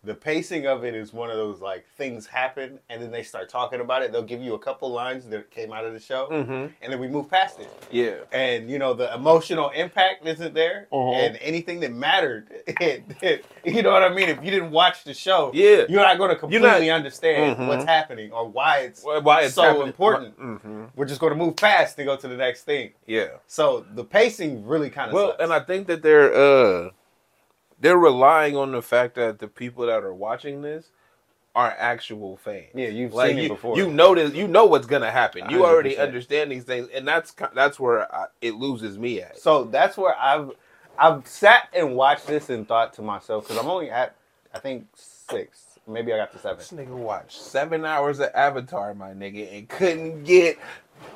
The 0.04 0.14
pacing 0.14 0.66
of 0.66 0.84
it 0.84 0.94
is 0.94 1.12
one 1.12 1.28
of 1.28 1.36
those 1.36 1.60
like 1.60 1.84
things 1.96 2.24
happen 2.26 2.78
and 2.88 3.02
then 3.02 3.10
they 3.10 3.22
start 3.24 3.48
talking 3.48 3.80
about 3.80 4.02
it. 4.02 4.12
They'll 4.12 4.22
give 4.22 4.40
you 4.40 4.54
a 4.54 4.58
couple 4.58 4.90
lines 4.90 5.26
that 5.26 5.50
came 5.50 5.72
out 5.72 5.84
of 5.84 5.92
the 5.92 5.98
show 5.98 6.28
Mhm. 6.30 6.72
and 6.80 6.92
then 6.92 7.00
we 7.00 7.08
move 7.08 7.28
past 7.28 7.58
it. 7.60 7.68
yeah. 7.90 8.14
And 8.32 8.70
you 8.70 8.78
know 8.78 8.94
the 8.94 9.12
emotional 9.12 9.70
impact 9.70 10.24
isn't 10.26 10.54
there, 10.54 10.86
Uh-huh. 10.92 11.12
and 11.12 11.36
anything 11.40 11.80
that 11.80 11.92
mattered, 11.92 12.48
you 13.64 13.82
know 13.82 13.90
what 13.92 14.02
I 14.04 14.08
mean. 14.08 14.28
If 14.28 14.42
you 14.44 14.50
didn't 14.50 14.70
watch 14.70 15.04
the 15.04 15.14
show, 15.14 15.50
Yeah. 15.52 15.84
you're 15.88 16.00
not 16.02 16.16
going 16.18 16.30
to 16.36 16.48
You're 16.48 16.60
not- 16.60 16.68
completely 16.70 16.90
understand 16.90 17.56
Mhm. 17.56 17.68
what's 17.68 17.84
happening 17.84 18.32
or 18.32 18.46
why 18.48 18.78
it's 18.78 19.02
Why- 19.04 19.42
it's 19.42 19.54
so 19.54 19.62
happening. 19.62 19.86
important. 19.88 20.34
hmm 20.36 20.84
We're 20.94 21.06
just 21.06 21.20
going 21.20 21.32
to 21.32 21.36
move 21.38 21.56
past 21.56 21.98
and 21.98 22.06
go 22.06 22.16
to 22.16 22.28
the 22.28 22.36
next 22.36 22.62
thing. 22.64 22.92
Yeah. 23.06 23.28
So 23.46 23.84
the 23.94 24.04
pacing 24.04 24.64
really 24.66 24.90
kind 24.90 25.08
of 25.08 25.14
Well, 25.14 25.30
sucks. 25.30 25.42
and 25.42 25.52
I 25.52 25.60
think 25.60 25.86
that 25.88 26.02
they're 26.02 26.32
uh 26.32 26.90
they're 27.80 27.98
relying 27.98 28.56
on 28.56 28.72
the 28.72 28.82
fact 28.82 29.14
that 29.16 29.38
the 29.38 29.48
people 29.48 29.86
that 29.86 30.02
are 30.04 30.14
watching 30.14 30.62
this 30.62 30.90
are 31.54 31.74
actual 31.78 32.36
fans. 32.36 32.66
yeah, 32.74 32.88
you've 32.88 33.14
Like 33.14 33.30
seen 33.30 33.38
you, 33.38 33.44
it 33.44 33.48
before. 33.48 33.76
you 33.76 33.90
know 33.90 34.14
this, 34.14 34.34
you 34.34 34.46
know 34.48 34.66
what's 34.66 34.86
gonna 34.86 35.10
happen. 35.10 35.50
You 35.50 35.64
already 35.66 35.96
100%. 35.96 36.00
understand 36.00 36.52
these 36.52 36.64
things, 36.64 36.88
and 36.94 37.06
that's 37.06 37.34
that's 37.54 37.80
where 37.80 38.12
I, 38.14 38.26
it 38.40 38.54
loses 38.54 38.98
me 38.98 39.20
at. 39.22 39.38
so 39.38 39.64
that's 39.64 39.96
where 39.96 40.16
I've 40.18 40.52
I've 40.98 41.26
sat 41.26 41.68
and 41.74 41.96
watched 41.96 42.26
this 42.26 42.50
and 42.50 42.66
thought 42.68 42.92
to 42.94 43.02
myself 43.02 43.44
because 43.48 43.62
I'm 43.62 43.70
only 43.70 43.90
at 43.90 44.14
I 44.54 44.60
think 44.60 44.86
six, 44.94 45.78
maybe 45.88 46.12
I 46.12 46.18
got 46.18 46.32
to 46.32 46.38
seven. 46.38 46.58
This 46.58 46.72
nigga 46.72 46.88
watched 46.96 47.40
seven 47.40 47.84
hours 47.84 48.20
of 48.20 48.30
Avatar, 48.34 48.94
my 48.94 49.10
nigga, 49.12 49.56
and 49.58 49.68
couldn't 49.68 50.24
get 50.24 50.58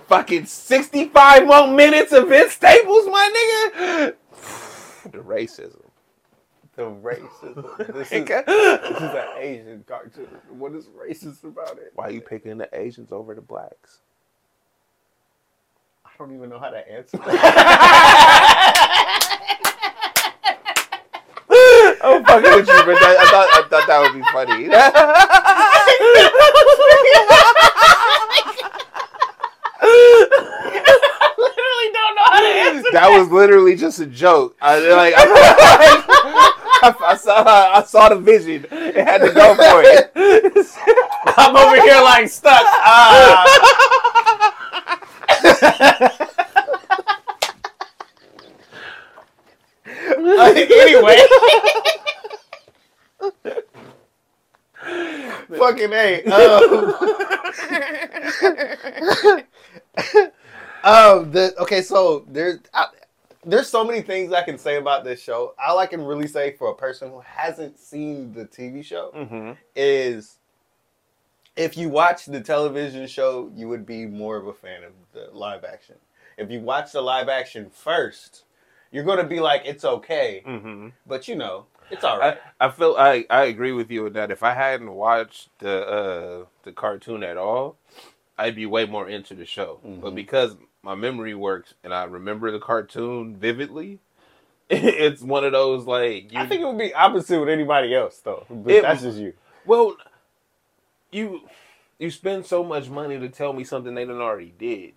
fucking 0.09 0.46
sixty 0.46 1.07
five 1.09 1.46
more 1.46 1.68
minutes 1.68 2.12
of 2.12 2.29
Vince 2.29 2.53
Staples, 2.55 3.07
my 3.07 3.70
nigga. 3.75 4.14
the 5.12 5.18
racism. 5.18 5.83
The 6.83 6.90
racism. 6.90 7.62
This 7.95 8.11
is, 8.11 8.27
this 8.27 8.97
is 8.97 9.03
an 9.03 9.25
Asian 9.38 9.85
cartoon. 9.87 10.27
What 10.51 10.73
is 10.73 10.87
racist 10.87 11.45
about 11.45 11.79
it? 11.79 11.92
Why 11.95 12.09
are 12.09 12.11
you 12.11 12.21
picking 12.21 12.59
the 12.59 12.68
Asians 12.73 13.12
over 13.12 13.37
the 13.37 13.40
blacks? 13.40 14.01
I 16.05 16.09
don't 16.18 16.35
even 16.35 16.51
know 16.51 16.59
how 16.59 16.71
to 16.71 16.92
answer. 16.92 17.18
That. 21.53 21.99
I'm 22.03 22.25
fucking 22.25 22.51
with 22.51 22.66
you, 22.66 22.83
but 22.85 22.99
that, 22.99 23.16
I 23.21 23.25
thought 23.31 23.49
I 23.53 23.62
thought 23.68 23.87
that 23.87 24.01
would 24.01 24.14
be 24.14 24.23
funny. 24.33 24.68
I 24.73 24.75
literally 31.38 31.92
don't 31.92 32.14
know 32.16 32.27
how 32.27 32.40
to 32.40 32.49
answer. 32.49 32.90
that 32.92 33.09
was 33.16 33.29
literally 33.31 33.77
just 33.77 34.01
a 34.01 34.07
joke. 34.07 34.57
I 34.61 34.79
like 34.79 35.14
I, 35.16 35.23
I 36.83 37.16
saw 37.16 37.45
I 37.45 37.83
saw 37.85 38.09
the 38.09 38.16
vision. 38.16 38.66
It 38.71 38.97
had 38.97 39.18
to 39.18 39.33
go 39.33 39.55
for 39.55 39.83
it. 39.85 40.11
I'm 41.37 41.57
over 41.57 41.81
here 41.81 42.01
like 42.03 42.29
stuck. 42.29 42.62
Ah. 42.64 43.79
Uh, 50.14 50.53
anyway. 50.57 51.18
Fucking 55.57 55.92
A. 55.92 56.25
Um, 56.25 56.33
um, 60.85 61.31
the, 61.31 61.55
okay, 61.61 61.83
so 61.83 62.25
there's 62.29 62.59
I, 62.75 62.87
there's 63.44 63.68
so 63.68 63.85
many 63.85 64.02
things 64.02 64.33
I 64.33 64.42
can 64.42 64.57
say 64.59 64.76
about 64.76 65.05
this 65.05 65.20
show. 65.22 65.55
All 65.64 65.78
I 65.78 65.87
can 65.87 66.05
really 66.05 66.28
say 66.28 66.52
for 66.52 66.68
a 66.70 66.74
person 66.74 67.11
who 67.11 67.20
hasn't 67.20 67.78
seen 67.78 68.33
the 68.33 68.44
TV 68.46 68.85
show 68.85 69.11
Mm-hmm. 69.14 69.52
is 69.76 70.38
if 71.57 71.76
you 71.76 71.88
watch 71.88 72.26
the 72.26 72.40
television 72.40 73.07
show, 73.07 73.50
you 73.55 73.68
would 73.68 73.85
be 73.85 74.07
more 74.07 74.37
of 74.37 74.46
a 74.46 74.52
fan 74.55 74.85
of 74.85 74.92
the 75.12 75.28
live 75.37 75.64
action. 75.64 75.96
If 76.38 76.50
you 76.50 76.61
watch 76.61 76.92
the 76.92 77.02
live 77.02 77.28
action 77.28 77.68
first, 77.70 78.44
you're 78.90 79.05
going 79.05 79.18
to 79.18 79.24
be 79.24 79.40
like, 79.40 79.62
it's 79.64 79.85
okay, 79.85 80.42
Mm-hmm. 80.46 80.88
but 81.07 81.28
you 81.28 81.37
know, 81.37 81.66
it's 81.90 82.05
all 82.05 82.18
right. 82.18 82.38
I, 82.61 82.66
I 82.66 82.70
feel 82.70 82.94
I, 82.98 83.26
I 83.28 83.44
agree 83.44 83.72
with 83.72 83.90
you 83.90 84.02
with 84.05 84.14
that. 84.14 84.31
If 84.31 84.42
I 84.42 84.55
hadn't 84.55 84.92
watched 84.92 85.50
the 85.59 85.87
uh, 85.87 86.44
the 86.62 86.72
cartoon 86.72 87.22
at 87.22 87.37
all, 87.37 87.76
I'd 88.38 88.55
be 88.57 88.64
way 88.64 88.87
more 88.87 89.09
into 89.11 89.35
the 89.35 89.44
show. 89.44 89.78
But 89.83 90.12
Mhm. 90.12 90.14
because 90.14 90.57
my 90.83 90.95
memory 90.95 91.35
works 91.35 91.75
and 91.85 91.95
I 91.95 92.05
remember 92.05 92.51
the 92.51 92.59
cartoon 92.61 93.37
vividly, 93.37 94.01
it's 94.71 95.23
one 95.23 95.45
of 95.45 95.53
those 95.53 95.87
like 95.87 96.33
you, 96.33 96.38
I 96.40 96.47
think 96.47 96.62
it 96.62 96.64
would 96.66 96.79
be 96.79 96.95
opposite 96.95 97.38
with 97.40 97.49
anybody 97.49 97.95
else, 97.95 98.18
though. 98.18 98.47
But 98.51 98.73
It- 98.73 98.83
that's 98.83 99.03
just 99.03 99.18
you. 99.18 99.35
well 99.66 99.97
you 101.11 101.42
you 101.99 102.11
spend 102.11 102.45
so 102.47 102.64
much 102.64 102.88
money 102.88 103.18
to 103.18 103.29
tell 103.29 103.53
me 103.53 103.64
something 103.64 103.95
they 103.95 104.05
done 104.05 104.21
already 104.21 104.53
did. 104.59 104.95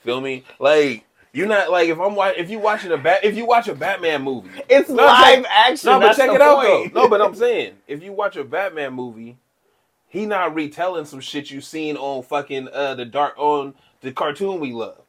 Feel 0.00 0.20
me? 0.20 0.44
Like 0.58 1.04
you're 1.32 1.46
not 1.48 1.70
like 1.70 1.88
if 1.88 1.98
I'm 1.98 2.14
if 2.36 2.50
you 2.50 2.58
watching 2.58 2.92
a 2.92 2.98
bat 2.98 3.24
if 3.24 3.36
you 3.36 3.46
watch 3.46 3.68
a 3.68 3.74
Batman 3.74 4.22
movie. 4.22 4.50
It's 4.68 4.88
No, 4.90 5.04
live 5.06 5.46
action. 5.48 5.90
No, 5.90 6.00
but 6.00 6.16
check 6.16 6.30
it 6.30 6.40
out 6.42 6.62
though. 6.62 6.84
No, 6.92 7.08
but 7.08 7.22
I'm 7.22 7.34
saying 7.46 7.74
if 7.86 8.02
you 8.02 8.12
watch 8.12 8.36
a 8.36 8.44
Batman 8.44 8.92
movie, 8.94 9.38
he 10.08 10.26
not 10.26 10.54
retelling 10.54 11.06
some 11.06 11.20
shit 11.20 11.50
you 11.50 11.60
seen 11.60 11.96
on 11.96 12.22
fucking 12.22 12.68
uh 12.72 12.94
the 12.96 13.04
dark 13.06 13.34
on 13.38 13.74
the 14.02 14.12
cartoon 14.12 14.60
we 14.60 14.72
love. 14.72 15.01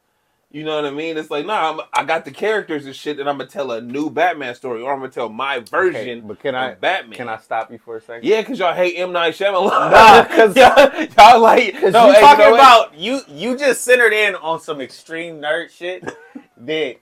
You 0.53 0.63
know 0.63 0.75
what 0.75 0.85
I 0.85 0.91
mean? 0.91 1.17
It's 1.17 1.31
like, 1.31 1.47
nah, 1.47 1.71
I'm, 1.71 1.79
I 1.93 2.03
got 2.03 2.25
the 2.25 2.31
characters 2.31 2.85
and 2.85 2.95
shit, 2.95 3.19
and 3.19 3.27
I'm 3.27 3.39
gonna 3.39 3.49
tell 3.49 3.71
a 3.71 3.81
new 3.81 4.11
Batman 4.11 4.53
story, 4.53 4.81
or 4.83 4.93
I'm 4.93 4.99
gonna 4.99 5.11
tell 5.11 5.27
my 5.27 5.59
version 5.61 5.95
Okay, 6.01 6.19
but 6.19 6.39
can 6.39 6.53
I 6.53 6.75
Batman. 6.75 7.17
can 7.17 7.27
I 7.27 7.37
stop 7.37 7.71
you 7.71 7.79
for 7.79 7.97
a 7.97 8.01
second? 8.01 8.23
Yeah, 8.23 8.43
cause 8.43 8.59
y'all 8.59 8.75
hate 8.75 8.95
M 8.95 9.11
Night 9.11 9.33
Shyamalan. 9.33 9.91
Nah, 9.91 10.23
'cause- 10.35 10.55
y'all, 10.55 11.03
y'all 11.17 11.39
like 11.41 11.73
Because 11.73 11.93
no, 11.93 12.05
you 12.05 12.13
hey, 12.13 12.19
talking 12.21 12.45
know 12.45 12.51
what? 12.51 12.59
about 12.59 12.95
you 12.97 13.21
you 13.27 13.57
just 13.57 13.83
centered 13.83 14.13
in 14.13 14.35
on 14.35 14.59
some 14.61 14.79
extreme 14.79 15.41
nerd 15.41 15.71
shit 15.71 16.03
that 16.57 16.97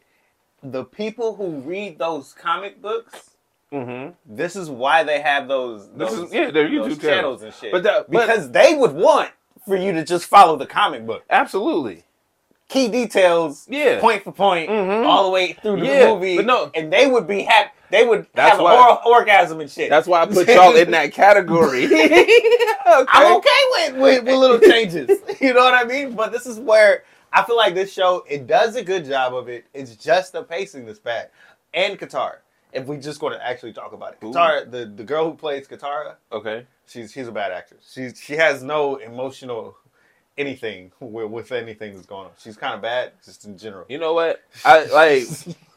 the 0.64 0.86
people 0.86 1.36
who 1.36 1.60
read 1.60 2.00
those 2.00 2.32
comic 2.34 2.82
books, 2.82 3.32
Mhm. 3.74 4.14
this 4.26 4.56
is 4.56 4.70
why 4.70 5.04
they 5.04 5.20
have 5.20 5.50
those, 5.50 5.90
This 5.92 6.10
those 6.10 6.28
is- 6.30 6.34
yeah, 6.34 6.52
their 6.52 6.70
YouTube 6.70 7.02
channels 7.02 7.42
channels. 7.42 7.42
and 7.44 7.54
shit. 7.54 7.72
But 7.74 7.84
that- 7.84 8.10
but- 8.10 8.22
because 8.28 8.50
they 8.52 8.76
would 8.76 8.94
want 8.94 9.32
for 9.66 9.76
you 9.76 9.92
to 9.92 10.06
just 10.06 10.26
follow 10.26 10.56
the 10.56 10.66
comic 10.66 11.06
book. 11.06 11.24
Absolutely. 11.30 12.06
Key 12.72 12.88
details, 12.88 13.68
Yeah. 13.70 14.00
point 14.00 14.24
for 14.24 14.32
point, 14.32 14.70
Mhm. 14.70 15.06
all 15.06 15.26
the 15.26 15.30
way 15.30 15.52
through 15.62 15.82
the 15.82 15.86
Yeah, 15.86 16.08
movie. 16.14 16.38
but 16.38 16.46
no- 16.46 16.72
and 16.74 16.92
they 16.92 17.06
would 17.06 17.28
be 17.28 17.44
happy. 17.44 17.70
they 17.90 18.06
would 18.06 18.26
That's 18.34 18.52
have 18.52 18.60
an 18.60 18.64
why- 18.64 18.98
or- 19.06 19.18
orgasm 19.18 19.60
and 19.60 19.70
shit. 19.70 19.90
That's 19.90 20.08
why 20.08 20.22
I 20.22 20.26
put 20.26 20.48
y'all 20.48 20.74
in 20.78 20.92
that 20.92 21.12
category. 21.12 21.84
I'm 22.86 23.36
okay 23.36 23.50
with, 23.72 23.94
with, 23.96 24.24
with 24.24 24.36
little 24.36 24.60
changes. 24.72 25.20
you 25.42 25.54
know 25.54 25.60
what 25.66 25.74
I 25.74 25.84
mean? 25.84 26.14
But 26.14 26.32
this 26.32 26.46
is 26.46 26.58
where 26.58 27.04
I 27.34 27.44
feel 27.44 27.58
like 27.58 27.76
this 27.76 27.92
show 27.92 28.24
it 28.30 28.48
does 28.48 28.78
a 28.78 28.84
good 28.84 29.04
job 29.06 29.36
of 29.36 29.50
it. 29.50 29.66
It's 29.74 29.98
just 29.98 30.32
the 30.32 30.44
pacing 30.44 30.86
that's 30.86 31.00
bad. 31.00 31.30
And 31.74 32.00
Katara. 32.00 32.36
If 32.72 32.86
we 32.86 32.96
just 32.96 33.20
going 33.20 33.34
to 33.34 33.46
actually 33.46 33.74
talk 33.74 33.92
about 33.92 34.14
it? 34.14 34.22
Katara, 34.22 34.72
the, 34.72 34.86
the 34.86 35.04
girl 35.04 35.26
who 35.26 35.34
plays 35.36 35.68
Katara, 35.68 36.16
Okay. 36.32 36.66
she's 36.88 37.12
she's 37.12 37.28
a 37.28 37.32
bad 37.34 37.52
actress. 37.52 37.92
She's 37.94 38.18
she 38.18 38.38
has 38.38 38.64
no 38.64 38.96
emotional 38.96 39.76
anything 40.42 40.92
with, 41.00 41.30
with 41.32 41.52
anything 41.52 41.94
that's 41.96 42.06
going 42.06 42.26
on. 42.26 42.32
She's 42.38 42.58
kind 42.58 42.74
of 42.76 42.82
bad, 42.82 43.14
just 43.24 43.46
in 43.46 43.58
general. 43.58 43.86
You 43.90 43.98
know 44.00 44.14
what? 44.14 44.42
I 44.66 44.86
like. 44.86 45.24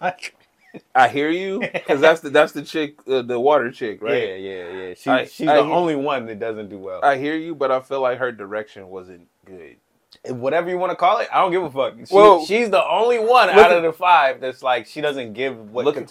I 0.94 1.06
hear 1.08 1.30
you 1.30 1.60
because 1.60 2.00
that's 2.00 2.20
the 2.20 2.30
that's 2.30 2.50
the 2.52 2.62
chick, 2.62 2.96
uh, 3.08 3.22
the 3.22 3.38
water 3.38 3.70
chick, 3.70 4.00
yeah, 4.02 4.08
right? 4.10 4.40
yeah, 4.40 4.70
yeah. 4.72 4.94
She, 4.94 5.08
I- 5.10 5.24
she's 5.26 5.46
I 5.48 5.56
the 5.58 5.64
hear- 5.64 5.72
only 5.72 5.94
one 5.94 6.26
that 6.26 6.40
doesn't 6.40 6.68
do 6.68 6.78
well. 6.78 7.00
I 7.04 7.16
hear 7.16 7.36
you, 7.36 7.54
but 7.54 7.70
I 7.70 7.80
feel 7.80 8.00
like 8.00 8.18
her 8.18 8.32
direction 8.32 8.88
wasn't 8.88 9.28
good. 9.44 9.76
whatever 10.30 10.68
you 10.70 10.78
want 10.78 10.90
to 10.90 10.96
call 10.96 11.18
it, 11.18 11.28
I 11.32 11.40
don't 11.42 11.52
give 11.52 11.62
a 11.62 11.70
fuck. 11.70 11.94
She, 12.08 12.12
Well, 12.14 12.44
she's 12.44 12.70
the 12.70 12.84
only 12.84 13.20
one 13.20 13.50
out 13.50 13.70
at- 13.70 13.76
of 13.76 13.82
the 13.84 13.92
five 13.92 14.40
that's 14.40 14.64
like 14.64 14.86
she 14.86 15.00
doesn't 15.00 15.34
give 15.34 15.70
what 15.70 15.84
Look- 15.84 15.94
gave 15.94 16.08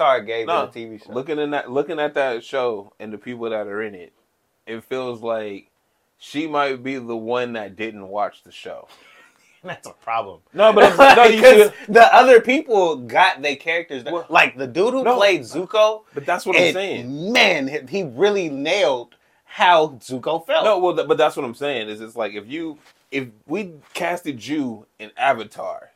no, 0.48 0.64
in 0.64 0.72
the 0.72 0.86
TV 0.98 1.06
show. 1.06 1.12
Looking 1.12 1.40
at 1.40 1.52
that, 1.52 1.70
looking 1.70 2.00
at 2.00 2.14
that 2.14 2.42
show 2.44 2.94
and 3.02 3.12
the 3.12 3.18
people 3.18 3.50
that 3.50 3.68
are 3.68 3.82
in 3.82 3.94
it, 3.96 4.14
it 4.66 4.82
feels 4.86 5.22
like 5.22 5.72
she 6.24 6.48
might 6.48 6.82
be 6.82 6.96
the 6.98 7.18
one 7.18 7.52
that 7.54 7.76
didn't 7.76 8.08
watch 8.08 8.44
the 8.44 8.52
show. 8.52 8.88
that's 9.64 9.86
a 9.86 9.92
problem. 9.92 10.40
No, 10.54 10.72
but 10.72 10.86
I'm, 10.98 11.16
no, 11.18 11.24
you 11.26 11.36
because 11.36 11.70
see, 11.72 11.92
the 11.92 12.16
other 12.16 12.40
people 12.40 12.96
got 12.96 13.42
their 13.42 13.58
characters. 13.58 14.06
Well, 14.06 14.26
like 14.30 14.58
the 14.58 14.66
dude 14.66 14.94
who 14.94 15.04
no. 15.04 15.18
played 15.18 15.42
Zuko. 15.42 16.04
but 16.14 16.26
that's 16.26 16.46
what 16.46 16.56
I'm 16.56 16.72
saying. 16.72 17.34
Man, 17.34 17.68
he- 17.68 17.98
he 17.98 18.04
really 18.04 18.48
nailed 18.48 19.16
how 19.44 19.90
Zuko 20.00 20.46
felt. 20.46 20.64
No, 20.64 20.80
well, 20.80 20.96
th- 20.96 21.10
but 21.10 21.18
that's 21.18 21.36
what 21.36 21.44
I'm 21.46 21.56
saying. 21.56 21.90
Is 21.90 22.00
it's 22.00 22.16
like 22.16 22.34
if 22.34 22.48
you 22.48 22.78
if 23.12 23.28
we 23.46 23.74
casted 23.94 24.48
you 24.48 24.86
in 25.00 25.12
Avatar, 25.18 25.92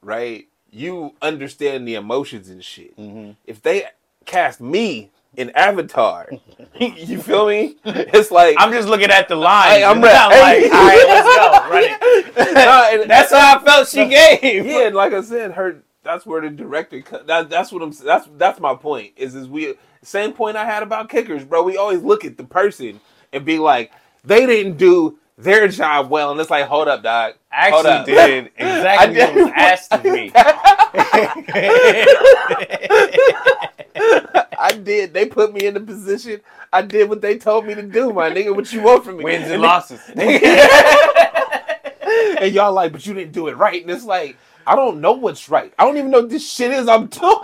right? 0.00 0.46
You 0.70 1.14
understand 1.20 1.88
the 1.88 1.96
emotions 1.96 2.48
and 2.48 2.64
shit. 2.64 2.96
Mhm. 2.96 3.34
If 3.46 3.60
they 3.62 3.86
cast 4.26 4.60
me 4.60 5.10
in 5.36 5.50
Avatar, 5.50 6.28
you 6.78 7.20
feel 7.22 7.46
me? 7.48 7.76
It's 7.84 8.30
like 8.30 8.56
I'm 8.58 8.72
just 8.72 8.88
looking 8.88 9.10
at 9.10 9.28
the 9.28 9.36
line. 9.36 9.82
I'm 9.82 9.96
and 9.96 10.02
ready. 10.02 10.16
I'm 10.18 10.30
Hey. 10.32 10.62
like, 10.62 10.72
all 10.72 10.86
right, 10.86 11.04
let's 11.08 11.36
go. 11.36 11.70
Run 11.70 11.84
it. 11.84 12.54
No, 12.54 12.88
and- 13.02 13.10
That's 13.10 13.32
how 13.32 13.58
I 13.58 13.64
felt 13.64 13.88
she 13.88 14.06
gave. 14.08 14.66
yeah, 14.66 14.86
and 14.86 14.94
like 14.96 15.12
I 15.12 15.22
said, 15.22 15.52
her 15.52 15.82
that's 16.04 16.26
where 16.26 16.40
the 16.40 16.50
director 16.50 17.00
cut. 17.02 17.26
That, 17.28 17.48
that's 17.48 17.70
what 17.72 17.82
I'm. 17.82 17.92
That's 17.92 18.28
that's 18.36 18.58
my 18.60 18.74
point. 18.74 19.12
Is 19.16 19.34
is 19.34 19.48
we 19.48 19.74
same 20.02 20.32
point 20.32 20.56
I 20.56 20.64
had 20.64 20.82
about 20.82 21.08
kickers, 21.08 21.44
bro. 21.44 21.62
We 21.62 21.76
always 21.76 22.02
look 22.02 22.24
at 22.24 22.36
the 22.36 22.44
person 22.44 23.00
and 23.32 23.44
be 23.44 23.58
like, 23.58 23.92
they 24.24 24.44
didn't 24.46 24.76
do 24.78 25.18
their 25.42 25.68
job 25.68 26.10
well, 26.10 26.30
and 26.32 26.40
it's 26.40 26.50
like, 26.50 26.66
hold 26.66 26.88
up, 26.88 27.02
dog. 27.02 27.34
I 27.52 27.68
actually 27.68 27.90
up. 27.90 28.06
did 28.06 28.46
exactly 28.56 29.20
I 29.20 29.24
what 29.26 29.34
was 29.34 29.52
asked 29.56 29.92
of 29.92 30.04
me. 30.04 30.32
I 34.58 34.72
did. 34.82 35.12
They 35.12 35.26
put 35.26 35.52
me 35.52 35.66
in 35.66 35.74
the 35.74 35.80
position. 35.80 36.40
I 36.72 36.82
did 36.82 37.08
what 37.08 37.20
they 37.20 37.36
told 37.38 37.66
me 37.66 37.74
to 37.74 37.82
do, 37.82 38.12
my 38.12 38.30
nigga. 38.30 38.54
What 38.54 38.72
you 38.72 38.80
want 38.82 39.04
from 39.04 39.18
me? 39.18 39.24
Wins 39.24 39.44
and 39.44 39.54
And 39.54 39.62
losses. 39.62 40.00
and 42.40 42.54
y'all 42.54 42.72
like, 42.72 42.92
but 42.92 43.04
you 43.04 43.12
didn't 43.14 43.32
do 43.32 43.48
it 43.48 43.56
right. 43.56 43.82
And 43.82 43.90
it's 43.90 44.04
like, 44.04 44.36
I 44.66 44.76
don't 44.76 45.00
know 45.00 45.12
what's 45.12 45.48
right. 45.48 45.74
I 45.78 45.84
don't 45.84 45.96
even 45.98 46.10
know 46.10 46.20
what 46.20 46.30
this 46.30 46.48
shit 46.50 46.70
is 46.70 46.88
I'm 46.88 47.06
doing. 47.08 47.34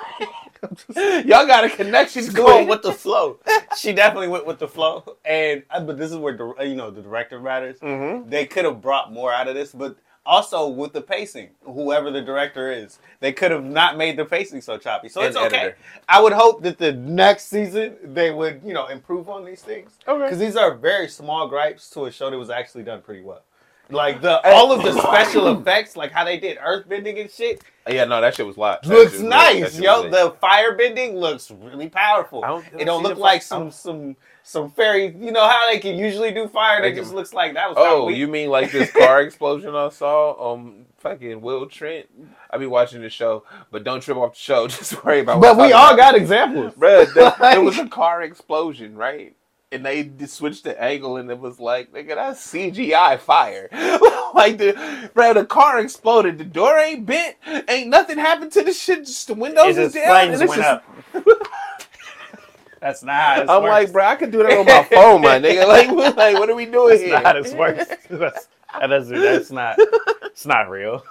y'all 1.26 1.46
got 1.46 1.64
a 1.64 1.70
connection 1.70 2.24
to 2.24 2.32
going 2.32 2.68
with 2.68 2.82
the 2.82 2.92
flow. 2.92 3.38
She 3.76 3.92
definitely 3.92 4.28
went 4.28 4.46
with 4.46 4.58
the 4.58 4.66
flow, 4.66 5.04
and 5.24 5.62
uh, 5.70 5.80
but 5.80 5.98
this 5.98 6.10
is 6.10 6.16
where 6.16 6.36
the 6.36 6.54
you 6.64 6.74
know 6.74 6.90
the 6.90 7.02
director 7.02 7.38
matters. 7.38 7.78
Mhm. 7.80 8.28
They 8.28 8.46
could 8.46 8.64
have 8.64 8.80
brought 8.80 9.12
more 9.12 9.32
out 9.32 9.46
of 9.46 9.54
this, 9.54 9.72
but 9.72 9.94
also 10.26 10.66
with 10.68 10.92
the 10.92 11.00
pacing, 11.00 11.50
whoever 11.64 12.10
the 12.10 12.20
director 12.22 12.72
is, 12.72 12.98
they 13.20 13.32
could 13.32 13.50
have 13.50 13.64
not 13.64 13.96
made 13.96 14.16
the 14.16 14.24
pacing 14.24 14.60
so 14.62 14.76
choppy. 14.78 15.08
So 15.08 15.20
And 15.20 15.28
it's 15.28 15.36
okay. 15.36 15.56
editor. 15.56 15.76
I 16.08 16.20
would 16.20 16.32
hope 16.32 16.62
that 16.62 16.76
the 16.78 16.92
next 16.92 17.44
season 17.48 17.96
they 18.02 18.30
would 18.30 18.60
you 18.64 18.72
know 18.74 18.86
improve 18.88 19.28
on 19.28 19.44
these 19.44 19.62
things 19.62 19.92
Okay. 20.08 20.24
because 20.24 20.38
these 20.38 20.56
are 20.56 20.74
very 20.74 21.08
small 21.08 21.46
gripes 21.46 21.88
to 21.90 22.06
a 22.06 22.10
show 22.10 22.30
that 22.30 22.38
was 22.38 22.50
actually 22.50 22.84
done 22.84 23.00
pretty 23.02 23.22
well. 23.22 23.42
Like 23.90 24.20
the 24.20 24.46
all 24.54 24.70
of 24.72 24.82
the 24.82 24.92
special 25.00 25.48
effects, 25.58 25.96
like 25.96 26.12
how 26.12 26.24
they 26.24 26.38
did 26.38 26.58
earth 26.62 26.88
bending 26.88 27.18
and 27.18 27.30
shit, 27.30 27.62
uh, 27.88 27.92
Yeah, 27.92 28.04
no, 28.04 28.20
that 28.20 28.34
shit 28.34 28.46
was 28.46 28.58
live. 28.58 28.82
That 28.82 28.88
looks 28.90 29.12
shit 29.12 29.20
was 29.22 29.30
nice, 29.30 29.80
yo. 29.80 30.02
was 30.02 30.02
lit. 30.02 30.12
The 30.12 30.30
fire 30.40 30.76
bending 30.76 31.16
looks 31.16 31.50
really 31.50 31.88
powerful. 31.88 32.44
I 32.44 32.48
don't- 32.48 32.64
I 32.74 32.80
it 32.80 32.84
don't 32.84 33.02
look 33.02 33.16
like 33.16 33.40
fi- 33.40 33.44
some 33.46 33.70
some 33.70 34.16
some 34.42 34.70
fairy. 34.70 35.06
You 35.18 35.32
know 35.32 35.46
how 35.46 35.70
they 35.70 35.78
can 35.78 35.96
usually 35.96 36.32
do 36.32 36.48
fire? 36.48 36.82
They 36.82 36.90
They 36.92 37.00
just 37.00 37.14
looks 37.14 37.32
like 37.32 37.54
that 37.54 37.68
was. 37.70 37.76
kinda 37.76 37.90
Oh, 37.90 38.04
weak. 38.06 38.18
you 38.18 38.28
mean 38.28 38.50
like 38.50 38.70
this 38.72 38.90
car 38.92 39.22
explosion 39.22 39.74
I 39.74 39.88
saw 39.88 40.32
on 40.32 40.84
fucking 40.98 41.40
Will 41.40 41.64
Trent? 41.66 42.06
I 42.50 42.58
be 42.58 42.66
watching 42.66 43.00
the 43.00 43.08
show, 43.10 43.44
but 43.70 43.84
don't 43.84 44.00
trip 44.02 44.18
off 44.18 44.32
the 44.34 44.38
show. 44.38 44.68
Just 44.68 45.02
worry 45.02 45.20
about. 45.20 45.40
But 45.40 45.56
what 45.56 45.66
we 45.66 45.72
all 45.72 45.84
talking 45.96 45.96
got 45.96 46.14
examples. 46.14 46.74
Bruh, 46.74 47.06
there, 47.14 47.30
there 47.30 47.34
Like- 47.40 47.58
was 47.62 47.78
a 47.78 47.88
car 47.88 48.20
explosion, 48.22 48.96
right? 48.96 49.34
And 49.70 49.84
they 49.84 50.10
switched 50.26 50.64
the 50.64 50.80
angle, 50.82 51.18
and 51.18 51.30
it 51.30 51.38
was 51.38 51.60
like, 51.60 51.92
nigga, 51.92 52.14
that's 52.14 52.52
CGI 52.52 53.18
fire. 53.20 53.68
like 54.34 54.56
the, 54.56 55.10
bro, 55.12 55.34
the 55.34 55.44
car 55.44 55.78
exploded. 55.78 56.38
The 56.38 56.44
door 56.44 56.78
ain't 56.78 57.04
bent. 57.04 57.36
Ain't 57.68 57.88
nothing 57.88 58.16
happened 58.16 58.52
to 58.52 58.62
the 58.62 58.72
shit. 58.72 59.00
Just 59.04 59.26
the 59.26 59.34
windows 59.34 59.76
is 59.76 59.92
down. 59.92 60.06
flames 60.06 60.38
went 60.38 60.52
just- 60.52 60.68
up. 60.68 60.84
That's 62.80 63.02
not 63.02 63.50
I'm 63.50 63.64
works. 63.64 63.70
like, 63.70 63.92
bro, 63.92 64.04
I 64.06 64.14
could 64.14 64.30
do 64.30 64.38
that 64.44 64.56
on 64.56 64.64
my 64.64 64.84
phone, 64.90 65.20
my 65.20 65.40
nigga. 65.40 65.66
Like, 65.66 65.90
what, 65.90 66.16
like, 66.16 66.38
what 66.38 66.48
are 66.48 66.54
we 66.54 66.64
doing 66.64 66.90
that's 66.90 67.02
here? 67.02 67.14
not 67.14 67.24
how 67.24 67.32
this 67.42 67.52
works. 67.52 67.88
That's, 68.08 68.48
that 68.78 68.86
doesn't, 68.86 69.18
that's 69.20 69.50
not. 69.50 69.76
It's 70.22 70.46
not 70.46 70.70
real. 70.70 71.02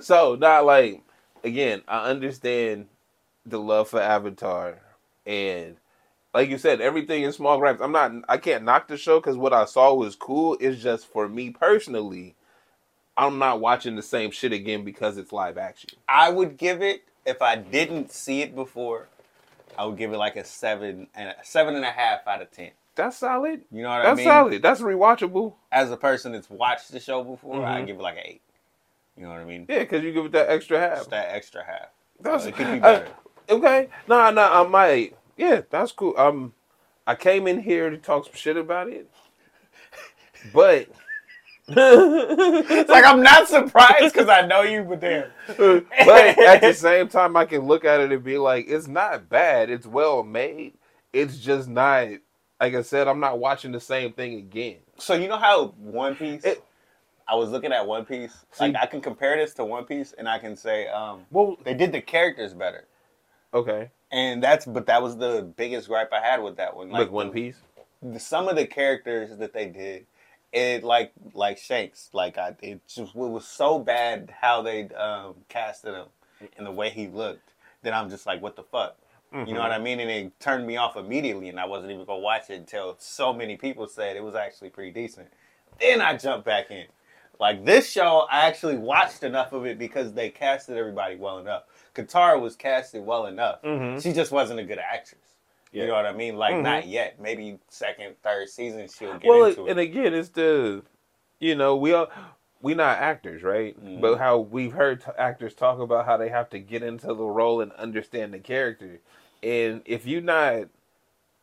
so 0.00 0.34
not 0.36 0.64
like 0.64 1.02
again 1.44 1.82
i 1.86 2.08
understand 2.08 2.86
the 3.44 3.58
love 3.58 3.88
for 3.88 4.00
avatar 4.00 4.78
and 5.26 5.76
like 6.36 6.50
you 6.50 6.58
said 6.58 6.80
everything 6.80 7.22
in 7.24 7.32
small 7.32 7.58
gripes 7.58 7.80
i'm 7.80 7.92
not 7.92 8.12
i 8.28 8.36
can't 8.36 8.62
knock 8.64 8.86
the 8.88 8.96
show 8.96 9.18
because 9.18 9.36
what 9.36 9.52
i 9.52 9.64
saw 9.64 9.92
was 9.94 10.14
cool 10.14 10.56
it's 10.60 10.82
just 10.82 11.06
for 11.06 11.28
me 11.28 11.50
personally 11.50 12.34
i'm 13.16 13.38
not 13.38 13.60
watching 13.60 13.96
the 13.96 14.02
same 14.02 14.30
shit 14.30 14.52
again 14.52 14.84
because 14.84 15.16
it's 15.18 15.32
live 15.32 15.56
action 15.58 15.90
I 16.08 16.30
would 16.30 16.56
give 16.56 16.82
it 16.82 17.02
if 17.24 17.42
I 17.42 17.56
didn't 17.56 18.12
see 18.12 18.40
it 18.42 18.54
before. 18.54 19.08
I 19.76 19.84
would 19.84 19.96
give 19.98 20.12
it 20.12 20.18
like 20.18 20.36
a 20.36 20.44
seven 20.44 21.08
and 21.16 21.30
a 21.30 21.34
seven 21.42 21.74
and 21.74 21.84
a 21.84 21.90
half 21.90 22.26
out 22.28 22.40
of 22.42 22.50
ten. 22.52 22.70
that's 22.94 23.16
solid 23.18 23.62
You 23.72 23.82
know 23.82 23.88
what 23.88 24.02
I 24.06 24.14
mean? 24.14 24.16
that's 24.16 24.24
solid 24.24 24.62
that's 24.62 24.80
rewatchable 24.80 25.54
As 25.72 25.90
a 25.90 25.96
person 25.96 26.32
that's 26.32 26.48
watched 26.48 26.92
the 26.92 27.00
show 27.00 27.24
before, 27.24 27.64
I 27.66 27.80
Mhm. 27.82 27.86
give 27.86 27.96
it 27.98 28.02
like 28.02 28.16
an 28.18 28.22
eight. 28.24 28.42
You 29.16 29.24
know 29.24 29.30
what 29.30 29.40
I 29.40 29.44
mean? 29.44 29.66
yeah 29.68 29.80
because 29.80 30.04
you 30.04 30.12
give 30.12 30.26
it 30.26 30.32
that 30.32 30.48
extra 30.50 30.78
half 30.78 30.98
Just 30.98 31.10
that 31.10 31.28
extra 31.34 31.64
half. 31.64 31.88
That's- 32.20 32.42
So 32.44 32.48
it 32.50 32.54
could 32.56 32.66
be 32.72 32.78
uh, 32.78 32.80
better. 33.00 33.08
okay 33.50 33.88
no 34.08 34.30
no 34.30 34.42
i 34.42 34.62
might 34.66 35.16
yeah 35.36 35.62
that's 35.70 35.92
cool 35.92 36.14
um 36.18 36.54
i 37.06 37.14
came 37.14 37.46
in 37.46 37.60
here 37.62 37.90
to 37.90 37.98
talk 37.98 38.24
some 38.26 38.34
shit 38.34 38.56
about 38.56 38.88
it 38.88 39.10
but 40.52 40.88
It's 41.68 42.90
like 42.90 43.04
I'm 43.04 43.22
not 43.22 43.48
surprised 43.48 44.12
because 44.14 44.28
I 44.28 44.46
know 44.46 44.62
you, 44.62 44.84
but 44.84 45.00
damn. 45.00 45.30
but 45.58 46.38
at 46.38 46.60
the 46.60 46.74
same 46.74 47.08
time, 47.08 47.36
I 47.36 47.44
can 47.44 47.62
look 47.62 47.84
at 47.84 48.00
it 48.00 48.12
and 48.12 48.22
be 48.24 48.38
like, 48.38 48.66
it's 48.68 48.86
not 48.88 49.28
bad. 49.28 49.70
It's 49.70 49.86
well 49.86 50.22
made. 50.22 50.74
It's 51.12 51.38
just 51.38 51.68
not. 51.68 52.08
Like 52.60 52.74
I 52.74 52.82
said, 52.82 53.08
I'm 53.08 53.20
not 53.20 53.38
watching 53.38 53.72
the 53.72 53.80
same 53.80 54.12
thing 54.12 54.34
again. 54.34 54.78
So 54.98 55.14
you 55.14 55.28
know 55.28 55.38
how 55.38 55.68
One 55.78 56.16
Piece? 56.16 56.44
It- 56.44 56.62
I 57.28 57.34
was 57.34 57.50
looking 57.50 57.72
at 57.72 57.86
One 57.86 58.04
Piece. 58.04 58.44
See- 58.52 58.66
like 58.66 58.76
I 58.76 58.86
can 58.86 59.00
compare 59.00 59.36
this 59.36 59.52
to 59.54 59.64
One 59.64 59.84
Piece, 59.84 60.12
and 60.16 60.28
I 60.28 60.38
can 60.38 60.56
say 60.56 60.86
um, 60.88 61.22
Well, 61.32 61.56
they 61.64 61.74
did 61.74 61.92
the 61.92 62.00
characters 62.00 62.54
better, 62.54 62.84
okay. 63.52 63.90
And 64.10 64.42
that's 64.42 64.66
but 64.66 64.86
that 64.86 65.02
was 65.02 65.16
the 65.16 65.50
biggest 65.56 65.88
gripe 65.88 66.12
I 66.12 66.20
had 66.20 66.42
with 66.42 66.56
that 66.56 66.76
one. 66.76 66.90
Like 66.90 67.10
One 67.10 67.30
Piece. 67.32 67.56
the, 68.02 68.20
some 68.20 68.48
of 68.48 68.56
the 68.56 68.66
characters 68.66 69.36
that 69.38 69.52
they 69.52 69.66
did, 69.66 70.06
it 70.52 70.84
like 70.84 71.12
like 71.34 71.58
Shanks, 71.58 72.10
like 72.12 72.38
I 72.38 72.56
it 72.62 72.80
just 72.86 73.14
it 73.14 73.16
was 73.16 73.46
so 73.46 73.78
bad 73.78 74.32
how 74.40 74.62
they 74.62 74.88
um, 74.90 75.34
casted 75.48 75.94
him 75.94 76.06
and 76.56 76.66
the 76.66 76.70
way 76.72 76.90
he 76.90 77.08
looked 77.08 77.52
that 77.82 77.94
I'm 77.94 78.10
just 78.10 78.26
like, 78.26 78.42
what 78.42 78.56
the 78.56 78.62
fuck. 78.64 78.96
You 79.46 79.54
know 79.54 79.60
what 79.60 79.72
I 79.72 79.78
mean? 79.78 80.00
And 80.00 80.10
it 80.10 80.40
turned 80.40 80.66
me 80.66 80.76
off 80.76 80.96
immediately, 80.96 81.48
and 81.50 81.60
I 81.60 81.66
wasn't 81.66 81.92
even 81.92 82.06
gonna 82.06 82.20
watch 82.20 82.48
it 82.48 82.54
until 82.54 82.96
so 82.98 83.32
many 83.32 83.56
people 83.56 83.86
said 83.88 84.16
it 84.16 84.22
was 84.22 84.34
actually 84.34 84.70
pretty 84.70 84.92
decent. 84.92 85.28
Then 85.80 86.00
I 86.00 86.16
jumped 86.16 86.46
back 86.46 86.70
in. 86.70 86.86
Like 87.38 87.64
this 87.66 87.90
show, 87.90 88.26
I 88.30 88.46
actually 88.46 88.78
watched 88.78 89.22
enough 89.24 89.52
of 89.52 89.66
it 89.66 89.78
because 89.78 90.12
they 90.14 90.30
casted 90.30 90.78
everybody 90.78 91.16
well 91.16 91.38
enough. 91.38 91.64
Katara 91.96 92.40
was 92.40 92.54
casted 92.56 93.04
well 93.04 93.26
enough. 93.26 93.62
Mhm. 93.62 94.02
She 94.02 94.12
just 94.12 94.30
wasn't 94.30 94.60
a 94.60 94.64
good 94.64 94.78
actress. 94.78 95.20
You 95.72 95.86
know 95.86 95.94
what 95.94 96.06
I 96.06 96.12
mean? 96.12 96.36
Like 96.36 96.54
Mhm. 96.54 96.62
not 96.62 96.86
yet. 96.86 97.20
Maybe 97.20 97.58
second, 97.68 98.16
third 98.22 98.48
season 98.48 98.88
she'll 98.88 99.18
get 99.18 99.28
Well, 99.28 99.44
into 99.46 99.66
it. 99.66 99.70
and 99.72 99.80
again, 99.80 100.14
it's 100.14 100.30
the, 100.30 100.82
you 101.40 101.54
know, 101.54 101.76
we 101.76 101.92
all. 101.92 102.08
We 102.62 102.74
not 102.74 102.98
actors, 102.98 103.42
right? 103.42 103.78
Mhm. 103.84 104.00
But 104.00 104.16
how 104.16 104.38
we've 104.38 104.72
heard 104.72 105.02
t- 105.02 105.10
actors 105.18 105.54
talk 105.54 105.78
about 105.78 106.06
how 106.06 106.16
they 106.16 106.30
have 106.30 106.48
to 106.50 106.58
get 106.58 106.82
into 106.82 107.08
the 107.08 107.24
role 107.26 107.60
and 107.60 107.70
understand 107.72 108.32
the 108.34 108.38
character. 108.38 109.00
and 109.42 109.82
if 109.84 110.06
you 110.06 110.20
not 110.22 110.64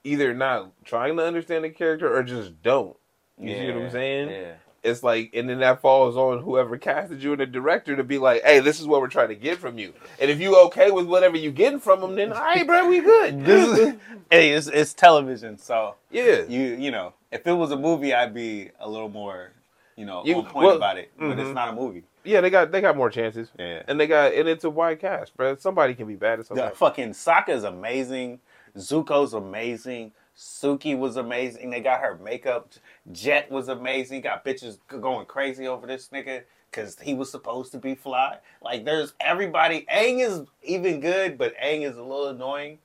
either 0.03 0.33
not 0.33 0.71
trying 0.83 1.15
to 1.15 1.23
understand 1.23 1.63
the 1.63 1.69
character 1.69 2.13
or 2.13 2.23
just 2.23 2.61
don't, 2.63 2.97
you 3.37 3.55
see 3.55 3.71
what 3.71 3.83
I'm 3.83 3.91
saying? 3.91 4.29
Yeah. 4.29 4.53
It's 4.83 5.01
like, 5.01 5.31
and 5.33 5.49
then 5.49 5.59
that 5.59 5.79
falls 5.81 6.17
on 6.17 6.39
whoever 6.43 6.77
casted 6.77 7.23
you 7.23 7.31
and 7.31 7.39
the 7.41 7.45
director 7.45 7.95
to 7.95 8.03
be 8.03 8.17
like, 8.17 8.43
"Hey, 8.43 8.59
this 8.59 8.79
is 8.81 8.87
what 8.87 8.99
we're 9.01 9.07
trying 9.07 9.29
to 9.29 9.35
get 9.35 9.57
from 9.57 9.77
you." 9.79 9.93
And 10.19 10.29
if 10.29 10.41
you 10.41 10.57
okay 10.65 10.91
with 10.91 11.05
whatever 11.05 11.37
you 11.37 11.51
getting 11.51 11.79
from 11.79 12.01
them, 12.01 12.15
then 12.15 12.33
all 12.33 12.41
right, 12.41 12.67
bro, 12.67 12.87
we 12.89 12.99
good. 12.99 13.39
This 13.45 13.79
is 13.79 13.95
hey, 14.29 14.49
it's 14.51 14.67
it's 14.67 14.93
television, 14.93 15.57
so 15.57 15.95
yeah, 16.11 16.43
you 16.49 16.61
you 16.61 16.91
know, 16.91 17.13
if 17.31 17.47
it 17.47 17.53
was 17.53 17.71
a 17.71 17.77
movie, 17.77 18.13
I'd 18.13 18.33
be 18.33 18.71
a 18.79 18.89
little 18.89 19.09
more, 19.09 19.51
you 19.95 20.05
know, 20.05 20.23
You- 20.25 20.35
on 20.37 20.45
point 20.47 20.67
well, 20.67 20.75
about 20.75 20.97
it. 20.97 21.11
But 21.17 21.37
mhm. 21.37 21.39
it's 21.39 21.55
not 21.55 21.69
a 21.69 21.73
movie. 21.73 22.03
yeah, 22.25 22.41
they 22.41 22.49
got 22.49 22.71
they 22.71 22.81
got 22.81 22.97
more 22.97 23.09
chances, 23.09 23.49
Yeah. 23.57 23.83
and 23.87 23.97
they 23.99 24.07
got 24.07 24.33
and 24.33 24.49
it's 24.49 24.65
a 24.65 24.69
wide 24.69 24.99
cast, 24.99 25.35
bro. 25.37 25.55
Somebody 25.55 25.93
can 25.93 26.07
be 26.07 26.15
bad 26.15 26.33
at 26.33 26.39
The 26.39 26.55
something. 26.55 26.71
fucking 26.75 27.09
Sokka's 27.11 27.63
amazing. 27.63 28.39
Zuko's 28.77 29.33
amazing. 29.33 30.11
Suki 30.37 30.97
was 30.97 31.17
amazing. 31.17 31.69
They 31.69 31.79
got 31.81 32.01
her 32.01 32.19
makeup. 32.23 32.73
Jet 33.11 33.49
was 33.51 33.67
amazing. 33.67 34.21
Got 34.21 34.43
bitches 34.45 34.77
going 34.87 35.25
crazy 35.25 35.67
over 35.67 35.85
this 35.85 36.09
nigga 36.09 36.43
because 36.71 36.97
he 36.99 37.13
was 37.13 37.29
supposed 37.29 37.71
to 37.73 37.77
be 37.77 37.93
fly. 37.95 38.37
Like 38.61 38.83
there's 38.85 39.13
everybody. 39.19 39.85
Aang 39.93 40.19
is 40.25 40.41
even 40.63 40.99
good, 40.99 41.37
but 41.37 41.53
Aang 41.63 41.87
is 41.87 41.97
a 41.97 42.01
little 42.01 42.27
annoying. 42.29 42.79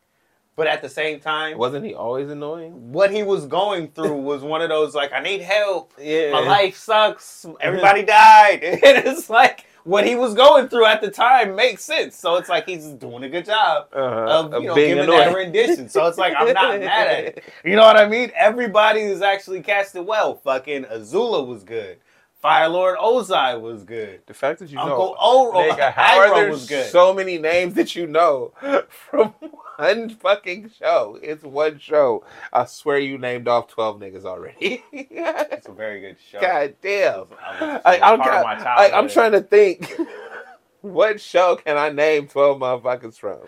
But 0.57 0.66
at 0.66 0.82
the 0.82 0.88
same 0.88 1.20
time, 1.20 1.57
Wasn't 1.57 1.84
he 1.86 1.94
always 1.94 2.28
annoying? 2.30 2.92
what 2.92 3.12
he 3.12 3.22
was 3.22 3.46
going 3.46 3.92
through 3.92 4.14
was 4.22 4.42
one 4.42 4.61
of 4.61 4.68
those 4.68 4.94
like 4.94 5.12
I 5.12 5.20
need 5.20 5.40
help. 5.40 5.94
Yeah, 5.99 6.32
My 6.32 6.40
life 6.40 6.76
sucks. 6.76 7.46
Everybody 7.61 8.03
died. 8.03 8.62
And 8.64 9.07
it's 9.07 9.30
like 9.30 9.64
what 9.89 10.07
he 10.07 10.14
was 10.14 10.34
going 10.34 10.68
through 10.68 10.84
at 10.84 11.01
the 11.01 11.11
time 11.11 11.57
makes 11.57 11.82
sense. 11.82 12.14
So 12.14 12.36
it's 12.36 12.51
like 12.51 12.66
he's 12.66 12.89
doing 12.89 13.22
a 13.22 13.28
good 13.28 13.47
job 13.47 13.89
uh-huh. 13.95 14.51
of 14.53 14.62
you 14.62 14.68
know 14.68 14.74
giving 14.74 15.07
that 15.09 15.34
rendition. 15.34 15.89
So 15.89 16.07
it's 16.07 16.18
like 16.18 16.34
I'm 16.36 16.53
not 16.53 16.78
mad 16.78 17.09
at 17.09 17.24
it. 17.24 17.45
You 17.64 17.76
know 17.76 17.82
what 17.82 17.97
I 17.97 18.07
mean? 18.07 18.30
Everybody 18.36 19.01
is 19.01 19.22
actually 19.22 19.62
casted 19.62 20.07
well. 20.07 20.36
Fucking 20.36 20.84
Azula 20.84 21.47
was 21.47 21.64
good. 21.64 21.99
Fire 22.39 22.68
Lord 22.68 22.99
Ozai 22.99 23.61
was 23.61 23.82
good. 23.82 24.20
The 24.26 24.34
fact 24.34 24.61
that 24.61 24.70
you 24.70 24.78
Uncle 24.78 25.09
know, 25.09 25.16
O 25.18 25.53
nigga, 25.55 25.93
how 25.93 26.20
are 26.20 26.34
there 26.34 26.51
was 26.51 26.68
good. 26.68 26.89
so 26.91 27.12
many 27.12 27.36
names 27.36 27.74
that 27.74 27.97
you 27.97 28.07
know 28.07 28.53
from 28.89 29.34
one 29.76 30.11
fucking 30.11 30.70
show? 30.78 31.18
It's 31.20 31.43
one 31.43 31.80
show. 31.80 32.24
I 32.53 32.66
swear 32.66 32.99
you 32.99 33.18
named 33.18 33.49
off 33.49 33.66
twelve 33.66 33.99
niggas 33.99 34.24
already. 34.24 34.84
it's 34.93 35.66
a 35.66 35.72
very 35.72 36.01
good 36.01 36.16
show. 36.30 36.41
God 36.41 36.76
damn. 36.80 37.26
I 37.45 37.61
was- 37.61 37.82
I, 37.84 38.01
I'm, 38.01 38.20
part 38.20 38.34
of 38.34 38.45
my 38.45 38.70
I. 38.70 38.93
I'm 38.97 39.09
trying 39.09 39.32
to 39.32 39.41
think. 39.41 39.93
what 40.82 41.20
show 41.20 41.57
can 41.57 41.76
I 41.76 41.89
name 41.89 42.28
twelve 42.28 42.61
motherfuckers 42.61 43.18
from? 43.18 43.41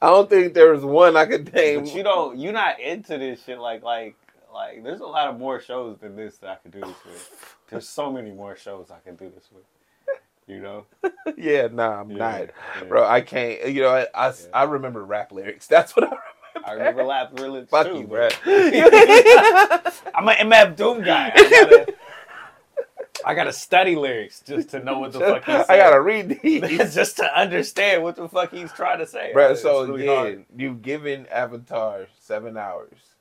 I 0.00 0.06
don't 0.06 0.30
think 0.30 0.54
there 0.54 0.72
was 0.72 0.84
one 0.84 1.16
I 1.16 1.26
could 1.26 1.52
name. 1.52 1.80
But 1.80 1.94
you 1.96 2.04
don't. 2.04 2.38
You're 2.38 2.52
not 2.52 2.78
into 2.78 3.18
this 3.18 3.42
shit. 3.42 3.58
Like 3.58 3.82
like 3.82 4.14
like. 4.52 4.84
There's 4.84 5.00
a 5.00 5.06
lot 5.06 5.26
of 5.28 5.36
more 5.38 5.60
shows 5.60 5.98
than 5.98 6.14
this 6.14 6.36
that 6.38 6.50
I 6.50 6.54
could 6.56 6.70
do 6.70 6.80
this 6.80 6.96
with. 7.04 7.53
There's 7.68 7.88
so 7.88 8.12
many 8.12 8.30
more 8.32 8.56
shows 8.56 8.90
I 8.90 8.98
can 9.06 9.16
do 9.16 9.30
this 9.34 9.48
with. 9.52 9.64
You 10.46 10.60
know. 10.60 10.84
yeah, 11.38 11.68
nah, 11.72 12.00
I'm 12.02 12.10
Yeah, 12.10 12.16
not, 12.18 12.40
yeah. 12.40 12.84
bro. 12.88 13.06
I 13.06 13.22
can't. 13.22 13.66
You 13.70 13.82
know, 13.82 13.88
I, 13.88 14.06
I, 14.14 14.28
Yeah. 14.28 14.34
I 14.52 14.64
remember 14.64 15.02
rap 15.04 15.32
lyrics. 15.32 15.66
That's 15.68 15.96
what 15.96 16.04
I 16.04 16.08
remember. 16.08 16.22
I 16.66 16.72
remember 16.72 17.04
Lap 17.04 17.32
Village 17.32 17.68
Fuck 17.68 17.86
too, 17.88 17.98
you, 18.00 18.06
bro. 18.06 18.28
I'm 20.14 20.28
an 20.28 20.50
MF 20.50 20.76
Doom 20.76 21.02
guy. 21.02 21.32
I 23.24 23.34
gotta, 23.34 23.52
study 23.52 23.96
lyrics 23.96 24.40
just 24.40 24.70
to 24.70 24.80
know 24.80 24.98
what 24.98 25.12
the 25.12 25.20
fuck 25.20 25.44
he's 25.44 25.66
saying. 25.66 25.66
I 25.68 25.76
gotta 25.78 26.00
read 26.00 26.40
these. 26.42 26.94
just 26.94 27.16
to 27.16 27.38
understand 27.38 28.02
what 28.02 28.16
the 28.16 28.28
fuck 28.28 28.52
he's 28.52 28.72
trying 28.72 28.98
to 28.98 29.06
say. 29.06 29.32
Bro, 29.32 29.54
so 29.56 29.84
really 29.86 30.04
yeah, 30.06 30.14
hard. 30.14 30.44
you've 30.56 30.82
given 30.82 31.26
Avatar 31.26 32.06
seven 32.20 32.56
hours. 32.56 33.13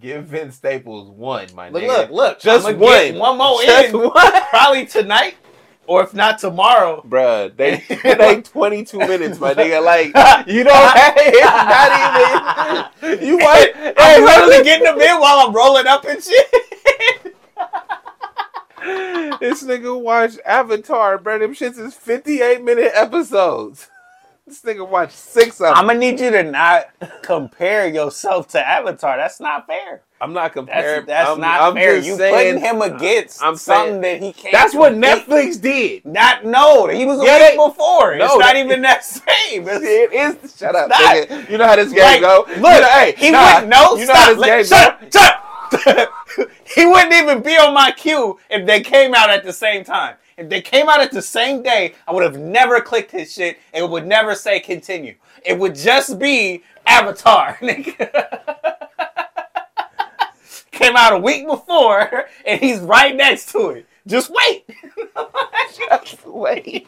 Give 0.00 0.24
Vince 0.24 0.54
Staples 0.54 1.10
one, 1.10 1.48
my 1.54 1.70
Look, 1.70 1.82
nigga. 1.82 1.88
look, 1.88 2.10
look. 2.10 2.40
Just 2.40 2.64
one. 2.64 2.78
one 3.18 3.38
more 3.38 3.62
Just 3.62 3.88
in, 3.92 3.98
one. 3.98 4.12
probably 4.50 4.86
tonight, 4.86 5.34
or 5.88 6.04
if 6.04 6.14
not 6.14 6.38
tomorrow. 6.38 7.02
Bruh, 7.08 7.56
they 7.56 7.82
they 8.14 8.40
22 8.42 8.96
minutes, 8.98 9.40
my 9.40 9.54
nigga. 9.54 9.84
Like, 9.84 10.06
you 10.46 10.62
don't 10.62 10.92
it's 10.94 11.40
not 11.40 12.90
even, 13.02 13.26
you 13.26 13.38
want, 13.38 13.70
I'm 13.76 13.94
hey, 13.96 14.24
literally 14.24 14.56
look, 14.58 14.64
getting 14.64 14.84
them 14.84 15.00
in 15.00 15.18
while 15.20 15.48
I'm 15.48 15.52
rolling 15.54 15.88
up 15.88 16.04
and 16.04 16.22
shit. 16.22 16.46
this 19.40 19.64
nigga 19.64 20.00
watched 20.00 20.38
Avatar, 20.46 21.18
bro. 21.18 21.40
Them 21.40 21.54
shits 21.54 21.76
is 21.76 21.94
58 21.94 22.62
minute 22.62 22.92
episodes. 22.94 23.88
This 24.48 24.62
nigga 24.62 24.88
watched 24.88 25.12
six 25.12 25.56
of 25.60 25.66
them. 25.66 25.74
I'm 25.76 25.86
gonna 25.86 25.98
need 25.98 26.18
you 26.18 26.30
to 26.30 26.42
not 26.42 26.86
compare 27.22 27.86
yourself 27.86 28.48
to 28.48 28.66
Avatar. 28.66 29.18
That's 29.18 29.40
not 29.40 29.66
fair. 29.66 30.00
I'm 30.22 30.32
not 30.32 30.54
comparing. 30.54 31.04
that's 31.04 31.28
I'm, 31.28 31.38
not 31.40 31.60
I'm 31.60 31.74
fair. 31.74 31.96
You 31.98 32.16
saying, 32.16 32.34
putting 32.56 32.60
him 32.64 32.80
uh, 32.80 32.86
against 32.96 33.42
I'm 33.42 33.56
something 33.56 34.00
saying- 34.02 34.20
that 34.20 34.26
he 34.26 34.32
can't. 34.32 34.52
That's 34.52 34.74
what 34.74 34.92
compete. 34.94 35.26
Netflix 35.26 35.60
did. 35.60 36.06
Not 36.06 36.46
no, 36.46 36.88
he 36.88 37.04
was 37.04 37.20
a 37.20 37.24
Yeah, 37.24 37.34
week 37.38 37.50
they- 37.50 37.56
before. 37.68 38.16
No, 38.16 38.24
it's 38.24 38.34
not 38.34 38.40
that- 38.54 38.56
even 38.56 38.80
that 38.82 39.04
same. 39.04 39.68
It's, 39.68 39.84
It 39.84 40.12
is. 40.44 40.56
Shut 40.56 40.74
up, 40.74 40.88
not. 40.88 40.98
nigga. 40.98 41.50
You 41.50 41.58
know 41.58 41.66
how 41.66 41.76
this 41.76 41.92
game 41.92 42.00
like, 42.02 42.20
go. 42.22 42.44
look, 42.48 42.56
you 42.56 42.62
know, 42.62 42.88
hey, 42.88 43.14
he 43.18 43.30
nah, 43.30 43.54
wouldn't 43.54 43.68
know. 43.68 43.96
You 43.96 44.06
know 44.06 44.14
how 44.14 44.28
this 44.30 44.38
Let- 44.38 44.46
game 44.46 44.64
shut, 44.64 45.00
go. 45.12 45.20
shut. 45.20 46.10
he 46.74 46.86
wouldn't 46.86 47.12
even 47.12 47.42
be 47.42 47.56
on 47.58 47.74
my 47.74 47.90
queue 47.92 48.38
if 48.48 48.66
they 48.66 48.80
came 48.80 49.14
out 49.14 49.28
at 49.28 49.44
the 49.44 49.52
same 49.52 49.84
time. 49.84 50.14
If 50.38 50.48
they 50.48 50.62
came 50.62 50.88
out 50.88 51.00
at 51.00 51.10
the 51.10 51.20
same 51.20 51.62
day, 51.64 51.94
I 52.06 52.12
would 52.12 52.22
have 52.22 52.38
never 52.38 52.80
clicked 52.80 53.10
his 53.10 53.32
shit. 53.32 53.58
It 53.74 53.88
would 53.88 54.06
never 54.06 54.36
say 54.36 54.60
continue. 54.60 55.16
It 55.44 55.58
would 55.58 55.74
just 55.74 56.16
be 56.20 56.62
Avatar. 56.86 57.54
nigga. 57.60 58.30
Came 60.70 60.94
out 60.94 61.12
a 61.12 61.18
week 61.18 61.44
before, 61.44 62.26
and 62.46 62.60
he's 62.60 62.78
right 62.78 63.16
next 63.16 63.50
to 63.50 63.70
it. 63.70 63.86
Just 64.06 64.30
wait. 64.30 64.64
Just 66.04 66.24
wait. 66.24 66.86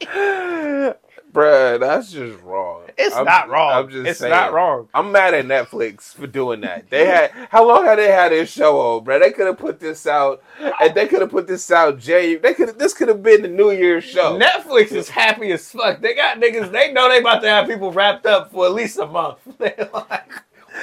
Bruh, 1.34 1.80
that's 1.80 2.12
just 2.12 2.40
wrong. 2.44 2.82
It's 2.96 3.14
I'm- 3.14 3.24
not 3.24 3.48
wrong. 3.48 3.72
I'm 3.72 3.90
just 3.90 4.06
It's 4.06 4.18
saying. 4.20 4.30
not 4.30 4.52
wrong. 4.52 4.88
I'm 4.94 5.10
mad 5.10 5.34
at 5.34 5.44
Netflix 5.46 6.14
for 6.14 6.28
doing 6.28 6.60
that. 6.60 6.88
They 6.90 7.06
had 7.06 7.32
how 7.50 7.66
long 7.66 7.84
had 7.84 7.96
they 7.98 8.10
had 8.12 8.30
this 8.30 8.50
show 8.52 8.78
on, 8.80 9.04
bruh? 9.04 9.18
They 9.20 9.32
could 9.32 9.46
have 9.48 9.58
put 9.58 9.80
this 9.80 10.06
out, 10.06 10.42
and 10.80 10.94
they 10.94 11.08
could 11.08 11.20
have 11.22 11.30
put 11.30 11.48
this 11.48 11.70
out. 11.72 11.98
Jay, 11.98 12.36
they 12.36 12.54
could. 12.54 12.78
This 12.78 12.94
could 12.94 13.08
have 13.08 13.22
been 13.22 13.42
the 13.42 13.48
New 13.48 13.72
Year's 13.72 14.04
show. 14.04 14.38
Netflix 14.38 14.92
is 14.92 15.08
happy 15.08 15.50
as 15.50 15.68
fuck. 15.68 16.00
They 16.00 16.14
got 16.14 16.38
niggas. 16.40 16.70
They 16.70 16.92
know 16.92 17.08
they 17.08 17.18
about 17.18 17.42
to 17.42 17.48
have 17.48 17.66
people 17.66 17.90
wrapped 17.90 18.26
up 18.26 18.52
for 18.52 18.66
at 18.66 18.72
least 18.72 18.98
a 18.98 19.06
month. 19.06 19.38
They 19.58 19.74
like, 19.92 20.30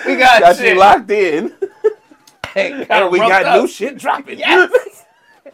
we 0.06 0.16
got, 0.18 0.42
got 0.42 0.56
shit. 0.58 0.74
you 0.74 0.80
locked 0.80 1.10
in, 1.12 1.54
Hey, 2.54 2.86
got 2.86 3.04
and 3.04 3.12
we 3.12 3.20
got 3.20 3.46
up. 3.46 3.62
new 3.62 3.68
shit 3.68 3.98
dropping. 3.98 4.40
Yes. 4.40 5.06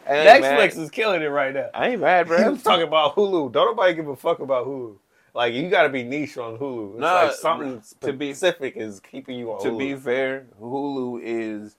Netflix 0.08 0.40
mad. 0.76 0.84
is 0.84 0.90
killing 0.90 1.22
it 1.22 1.26
right 1.26 1.54
now. 1.54 1.68
I 1.74 1.90
ain't 1.90 2.00
mad, 2.00 2.26
bro. 2.26 2.50
was 2.52 2.62
talking 2.62 2.86
about 2.86 3.14
Hulu. 3.16 3.52
Don't 3.52 3.66
nobody 3.66 3.94
give 3.94 4.08
a 4.08 4.16
fuck 4.16 4.40
about 4.40 4.66
Hulu. 4.66 4.96
Like 5.34 5.54
you 5.54 5.68
got 5.68 5.82
to 5.84 5.88
be 5.90 6.02
niche 6.02 6.36
on 6.38 6.58
Hulu. 6.58 6.92
It's 6.92 7.00
Nah, 7.00 7.22
like 7.22 7.32
something 7.32 7.82
to 8.00 8.12
be- 8.12 8.32
specific 8.34 8.76
is 8.76 9.00
keeping 9.00 9.38
you 9.38 9.52
on 9.52 9.62
to 9.62 9.68
Hulu. 9.70 9.78
be 9.78 9.94
fair, 9.96 10.46
Hulu 10.60 11.20
is 11.22 11.76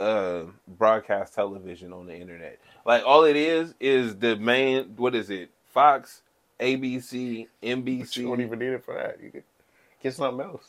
uh 0.00 0.42
broadcast 0.66 1.34
television 1.34 1.92
on 1.92 2.06
the 2.06 2.14
internet. 2.16 2.58
Like 2.84 3.04
all 3.06 3.24
it 3.24 3.36
is 3.36 3.74
is 3.80 4.16
the 4.16 4.36
main 4.36 4.94
what 4.96 5.14
is 5.14 5.30
it? 5.30 5.50
Fox, 5.72 6.22
ABC, 6.60 7.46
NBC. 7.62 8.16
you 8.18 8.26
don't 8.28 8.40
even 8.40 8.58
need 8.58 8.72
it 8.72 8.84
for 8.84 8.94
that. 8.94 9.18
You 9.22 9.30
can 9.30 9.42
get 10.02 10.14
something 10.14 10.44
else. 10.44 10.68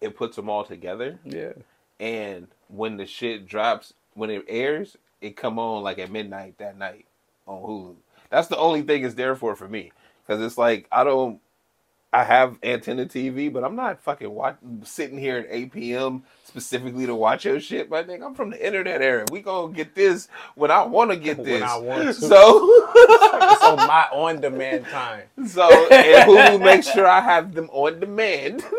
It 0.00 0.16
puts 0.16 0.34
them 0.36 0.50
all 0.50 0.64
together 0.64 1.18
Yeah. 1.24 1.52
and 2.00 2.48
when 2.68 2.96
the 2.96 3.06
shit 3.06 3.46
drops 3.46 3.94
when 4.14 4.30
it 4.30 4.44
airs, 4.48 4.96
it 5.22 5.36
come 5.36 5.58
on 5.58 5.82
like 5.82 5.98
at 5.98 6.10
midnight 6.10 6.58
that 6.58 6.78
night 6.78 7.06
on 7.46 7.62
Hulu. 7.62 7.96
That's 8.30 8.48
the 8.48 8.58
only 8.58 8.82
thing 8.82 9.04
it's 9.04 9.14
there 9.14 9.36
for 9.36 9.56
for 9.56 9.68
me 9.68 9.92
cuz 10.26 10.40
it's 10.40 10.58
like 10.58 10.86
I 10.92 11.04
don't 11.04 11.40
I 12.14 12.24
have 12.24 12.58
antenna 12.62 13.06
TV, 13.06 13.50
but 13.50 13.64
I'm 13.64 13.74
not 13.74 14.02
fucking 14.02 14.30
watch, 14.30 14.58
sitting 14.84 15.16
here 15.16 15.38
at 15.38 15.46
8 15.48 15.72
p.m. 15.72 16.24
specifically 16.44 17.06
to 17.06 17.14
watch 17.14 17.46
your 17.46 17.58
shit, 17.58 17.88
my 17.88 18.02
nigga. 18.02 18.26
I'm 18.26 18.34
from 18.34 18.50
the 18.50 18.66
internet 18.66 19.00
era. 19.00 19.24
We 19.32 19.40
gonna 19.40 19.72
get 19.72 19.94
this 19.94 20.28
when 20.54 20.70
I 20.70 20.82
want 20.84 21.10
to 21.10 21.16
get 21.16 21.38
When 21.38 21.46
this. 21.46 21.62
I 21.62 21.76
want 21.78 22.02
to. 22.02 22.12
So, 22.12 22.58
on 23.62 23.76
my 23.86 24.06
on-demand 24.12 24.84
time. 24.88 25.22
so 25.46 25.70
and 25.90 26.28
Hulu 26.30 26.62
makes 26.62 26.86
sure 26.92 27.06
I 27.08 27.20
have 27.20 27.54
them 27.54 27.70
on 27.72 27.98
demand. 27.98 28.62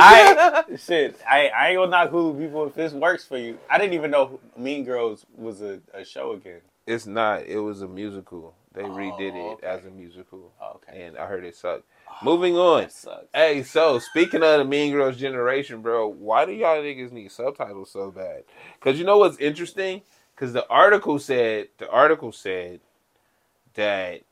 I 0.00 0.64
shit. 0.78 1.20
I, 1.28 1.48
I 1.48 1.68
ain't 1.70 1.78
gonna 1.78 1.90
knock 1.90 2.10
Hulu 2.10 2.38
people 2.38 2.66
if 2.66 2.74
this 2.74 2.92
works 2.92 3.24
for 3.24 3.38
you. 3.38 3.58
I 3.70 3.78
didn't 3.78 3.94
even 3.94 4.10
know 4.10 4.40
Mean 4.56 4.84
Girls 4.84 5.26
was 5.36 5.62
a, 5.62 5.80
a 5.94 6.04
show 6.04 6.32
again. 6.32 6.60
it's 6.86 7.06
not. 7.06 7.46
It 7.46 7.58
was 7.58 7.82
a 7.82 7.88
musical. 7.88 8.54
They 8.74 8.82
Oh, 8.82 8.88
redid 8.90 9.34
it 9.36 9.52
okay. 9.54 9.66
as 9.66 9.84
a 9.84 9.90
musical, 9.90 10.50
oh, 10.60 10.76
Okay. 10.88 11.02
and 11.02 11.18
I 11.18 11.26
heard 11.26 11.44
it 11.44 11.54
sucked. 11.54 11.84
Moving 12.22 12.56
oh, 12.56 12.76
on. 12.76 12.88
Hey, 13.34 13.62
so 13.64 13.98
speaking 13.98 14.42
of 14.42 14.58
the 14.58 14.64
Mean 14.64 14.92
Girls 14.92 15.18
generation, 15.18 15.82
bro, 15.82 16.08
why 16.08 16.46
do 16.46 16.52
y'all 16.52 16.78
niggas 16.78 17.12
need 17.12 17.30
subtitles 17.30 17.90
so 17.90 18.10
bad? 18.10 18.44
Because 18.80 18.98
you 18.98 19.04
know 19.04 19.18
what's 19.18 19.36
interesting? 19.38 20.00
Because 20.34 20.54
the 20.54 20.66
article 20.68 21.18
said 21.18 21.68
the 21.78 21.90
article 21.90 22.32
said 22.32 22.80
that 23.74 24.22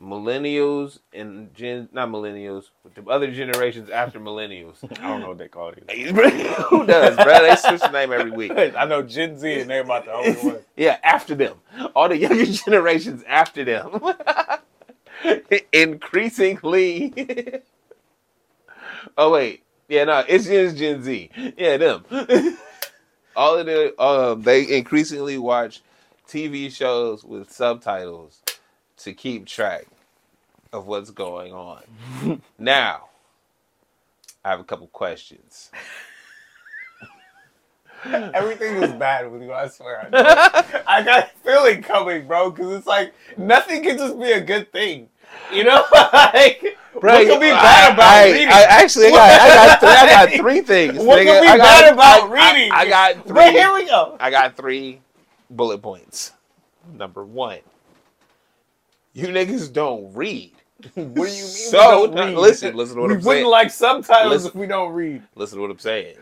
millennials 0.00 1.00
and 1.12 1.52
gen 1.54 1.88
not 1.92 2.08
millennials, 2.08 2.70
but 2.82 2.94
the 2.94 3.10
other 3.10 3.30
generations 3.32 3.90
after 3.90 4.20
millennials. 4.20 4.76
I 5.00 5.08
don't 5.08 5.20
know 5.20 5.28
what 5.28 5.38
they 5.38 5.48
call 5.48 5.70
it. 5.70 5.90
Who 6.70 6.86
does, 6.86 7.16
bro? 7.16 7.42
They 7.42 7.56
switch 7.56 7.80
the 7.80 7.90
name 7.90 8.12
every 8.12 8.30
week. 8.30 8.52
I 8.56 8.84
know 8.84 9.02
Gen 9.02 9.38
Z 9.38 9.60
and 9.60 9.70
they're 9.70 9.82
about 9.82 10.04
the 10.04 10.12
only 10.12 10.32
one. 10.32 10.58
Yeah, 10.76 10.98
after 11.02 11.34
them. 11.34 11.56
All 11.94 12.08
the 12.08 12.16
younger 12.16 12.46
generations 12.46 13.24
after 13.26 13.64
them. 13.64 14.00
Increasingly. 15.72 17.62
oh 19.16 19.32
wait. 19.32 19.64
Yeah, 19.88 20.04
no, 20.04 20.24
it's 20.28 20.46
just 20.46 20.76
Gen 20.76 21.02
Z. 21.02 21.30
Yeah, 21.56 21.76
them. 21.78 22.04
All 23.34 23.58
of 23.58 23.66
the 23.66 24.00
um 24.00 24.42
they 24.42 24.76
increasingly 24.76 25.38
watch 25.38 25.82
TV 26.28 26.70
shows 26.70 27.24
with 27.24 27.50
subtitles 27.50 28.42
to 28.98 29.12
keep 29.12 29.46
track 29.46 29.86
of 30.72 30.86
what's 30.86 31.10
going 31.10 31.52
on. 31.52 31.82
now, 32.58 33.08
I 34.44 34.50
have 34.50 34.60
a 34.60 34.64
couple 34.64 34.86
questions. 34.88 35.70
Everything 38.04 38.76
is 38.76 38.92
bad 38.92 39.30
with 39.30 39.42
you, 39.42 39.52
I 39.52 39.68
swear. 39.68 40.08
I. 40.12 40.82
I 40.86 41.02
got 41.02 41.24
a 41.24 41.30
feeling 41.44 41.82
coming, 41.82 42.26
bro, 42.26 42.50
because 42.50 42.72
it's 42.76 42.86
like 42.86 43.12
nothing 43.36 43.82
can 43.82 43.98
just 43.98 44.18
be 44.18 44.30
a 44.32 44.40
good 44.40 44.70
thing. 44.72 45.08
You 45.52 45.64
know? 45.64 45.84
like, 45.92 46.76
what 46.92 47.26
could 47.26 47.40
be 47.40 47.50
bad 47.50 47.94
about 47.94 48.08
I, 48.08 48.30
reading? 48.30 48.48
I, 48.48 48.62
actually 48.68 49.06
I 49.08 49.10
got, 49.10 49.40
I 49.40 49.48
got, 49.48 49.80
three, 49.80 49.88
I 49.88 50.06
got 50.06 50.30
three 50.40 50.60
things. 50.62 50.98
What 51.04 51.18
nigga. 51.18 51.24
could 51.26 51.42
be 51.42 51.48
I 51.48 51.56
got- 51.56 51.64
bad 51.64 51.92
about 51.92 52.22
I- 52.30 52.52
reading? 52.54 52.72
I, 52.72 52.76
I 52.76 52.88
got 52.88 53.26
three. 53.26 53.34
but 53.34 53.52
here 53.52 53.72
we 53.72 53.86
go. 53.86 54.16
I 54.20 54.30
got 54.30 54.56
three 54.56 55.00
bullet 55.50 55.82
points. 55.82 56.32
Number 56.94 57.24
one, 57.24 57.58
you 59.18 59.28
niggas 59.28 59.72
don't 59.72 60.14
read. 60.14 60.52
What 60.94 60.94
do 60.94 61.20
you 61.22 61.26
mean? 61.26 61.26
So, 61.26 62.08
we 62.08 62.14
don't 62.14 62.28
read? 62.28 62.36
listen, 62.38 62.76
listen 62.76 62.94
to 62.96 63.02
what 63.02 63.08
we 63.08 63.16
I'm 63.16 63.20
saying. 63.20 63.28
We 63.28 63.34
wouldn't 63.42 63.50
like 63.50 63.70
subtitles 63.72 64.32
Listen. 64.32 64.48
if 64.50 64.54
we 64.54 64.66
don't 64.68 64.92
read. 64.92 65.22
Listen 65.34 65.58
to 65.58 65.62
what 65.62 65.72
I'm 65.72 65.78
saying. 65.80 66.16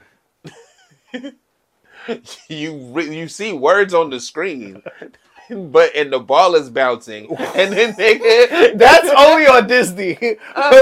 you 2.49 2.77
re- 2.93 3.15
you 3.15 3.29
see 3.29 3.53
words 3.53 3.93
on 3.93 4.09
the 4.09 4.19
screen, 4.19 4.83
but 5.51 5.95
and 5.95 6.11
the 6.11 6.21
ball 6.21 6.55
is 6.55 6.71
bouncing, 6.71 7.31
and 7.37 7.73
then 7.75 7.93
nigga, 7.95 8.79
That's 8.79 9.11
only 9.11 9.47
on 9.47 9.67
Disney 9.67 10.17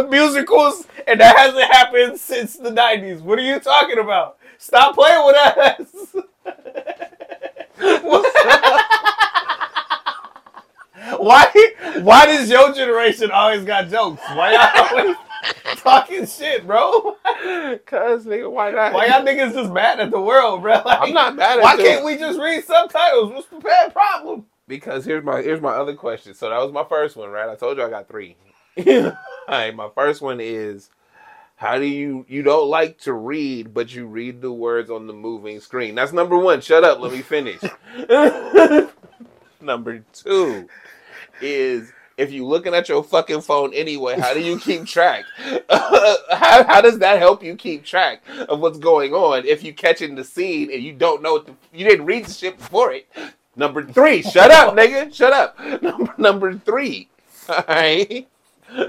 musicals, 0.09 0.87
and 1.09 1.21
that 1.21 1.37
hasn't 1.37 1.65
happened 1.73 2.21
since 2.21 2.57
the 2.57 2.71
'90s. 2.71 3.23
What 3.23 3.41
are 3.41 3.43
you 3.43 3.59
talking 3.59 3.99
about? 3.99 4.39
Stop 4.59 4.95
playing 4.95 5.27
with 5.27 5.37
us. 5.37 6.17
why? 11.19 11.51
Why 12.01 12.27
does 12.27 12.49
your 12.49 12.73
generation 12.73 13.31
always 13.31 13.65
got 13.65 13.89
jokes? 13.89 14.23
Why 14.33 14.53
y'all 14.53 14.99
always 14.99 15.17
talking 15.77 16.27
shit, 16.27 16.67
bro? 16.67 17.17
Cause 17.87 18.25
nigga, 18.25 18.51
why 18.51 18.71
not? 18.71 18.95
Why 18.95 19.07
y'all 19.07 19.25
niggas 19.25 19.53
just 19.53 19.73
mad 19.73 20.01
at 20.01 20.11
the 20.11 20.21
world, 20.21 20.63
bro? 20.63 20.81
Like, 20.85 21.01
I'm 21.03 21.13
not 21.13 21.37
mad 21.37 21.59
at 21.59 21.63
Why 21.63 21.75
you. 21.75 21.83
can't 21.83 22.05
we 22.05 22.17
just 22.17 22.39
read 22.39 22.65
subtitles? 22.65 23.33
What's 23.33 23.49
the 23.49 23.59
bad 23.59 23.93
problem? 23.93 24.47
Because 24.67 25.05
here's 25.05 25.25
my 25.25 25.43
here's 25.43 25.61
my 25.61 25.73
other 25.73 25.95
question. 25.95 26.33
So 26.33 26.49
that 26.49 26.59
was 26.59 26.73
my 26.73 26.85
first 26.85 27.17
one, 27.17 27.29
right? 27.31 27.51
I 27.51 27.55
told 27.55 27.77
you 27.77 27.85
I 27.85 27.91
got 27.91 28.09
three. 28.09 28.37
All 28.87 29.13
right, 29.49 29.75
my 29.75 29.91
first 29.95 30.23
one 30.23 30.41
is 30.41 30.89
how 31.57 31.79
do 31.79 31.85
you 31.85 32.25
you 32.29 32.43
don't 32.43 32.71
like 32.71 32.99
to 33.01 33.13
read, 33.13 33.75
but 33.75 33.95
you 33.95 34.07
read 34.07 34.41
the 34.41 34.53
words 34.53 34.89
on 34.91 35.07
the 35.07 35.13
moving 35.13 35.61
screen? 35.61 35.95
That's 35.97 36.13
number 36.13 36.39
one. 36.39 36.63
Shut 36.63 36.83
up, 36.83 36.99
let 37.01 37.13
me 37.13 37.21
finish. 37.21 37.61
number 39.61 40.03
two 40.15 40.69
is 41.41 41.93
if 42.17 42.31
you're 42.31 42.47
looking 42.47 42.75
at 42.75 42.89
your 42.89 43.03
fucking 43.03 43.41
phone 43.41 43.75
anyway, 43.75 44.19
how 44.19 44.35
do 44.35 44.41
you 44.41 44.59
keep 44.59 44.85
track? 44.87 45.25
how, 45.71 46.65
how 46.65 46.81
does 46.81 46.99
that 46.99 47.19
help 47.19 47.43
you 47.43 47.57
keep 47.57 47.85
track 47.85 48.23
of 48.49 48.61
what's 48.61 48.79
going 48.79 49.13
on 49.13 49.45
if 49.47 49.65
you 49.65 49.75
catching 49.75 50.15
the 50.15 50.25
scene 50.25 50.71
and 50.73 50.83
you 50.83 50.93
don't 50.93 51.23
know 51.23 51.35
what 51.35 51.47
the, 51.47 51.55
you 51.73 51.89
didn't 51.89 52.07
read 52.07 52.27
the 52.27 52.33
shit 52.33 52.59
before 52.59 52.93
it? 52.93 53.09
Number 53.57 53.85
three, 53.85 54.23
shut 54.23 54.51
up, 54.51 54.75
nigga, 54.77 55.13
shut 55.13 55.33
up. 55.33 55.59
Number 55.83 56.15
number 56.19 56.55
three, 56.55 57.09
all 57.49 57.65
right. 57.69 58.29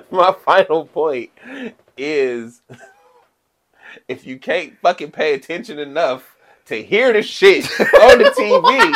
My 0.10 0.36
final 0.46 0.86
point 0.86 1.32
is 1.98 2.62
if 4.08 4.26
you 4.26 4.39
can't 4.39 4.78
fucking 4.80 5.12
pay 5.12 5.34
attention 5.34 5.80
enough 5.80 6.36
to 6.66 6.82
hear 6.82 7.14
the 7.14 7.22
shit 7.22 7.66
on 7.80 8.18
the 8.18 8.34
TV, 8.38 8.96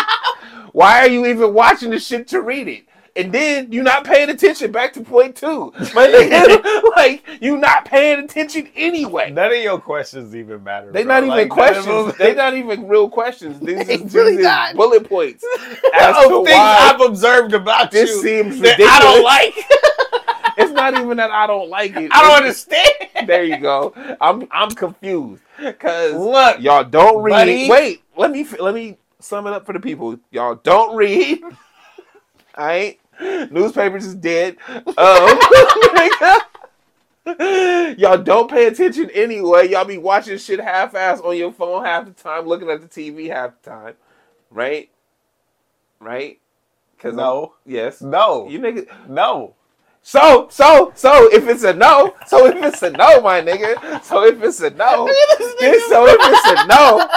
why 0.72 1.00
are 1.00 1.08
you 1.08 1.26
even 1.26 1.54
watching 1.54 1.92
the 1.92 2.00
shit 2.00 2.28
to 2.30 2.42
read 2.42 2.68
it? 2.68 2.86
And 3.16 3.32
then 3.34 3.72
you're 3.72 3.84
not 3.84 4.04
paying 4.06 4.30
attention. 4.30 4.72
Back 4.72 4.94
to 4.94 5.02
point 5.02 5.36
two, 5.36 5.72
my 5.94 6.08
nigga. 6.08 6.84
like 6.96 7.24
you're 7.42 7.58
not 7.58 7.86
paying 7.86 8.20
attention 8.20 8.70
anyway. 8.76 9.32
None 9.32 9.52
of 9.52 9.58
your 9.58 9.80
questions 9.80 10.36
even 10.36 10.64
matter. 10.64 10.92
They 10.92 11.04
bro. 11.04 11.14
not 11.16 11.24
even 11.24 11.30
Like, 11.30 11.48
none 11.50 11.58
questions. 11.58 11.86
them- 11.86 12.16
They 12.18 12.36
not 12.36 12.54
even 12.56 12.88
real 12.88 13.10
questions. 13.10 13.60
These 13.66 13.88
is, 13.90 14.14
really 14.14 14.38
not. 14.38 14.76
bullet 14.76 15.08
points. 15.10 15.44
As 15.94 16.16
of 16.18 16.24
to 16.24 16.46
things 16.46 16.50
why 16.50 16.92
I've 16.94 17.02
observed 17.02 17.54
about 17.54 17.92
this 17.92 18.10
you 18.10 18.22
seems 18.22 18.60
ridiculous. 18.60 18.92
I 18.94 19.00
don't 19.00 19.24
like. 19.24 19.54
It's 20.58 20.72
not 20.72 20.94
even 21.00 21.18
that 21.18 21.32
I 21.32 21.48
don't 21.48 21.70
like 21.70 21.96
it. 21.96 22.12
I 22.14 22.22
don't 22.22 22.38
understand. 22.38 22.86
There 23.26 23.44
you 23.44 23.58
go. 23.60 23.94
I'm 24.20 24.48
I'm 24.52 24.72
confused 24.72 25.42
because 25.58 26.16
Look, 26.16 26.60
y'all 26.60 26.84
don't 26.84 27.24
read. 27.24 27.32
buddy. 27.32 27.70
Wait, 27.70 28.04
let 28.18 28.32
me 28.32 28.46
let 28.60 28.74
me 28.76 28.98
sum 29.20 29.48
it 29.48 29.54
up 29.54 29.66
for 29.66 29.72
the 29.74 29.80
people. 29.80 30.20
Y'all 30.32 30.56
don't 30.56 30.96
read. 30.98 31.42
All 31.44 32.66
right, 32.66 32.99
newspapers 33.52 34.06
is 34.06 34.16
dead. 34.16 34.58
Um, 34.98 35.40
y'all 37.98 38.18
don't 38.18 38.50
pay 38.50 38.66
attention 38.68 39.10
anyway. 39.14 39.70
Y'all 39.70 39.86
be 39.86 39.98
watching 40.00 40.38
shit 40.38 40.60
half-ass 40.60 41.20
on 41.22 41.38
your 41.38 41.52
phone 41.52 41.86
half 41.86 42.06
the 42.06 42.12
time, 42.12 42.48
looking 42.48 42.70
at 42.70 42.82
the 42.82 42.88
TV 42.88 43.30
half 43.32 43.52
the 43.62 43.70
time, 43.70 43.94
right? 44.50 44.90
Right? 46.00 46.40
Because 46.96 47.16
No. 47.16 47.54
yes, 47.66 48.02
no, 48.02 48.48
you 48.50 48.60
niggas. 48.60 48.88
no. 49.08 49.54
So, 50.02 50.48
so, 50.50 50.92
so 50.96 51.30
if 51.32 51.48
it's 51.48 51.64
a 51.64 51.74
no, 51.74 52.16
so 52.26 52.48
if 52.48 52.56
it's 52.64 52.82
a 52.82 52.90
no, 52.90 53.22
my 53.22 53.42
nigga, 53.42 54.02
so 54.04 54.24
if 54.26 54.42
it's 54.42 54.62
a 54.62 54.70
no, 54.72 55.06
then 55.60 55.80
so 55.90 56.08
if 56.08 56.18
it's 56.20 56.62
a 56.62 56.68
no, 56.68 57.08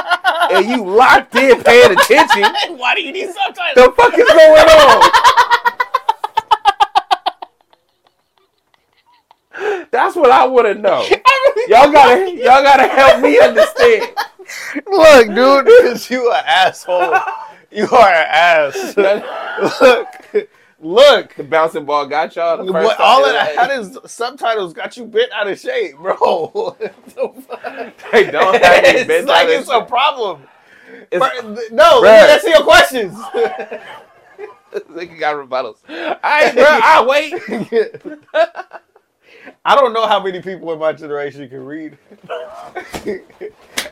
and 0.50 0.68
you 0.68 0.84
locked 0.84 1.34
in 1.36 1.62
paying 1.62 1.92
attention, 1.92 2.42
Why 2.76 2.94
do 2.96 3.02
you 3.02 3.12
need 3.12 3.30
subtitles? 3.32 3.74
the 3.76 3.92
fuck 3.96 4.12
is 4.18 4.28
going 4.28 4.68
on? 4.68 5.10
That's 9.90 10.16
what 10.16 10.30
I 10.30 10.46
want 10.46 10.66
to 10.66 10.74
know. 10.74 11.02
Y'all 11.68 11.92
gotta, 11.92 12.30
y'all 12.36 12.62
gotta 12.62 12.88
help 12.88 13.20
me 13.22 13.38
understand. 13.38 14.10
Look, 14.86 15.26
dude, 15.28 15.64
because 15.66 16.10
you 16.10 16.30
an 16.32 16.42
asshole. 16.46 17.14
You 17.74 17.88
are 17.88 18.06
an 18.12 18.26
ass. 18.28 18.94
look, 19.80 20.06
look. 20.78 21.34
The 21.36 21.42
bouncing 21.42 21.86
ball 21.86 22.06
got 22.06 22.36
y'all. 22.36 22.62
What, 22.70 23.00
all 23.00 23.24
of 23.24 23.32
that 23.32 23.70
is 23.70 23.96
subtitles 24.04 24.74
got 24.74 24.94
you 24.98 25.06
bent 25.06 25.32
out 25.32 25.48
of 25.48 25.58
shape, 25.58 25.96
bro. 25.96 26.48
What 26.52 26.78
the 26.78 27.32
fuck? 27.48 27.94
They 28.12 28.30
don't 28.30 28.62
have 28.62 28.84
it's 28.84 29.06
bent 29.08 29.26
like 29.26 29.46
out 29.46 29.54
of 29.54 29.60
it's 29.60 29.70
a 29.70 29.80
problem. 29.86 30.42
It's- 31.10 31.70
no, 31.70 32.00
let 32.02 32.26
me 32.26 32.32
answer 32.34 32.48
your 32.50 32.62
questions. 32.62 33.14
Nigga 34.90 35.18
got 35.18 35.36
rebuttals. 35.36 35.76
All 35.88 36.18
right, 36.22 36.54
bro. 36.54 36.64
I 36.66 37.04
wait. 37.08 38.81
I 39.64 39.76
don't 39.76 39.92
know 39.92 40.06
how 40.06 40.22
many 40.22 40.42
people 40.42 40.72
in 40.72 40.78
my 40.78 40.92
generation 40.92 41.48
can 41.48 41.64
read. 41.64 41.96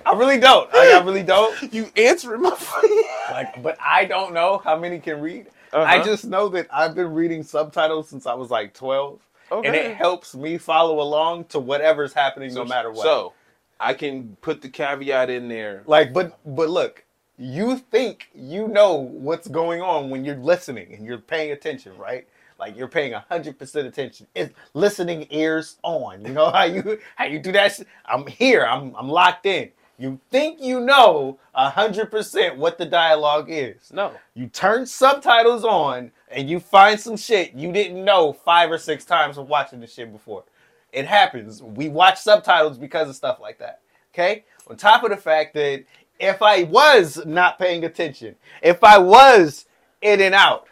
I 0.05 0.13
really 0.15 0.39
don't. 0.39 0.73
Like, 0.73 0.89
I 0.89 1.01
really 1.05 1.23
don't. 1.23 1.57
You 1.73 1.89
answering 1.97 2.43
my 2.43 2.51
fucking. 2.51 3.03
Like, 3.31 3.63
but 3.63 3.79
I 3.81 4.05
don't 4.05 4.35
know 4.35 4.59
how 4.65 4.77
many 4.77 4.99
can 4.99 5.21
read. 5.21 5.47
Uh-huh. 5.73 5.83
I 5.83 6.03
just 6.03 6.25
know 6.25 6.49
that 6.49 6.67
I've 6.73 6.97
been 6.97 7.13
reading 7.15 7.45
subtitles 7.45 8.09
since 8.09 8.27
I 8.27 8.35
was 8.35 8.51
like 8.51 8.75
12. 8.75 9.21
And 9.53 9.75
it 9.75 9.97
helps 9.97 10.35
me 10.35 10.59
follow 10.59 11.01
along 11.01 11.45
to 11.47 11.59
whatever's 11.59 12.13
happening 12.13 12.55
no 12.55 12.65
matter 12.65 12.91
what. 12.91 13.03
So, 13.03 13.33
I 13.81 13.95
can 13.95 14.37
put 14.43 14.63
the 14.63 14.69
caveat 14.69 15.31
in 15.31 15.49
there. 15.49 15.83
like, 15.87 16.13
but 16.13 16.39
but 16.45 16.69
look, 16.69 17.05
you 17.39 17.79
think 17.79 18.29
you 18.35 18.69
know 18.69 18.95
what's 18.95 19.49
going 19.49 19.81
on 19.81 20.11
when 20.11 20.25
you're 20.25 20.37
listening 20.37 20.93
and 20.95 21.05
you're 21.05 21.19
paying 21.19 21.51
attention, 21.53 21.97
right? 21.97 22.29
Like 22.61 22.77
you're 22.77 22.89
paying 22.89 23.15
hundred 23.15 23.59
percent 23.59 23.89
attention. 23.89 24.27
It's 24.35 24.55
listening 24.75 25.27
ears 25.31 25.79
on. 25.83 26.25
You 26.25 26.33
know 26.35 26.51
how 26.51 26.65
you 26.65 26.99
how 27.17 27.25
you 27.25 27.39
do 27.39 27.51
that? 27.53 27.81
I'm 28.05 28.27
here. 28.27 28.67
I'm 28.67 28.95
I'm 28.95 29.09
locked 29.09 29.47
in. 29.47 29.71
You 29.99 30.21
think 30.31 30.61
you 30.61 30.79
know 30.81 31.39
hundred 31.55 32.11
percent 32.11 32.59
what 32.59 32.77
the 32.77 32.85
dialogue 32.85 33.47
is. 33.49 33.91
No. 33.93 34.13
You 34.35 34.47
turn 34.47 34.85
subtitles 34.85 35.65
on 35.65 36.13
and 36.31 36.49
you 36.51 36.61
find 36.61 37.01
some 37.01 37.17
shit 37.17 37.55
you 37.55 37.73
didn't 37.73 38.05
know 38.05 38.33
five 38.33 38.71
or 38.71 38.79
six 38.79 39.07
times 39.07 39.39
of 39.39 39.49
watching 39.49 39.81
the 39.81 39.87
shit 39.87 40.13
before. 40.13 40.45
It 40.93 41.07
happens. 41.07 41.63
We 41.63 41.89
watch 41.89 42.19
subtitles 42.19 42.77
because 42.77 43.09
of 43.09 43.17
stuff 43.17 43.41
like 43.41 43.59
that. 43.59 43.81
Okay? 44.13 44.45
On 44.69 44.77
top 44.77 45.03
of 45.03 45.11
the 45.11 45.17
fact 45.17 45.55
that 45.55 45.85
if 46.19 46.43
I 46.43 46.65
was 46.65 47.25
not 47.25 47.59
paying 47.59 47.85
attention, 47.85 48.37
if 48.63 48.85
I 48.85 48.99
was 48.99 49.65
in 50.03 50.21
and 50.21 50.35
out, 50.35 50.67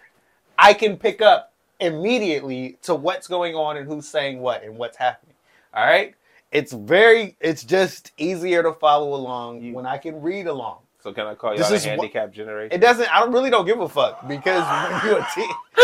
I 0.59 0.75
can 0.75 0.97
pick 0.97 1.23
up 1.23 1.48
immediately 1.81 2.79
to 2.83 2.95
what's 2.95 3.27
going 3.27 3.55
on 3.55 3.77
and 3.77 3.87
who's 3.87 4.09
saying 4.09 4.41
what 4.41 4.63
and 4.65 4.77
what's 4.77 4.97
happening. 4.97 5.35
All 5.75 5.85
right? 5.87 6.15
It's 6.51 6.73
very 6.73 7.37
it's 7.41 7.63
just 7.65 8.13
easier 8.17 8.63
to 8.63 8.73
follow 8.73 9.15
along 9.15 9.63
You- 9.63 9.75
when 9.75 9.87
I 9.87 9.99
can 9.99 10.21
read 10.23 10.47
along. 10.47 10.79
So 11.01 11.13
can 11.13 11.27
I 11.27 11.35
call 11.37 11.57
This 11.57 11.69
y'all 11.69 11.75
is 11.77 11.85
the 11.85 11.91
wha- 11.91 11.97
handicap 11.97 12.33
generation? 12.33 12.75
It 12.75 12.81
doesn't 12.81 13.09
I 13.15 13.21
don't 13.21 13.33
really 13.33 13.51
don't 13.51 13.65
give 13.67 13.81
a 13.81 13.89
fuck 13.89 14.27
because 14.27 14.65
when 14.91 15.01
you're 15.13 15.21
a 15.21 15.29
te- 15.33 15.55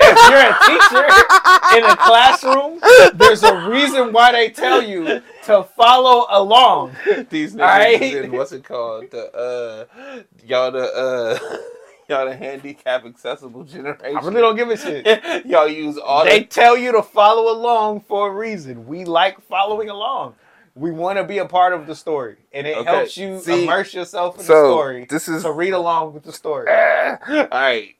if 0.00 0.18
you're 0.28 0.40
a 0.40 0.58
teacher 0.66 1.78
in 1.78 1.84
a 1.84 1.96
classroom, 1.96 2.80
there's 3.14 3.42
a 3.44 3.68
reason 3.68 4.12
why 4.12 4.32
they 4.32 4.50
tell 4.50 4.82
you 4.82 5.22
to 5.44 5.62
follow 5.76 6.26
along. 6.30 6.96
These 7.30 7.54
niggas 7.54 7.60
Alright. 7.60 8.02
is 8.02 8.24
in 8.24 8.32
what's 8.32 8.52
it 8.52 8.64
called? 8.64 9.10
The 9.12 9.32
uh 9.32 10.22
y'all 10.46 10.72
the 10.72 10.92
uh 10.92 11.38
y'all 12.08 12.26
the 12.26 12.36
handicap 12.36 13.04
accessible 13.06 13.64
generation. 13.66 14.18
I 14.18 14.20
really 14.24 14.40
don't 14.42 14.56
give 14.56 14.70
a 14.70 14.76
shit. 14.76 15.06
y'all 15.46 15.68
use 15.68 15.98
all 15.98 16.24
They 16.24 16.40
the 16.40 16.44
tell 16.44 16.76
you 16.76 16.92
to 16.92 17.02
follow 17.02 17.52
along 17.52 18.02
for 18.02 18.30
a 18.30 18.34
reason. 18.34 18.86
We 18.86 19.04
like 19.04 19.40
following 19.42 19.90
along. 19.90 20.36
We 20.74 20.92
want 20.92 21.18
to 21.18 21.24
be 21.24 21.38
a 21.38 21.46
part 21.46 21.72
of 21.74 21.86
the 21.86 21.94
story, 21.96 22.36
and 22.52 22.66
it 22.66 22.78
Okay, 22.78 22.86
helps 22.86 23.16
you 23.16 23.38
see, 23.38 23.64
immerse 23.64 23.94
yourself 23.94 24.38
in 24.40 24.46
the 24.46 24.54
story. 24.54 25.06
this 25.08 25.28
is- 25.28 25.42
to 25.44 25.52
read 25.52 25.72
along 25.74 26.14
with 26.14 26.24
the 26.24 26.32
story. 26.32 26.68
all 27.28 27.48
right. 27.52 27.96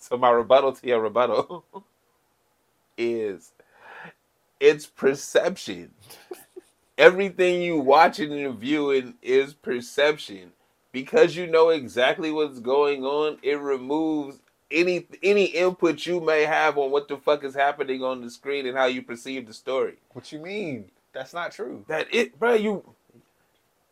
so 0.00 0.16
my 0.18 0.30
rebuttal 0.30 0.72
to 0.74 0.86
your 0.86 1.00
rebuttal 1.00 1.64
is 2.98 3.52
it's 4.60 4.86
perception. 4.86 5.92
Everything 6.98 7.62
you 7.62 7.78
watching 7.78 8.32
and 8.44 8.58
viewing 8.58 9.14
is 9.22 9.54
perception. 9.54 10.52
Because 10.92 11.36
you 11.36 11.46
know 11.46 11.68
exactly 11.68 12.30
what's 12.30 12.60
going 12.60 13.04
on, 13.04 13.38
it 13.42 13.58
removes 13.58 14.40
any 14.70 15.06
any 15.22 15.46
input 15.46 16.04
you 16.06 16.20
may 16.20 16.44
have 16.44 16.76
on 16.78 16.90
what 16.90 17.08
the 17.08 17.16
fuck 17.16 17.44
is 17.44 17.54
happening 17.54 18.02
on 18.02 18.20
the 18.20 18.30
screen 18.30 18.66
and 18.66 18.76
how 18.76 18.86
you 18.86 19.02
perceive 19.02 19.46
the 19.46 19.54
story. 19.54 19.96
What 20.12 20.32
you 20.32 20.38
mean? 20.40 20.90
That's 21.12 21.32
not 21.32 21.52
true. 21.52 21.84
That 21.88 22.06
it, 22.12 22.38
bro. 22.38 22.54
You. 22.54 22.94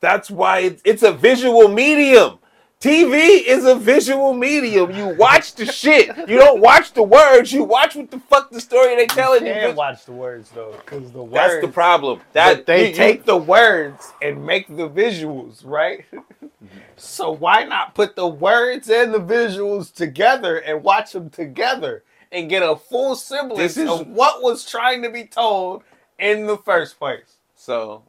That's 0.00 0.30
why 0.30 0.60
it's, 0.60 0.82
it's 0.84 1.02
a 1.02 1.12
visual 1.12 1.68
medium. 1.68 2.38
TV 2.80 3.42
is 3.46 3.64
a 3.64 3.74
visual 3.74 4.34
medium. 4.34 4.90
You 4.90 5.08
watch 5.08 5.54
the 5.54 5.64
shit. 5.64 6.08
You 6.28 6.38
don't 6.38 6.60
watch 6.60 6.92
the 6.92 7.02
words. 7.02 7.50
You 7.52 7.64
watch 7.64 7.96
what 7.96 8.10
the 8.10 8.20
fuck 8.20 8.50
the 8.50 8.60
story 8.60 8.94
they 8.96 9.06
telling 9.06 9.42
You 9.46 9.48
you. 9.54 9.60
can't 9.60 9.72
bitch. 9.72 9.76
watch 9.76 10.04
the 10.04 10.12
words 10.12 10.50
though, 10.50 10.72
because 10.84 11.10
the 11.10 11.22
words. 11.22 11.32
That's 11.34 11.60
the 11.62 11.72
problem. 11.72 12.20
That 12.34 12.66
they 12.66 12.82
you- 12.82 12.88
you- 12.88 12.94
take 12.94 13.24
the 13.24 13.36
words 13.36 14.12
and 14.20 14.44
make 14.44 14.68
the 14.68 14.88
visuals, 14.90 15.62
right? 15.64 16.04
so 16.96 17.30
why 17.32 17.64
not 17.64 17.94
put 17.94 18.14
the 18.14 18.28
words 18.28 18.90
and 18.90 19.12
the 19.14 19.20
visuals 19.20 19.92
together 19.92 20.58
and 20.58 20.82
watch 20.84 21.12
them 21.12 21.30
together 21.30 22.04
and 22.30 22.50
get 22.50 22.62
a 22.62 22.76
full 22.76 23.16
semblance 23.16 23.76
is- 23.78 23.88
of 23.88 24.06
what 24.08 24.42
was 24.42 24.66
trying 24.68 25.02
to 25.02 25.08
be 25.10 25.24
told 25.24 25.82
in 26.18 26.46
the 26.46 26.58
first 26.58 26.98
place? 26.98 27.38
So, 27.54 28.02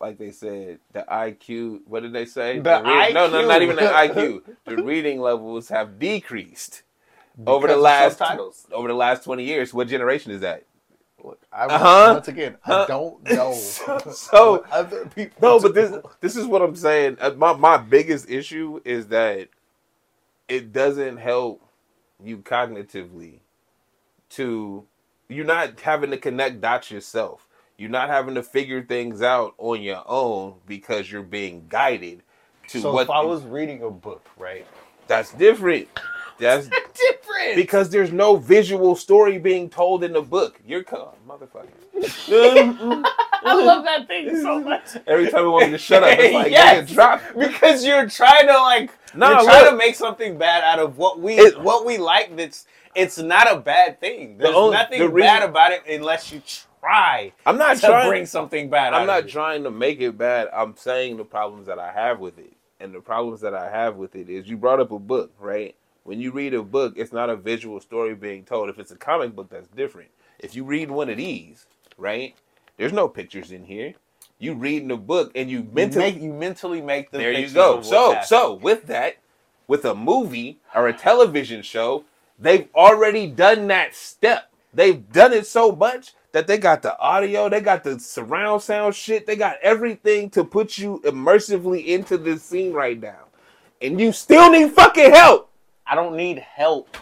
like 0.00 0.18
they 0.18 0.30
said, 0.32 0.80
the 0.92 1.04
IQ. 1.10 1.80
What 1.86 2.02
did 2.02 2.12
they 2.12 2.24
say? 2.26 2.58
The 2.58 2.70
IQ. 2.70 3.14
No, 3.14 3.28
no, 3.28 3.46
not 3.46 3.62
even 3.62 3.76
the 3.76 3.82
IQ. 3.82 4.42
the 4.66 4.82
reading 4.82 5.20
levels 5.20 5.68
have 5.68 5.98
decreased 5.98 6.82
over 7.46 7.66
the 7.66 7.76
last 7.76 8.18
subtitles. 8.18 8.66
over 8.72 8.88
the 8.88 8.94
last 8.94 9.24
twenty 9.24 9.44
years. 9.44 9.72
What 9.72 9.88
generation 9.88 10.30
is 10.32 10.40
that? 10.40 10.64
Look, 11.22 11.40
I, 11.50 11.64
Uh-huh. 11.66 12.10
Once 12.14 12.28
again, 12.28 12.56
Huh. 12.60 12.84
I 12.84 12.86
don't 12.86 13.22
know. 13.32 13.52
So- 13.54 14.64
other 14.70 15.06
people. 15.06 15.38
No, 15.40 15.60
but 15.60 15.74
this 15.74 15.92
this 16.20 16.36
is 16.36 16.46
what 16.46 16.60
I'm 16.60 16.76
saying. 16.76 17.16
Uh, 17.20 17.30
My 17.36 17.54
my 17.54 17.76
biggest 17.78 18.28
issue 18.28 18.80
is 18.84 19.06
that 19.08 19.48
it 20.48 20.72
doesn't 20.72 21.16
help 21.16 21.62
you 22.22 22.38
cognitively 22.38 23.38
to 24.30 24.84
you're 25.28 25.44
not 25.46 25.80
having 25.80 26.10
to 26.10 26.18
connect 26.18 26.60
dots 26.60 26.90
yourself. 26.90 27.48
You're 27.76 27.90
not 27.90 28.08
having 28.08 28.34
to 28.36 28.42
figure 28.42 28.82
things 28.82 29.20
out 29.22 29.54
on 29.58 29.82
your 29.82 30.02
own 30.06 30.54
because 30.66 31.10
you're 31.10 31.22
being 31.22 31.66
guided 31.68 32.22
to 32.68 32.80
So 32.80 32.92
what 32.92 33.02
if 33.04 33.10
I 33.10 33.20
was 33.20 33.42
reading 33.42 33.82
a 33.82 33.90
book, 33.90 34.24
right? 34.38 34.66
that's 35.06 35.32
different. 35.34 35.88
That's 36.38 36.66
Different. 36.94 37.56
because 37.56 37.90
there's 37.90 38.10
no 38.12 38.36
visual 38.36 38.96
story 38.96 39.38
being 39.38 39.68
told 39.68 40.02
in 40.02 40.12
the 40.14 40.22
book. 40.22 40.60
You're 40.66 40.82
co- 40.82 41.14
motherfucker. 41.28 41.68
I 43.46 43.54
love 43.54 43.84
that 43.84 44.06
thing 44.08 44.40
so 44.40 44.60
much. 44.60 44.96
Every 45.06 45.30
time 45.30 45.42
we 45.42 45.48
want 45.50 45.66
me 45.66 45.72
to 45.72 45.78
shut 45.78 46.02
up, 46.02 46.18
it's 46.18 46.34
like 46.42 46.50
Yes. 46.50 46.90
nigga, 46.90 46.94
drop. 46.94 47.20
because 47.38 47.84
you're 47.84 48.08
trying 48.08 48.46
to 48.46 48.54
like 48.54 48.90
Nah, 49.14 49.28
you're 49.30 49.44
trying 49.44 49.62
look. 49.64 49.70
to 49.72 49.76
make 49.76 49.94
something 49.94 50.38
bad 50.38 50.64
out 50.64 50.78
of 50.78 50.96
what 50.98 51.20
we 51.20 51.34
It- 51.38 51.60
what 51.60 51.84
we 51.84 51.98
like 51.98 52.34
that's 52.36 52.66
it's 52.94 53.18
not 53.18 53.52
a 53.52 53.58
bad 53.60 54.00
thing 54.00 54.38
there's 54.38 54.54
only- 54.54 54.76
nothing 54.76 55.00
the 55.00 55.08
reason- 55.08 55.26
bad 55.28 55.42
about 55.48 55.72
it 55.72 55.82
unless 55.88 56.32
you 56.32 56.40
try 56.84 57.32
I'm 57.46 57.58
not 57.58 57.78
trying 57.78 57.96
to 58.00 58.02
trying. 58.02 58.08
bring 58.08 58.26
something 58.26 58.70
bad 58.70 58.94
I'm 58.94 59.06
not 59.06 59.20
of 59.20 59.26
it. 59.26 59.30
trying 59.32 59.64
to 59.64 59.70
make 59.70 60.00
it 60.00 60.18
bad. 60.18 60.48
I'm 60.52 60.76
saying 60.76 61.16
the 61.16 61.24
problems 61.24 61.66
that 61.66 61.78
I 61.78 61.92
have 61.92 62.20
with 62.20 62.38
it. 62.38 62.52
And 62.80 62.94
the 62.94 63.00
problems 63.00 63.40
that 63.40 63.54
I 63.54 63.70
have 63.70 63.96
with 63.96 64.14
it 64.14 64.28
is 64.28 64.48
you 64.48 64.56
brought 64.58 64.80
up 64.80 64.92
a 64.92 64.98
book, 64.98 65.32
right? 65.38 65.74
When 66.02 66.20
you 66.20 66.32
read 66.32 66.52
a 66.52 66.62
book, 66.62 66.94
it's 66.96 67.12
not 67.12 67.30
a 67.30 67.36
visual 67.36 67.80
story 67.80 68.14
being 68.14 68.44
told. 68.44 68.68
If 68.68 68.78
it's 68.78 68.90
a 68.90 68.96
comic 68.96 69.34
book, 69.34 69.48
that's 69.48 69.68
different. 69.68 70.10
If 70.38 70.54
you 70.54 70.64
read 70.64 70.90
one 70.90 71.08
of 71.08 71.16
these, 71.16 71.66
right? 71.96 72.34
There's 72.76 72.92
no 72.92 73.08
pictures 73.08 73.52
in 73.52 73.64
here. 73.64 73.94
You 74.38 74.54
reading 74.54 74.90
a 74.90 74.96
book 74.98 75.32
and 75.34 75.50
you 75.50 75.60
you, 75.60 75.68
mentally 75.72 76.12
make, 76.12 76.22
you 76.22 76.32
mentally 76.32 76.82
make 76.82 77.10
the 77.10 77.18
there 77.18 77.32
you 77.32 77.48
go. 77.48 77.80
So 77.80 78.10
happening. 78.10 78.26
so 78.26 78.54
with 78.54 78.86
that, 78.88 79.16
with 79.66 79.84
a 79.86 79.94
movie 79.94 80.58
or 80.74 80.88
a 80.88 80.92
television 80.92 81.62
show, 81.62 82.04
they've 82.38 82.68
already 82.74 83.28
done 83.28 83.68
that 83.68 83.94
step. 83.94 84.50
They've 84.74 85.10
done 85.10 85.32
it 85.32 85.46
so 85.46 85.72
much 85.72 86.12
that 86.34 86.48
they 86.48 86.58
got 86.58 86.82
the 86.82 86.98
audio, 86.98 87.48
they 87.48 87.60
got 87.60 87.84
the 87.84 87.98
surround 88.00 88.60
sound 88.60 88.92
shit, 88.94 89.24
they 89.24 89.36
got 89.36 89.56
everything 89.62 90.28
to 90.30 90.44
put 90.44 90.76
you 90.76 91.00
immersively 91.04 91.86
into 91.86 92.18
this 92.18 92.42
scene 92.42 92.72
right 92.72 93.00
now. 93.00 93.20
And 93.80 94.00
you 94.00 94.10
still 94.12 94.50
need 94.50 94.72
fucking 94.72 95.12
help. 95.12 95.50
I 95.86 95.94
don't 95.94 96.16
need 96.16 96.38
help. 96.40 96.96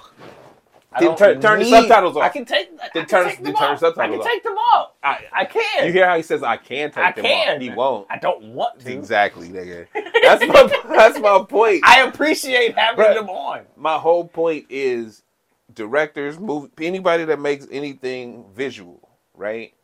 I 0.93 1.01
Then 1.01 1.17
turn- 1.17 1.41
turn 1.41 1.61
the 1.61 1.65
subtitles 1.65 2.17
off. 2.19 2.23
I 2.25 2.29
can 2.29 2.45
take. 2.45 2.69
I 2.79 2.91
Then 2.93 3.07
can 3.07 3.07
turn- 3.07 3.29
take 3.29 3.37
then 3.37 3.45
them 3.45 3.55
turn 3.55 3.71
off. 3.73 3.79
subtitles 3.79 4.21
I 4.21 4.23
can 4.23 4.31
take 4.35 4.43
them 4.43 4.53
off. 4.59 4.91
I, 5.03 5.19
I 5.33 5.45
can. 5.47 5.87
you 5.87 5.93
hear 5.93 6.07
how 6.07 6.17
he 6.19 6.23
says 6.23 6.43
I 6.43 6.59
can 6.59 6.91
take 6.91 7.03
I 7.03 7.13
them 7.13 7.25
can. 7.25 7.57
off. 7.57 7.63
He 7.63 7.71
won't. 7.71 8.07
I 8.11 8.19
don't 8.19 8.43
want 8.53 8.81
to. 8.81 8.93
Exactly, 8.93 9.49
nigga. 9.49 9.87
That's 10.23 10.47
my 10.47 10.83
that's 10.95 11.19
my 11.19 11.43
point. 11.49 11.81
I 11.87 12.03
appreciate 12.03 12.77
having 12.77 13.03
Bruh. 13.03 13.15
them 13.15 13.31
on. 13.31 13.63
my 13.77 13.97
whole 13.97 14.27
point 14.29 14.67
is 14.69 15.23
directors, 15.73 16.39
movie, 16.39 16.69
anybody 16.83 17.25
that 17.25 17.41
makes 17.41 17.67
anything 17.73 18.45
visual, 18.55 19.02
right? 19.43 19.75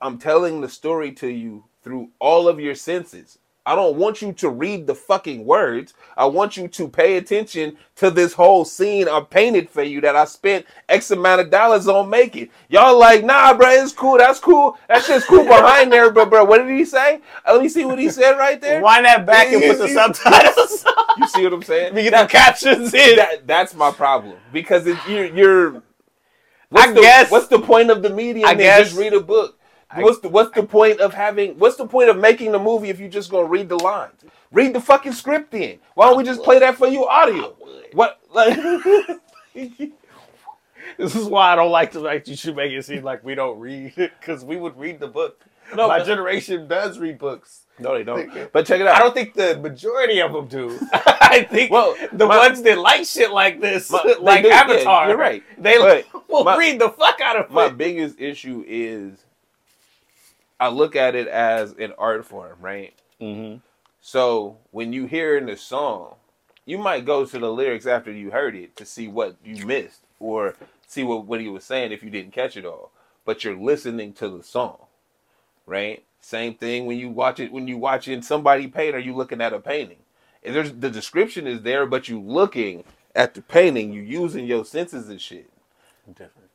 I'm 0.00 0.18
telling 0.18 0.60
the 0.60 0.68
story 0.68 1.10
to 1.12 1.28
you 1.28 1.64
through 1.82 2.10
all 2.20 2.46
of 2.46 2.60
your 2.60 2.74
senses. 2.74 3.38
I 3.66 3.74
don't 3.74 3.96
want 3.96 4.20
you 4.20 4.34
to 4.34 4.50
read 4.50 4.86
the 4.86 4.94
fucking 4.94 5.46
words. 5.46 5.94
I 6.18 6.26
want 6.26 6.58
you 6.58 6.68
to 6.68 6.86
pay 6.86 7.16
attention 7.16 7.78
to 7.96 8.10
this 8.10 8.34
whole 8.34 8.66
scene 8.66 9.08
I 9.08 9.20
painted 9.20 9.70
for 9.70 9.82
you 9.82 10.02
that 10.02 10.14
I 10.14 10.26
spent 10.26 10.66
X 10.90 11.10
amount 11.10 11.40
of 11.40 11.48
dollars 11.48 11.88
on 11.88 12.10
making. 12.10 12.50
Y'all 12.68 12.98
like, 12.98 13.24
nah, 13.24 13.54
bro, 13.54 13.70
it's 13.70 13.92
cool. 13.92 14.18
That's 14.18 14.38
cool. 14.38 14.76
That 14.88 15.02
shit's 15.02 15.24
cool 15.24 15.44
behind 15.48 15.90
there, 15.90 16.10
but 16.10 16.28
bro, 16.28 16.44
what 16.44 16.58
did 16.58 16.76
he 16.76 16.84
say? 16.84 17.22
Let 17.46 17.62
me 17.62 17.70
see 17.70 17.86
what 17.86 17.98
he 17.98 18.10
said 18.10 18.32
right 18.32 18.60
there. 18.60 18.82
Wind 18.82 19.06
that 19.06 19.24
back 19.24 19.50
and 19.50 19.62
put 19.62 19.78
the 19.78 19.88
subtitles. 19.94 20.84
You 21.16 21.26
see 21.28 21.44
what 21.44 21.54
I'm 21.54 21.62
saying? 21.62 21.94
We 21.94 22.02
get 22.02 22.10
the 22.10 22.26
captions 22.30 22.92
in. 22.92 23.16
that 23.16 23.46
that's 23.46 23.74
my 23.74 23.90
problem 23.92 24.36
because 24.52 24.86
it, 24.86 24.98
you're 25.08 25.24
you're. 25.24 25.82
What's 26.74 26.88
I 26.88 26.92
the, 26.92 27.00
guess- 27.00 27.30
what's 27.30 27.46
the 27.46 27.60
point 27.60 27.90
of 27.90 28.02
the 28.02 28.10
media? 28.10 28.46
I 28.46 28.54
guess- 28.54 28.88
just 28.88 28.98
read 28.98 29.12
a 29.12 29.20
book. 29.20 29.58
What's 29.96 30.18
the 30.18 30.28
what's 30.28 30.50
the 30.56 30.64
point 30.64 30.98
of 31.00 31.14
having? 31.14 31.56
What's 31.56 31.76
the 31.76 31.86
point 31.86 32.08
of 32.10 32.18
making 32.18 32.50
the 32.50 32.58
movie 32.58 32.88
if 32.90 32.98
you're 32.98 33.08
just 33.08 33.30
gonna 33.30 33.46
read 33.46 33.68
the 33.68 33.76
lines? 33.78 34.24
Read 34.50 34.72
the 34.74 34.80
fucking 34.80 35.12
script 35.12 35.52
then. 35.52 35.78
Why 35.94 36.08
don't 36.08 36.16
we 36.16 36.24
just 36.24 36.42
play 36.42 36.58
that 36.58 36.76
for 36.76 36.88
you 36.88 37.06
audio? 37.06 37.54
What 37.92 38.18
like? 38.32 38.58
This 40.96 41.16
is 41.16 41.24
why 41.24 41.52
I 41.52 41.56
don't 41.56 41.72
like 41.72 41.92
to 41.92 42.00
like 42.00 42.28
you 42.28 42.36
should 42.36 42.54
make 42.56 42.70
it 42.70 42.84
seem 42.84 43.02
like 43.02 43.24
we 43.24 43.34
don't 43.34 43.58
read 43.58 43.94
because 43.96 44.44
we 44.44 44.56
would 44.56 44.76
read 44.78 45.00
the 45.00 45.08
book. 45.08 45.44
No, 45.74 45.88
My 45.88 46.02
generation 46.04 46.68
does 46.68 46.98
read 46.98 47.18
books. 47.18 47.63
No, 47.78 47.94
they 47.94 48.04
don't. 48.04 48.52
But 48.52 48.66
check 48.66 48.80
it 48.80 48.86
out. 48.86 48.96
I 48.96 48.98
don't 49.00 49.14
think 49.14 49.34
the 49.34 49.58
majority 49.58 50.20
of 50.20 50.32
them 50.32 50.46
do. 50.46 50.78
I 50.92 51.46
think 51.50 51.70
Well, 51.72 51.96
the 52.12 52.26
my- 52.26 52.36
ones 52.38 52.62
that 52.62 52.78
like 52.78 53.04
shit 53.04 53.30
like 53.32 53.60
this, 53.60 53.90
My- 53.90 54.14
like 54.20 54.42
do, 54.42 54.48
yeah, 54.48 54.54
Avatar, 54.60 55.08
you're 55.08 55.16
right. 55.16 55.42
They 55.58 55.78
But 55.78 56.06
will 56.28 56.44
my- 56.44 56.56
read 56.56 56.80
the 56.80 56.90
fuck 56.90 57.20
out 57.20 57.36
of 57.36 57.50
my 57.50 57.66
it. 57.66 57.76
biggest 57.76 58.20
issue 58.20 58.64
is 58.66 59.24
I 60.60 60.68
look 60.68 60.94
at 60.96 61.14
it 61.14 61.26
as 61.28 61.72
an 61.72 61.92
art 61.98 62.24
form, 62.24 62.56
right? 62.60 62.94
Mm-hmm. 63.20 63.58
So 64.00 64.58
when 64.70 64.92
you 64.92 65.06
hear 65.06 65.36
in 65.36 65.46
the 65.46 65.56
song, 65.56 66.14
you 66.66 66.78
might 66.78 67.04
go 67.04 67.24
to 67.26 67.38
the 67.38 67.50
lyrics 67.52 67.86
after 67.86 68.10
you 68.12 68.30
heard 68.30 68.54
it 68.54 68.76
to 68.76 68.86
see 68.86 69.08
what 69.08 69.36
you 69.44 69.66
missed 69.66 70.00
or 70.20 70.54
see 70.86 71.02
what, 71.02 71.26
what 71.26 71.40
he 71.40 71.48
was 71.48 71.64
saying 71.64 71.90
if 71.92 72.02
you 72.02 72.10
didn't 72.10 72.32
catch 72.32 72.56
it 72.56 72.64
all. 72.64 72.90
But 73.24 73.42
you're 73.44 73.56
listening 73.56 74.12
to 74.14 74.28
the 74.28 74.42
song, 74.42 74.78
right? 75.66 76.04
Same 76.24 76.54
thing 76.54 76.86
when 76.86 76.98
you 76.98 77.10
watch 77.10 77.38
it 77.38 77.52
when 77.52 77.68
you 77.68 77.76
watching 77.76 78.22
somebody 78.22 78.66
paint 78.66 78.94
or 78.94 78.98
you 78.98 79.14
looking 79.14 79.42
at 79.42 79.52
a 79.52 79.60
painting. 79.60 79.98
And 80.42 80.54
there's 80.56 80.72
the 80.72 80.90
description 80.90 81.46
is 81.46 81.62
there, 81.62 81.86
but 81.86 82.08
you 82.08 82.20
looking 82.20 82.84
at 83.14 83.34
the 83.34 83.42
painting, 83.42 83.92
you 83.92 84.02
using 84.02 84.46
your 84.46 84.64
senses 84.64 85.10
and 85.10 85.20
shit. 85.20 85.50
different. 86.08 86.48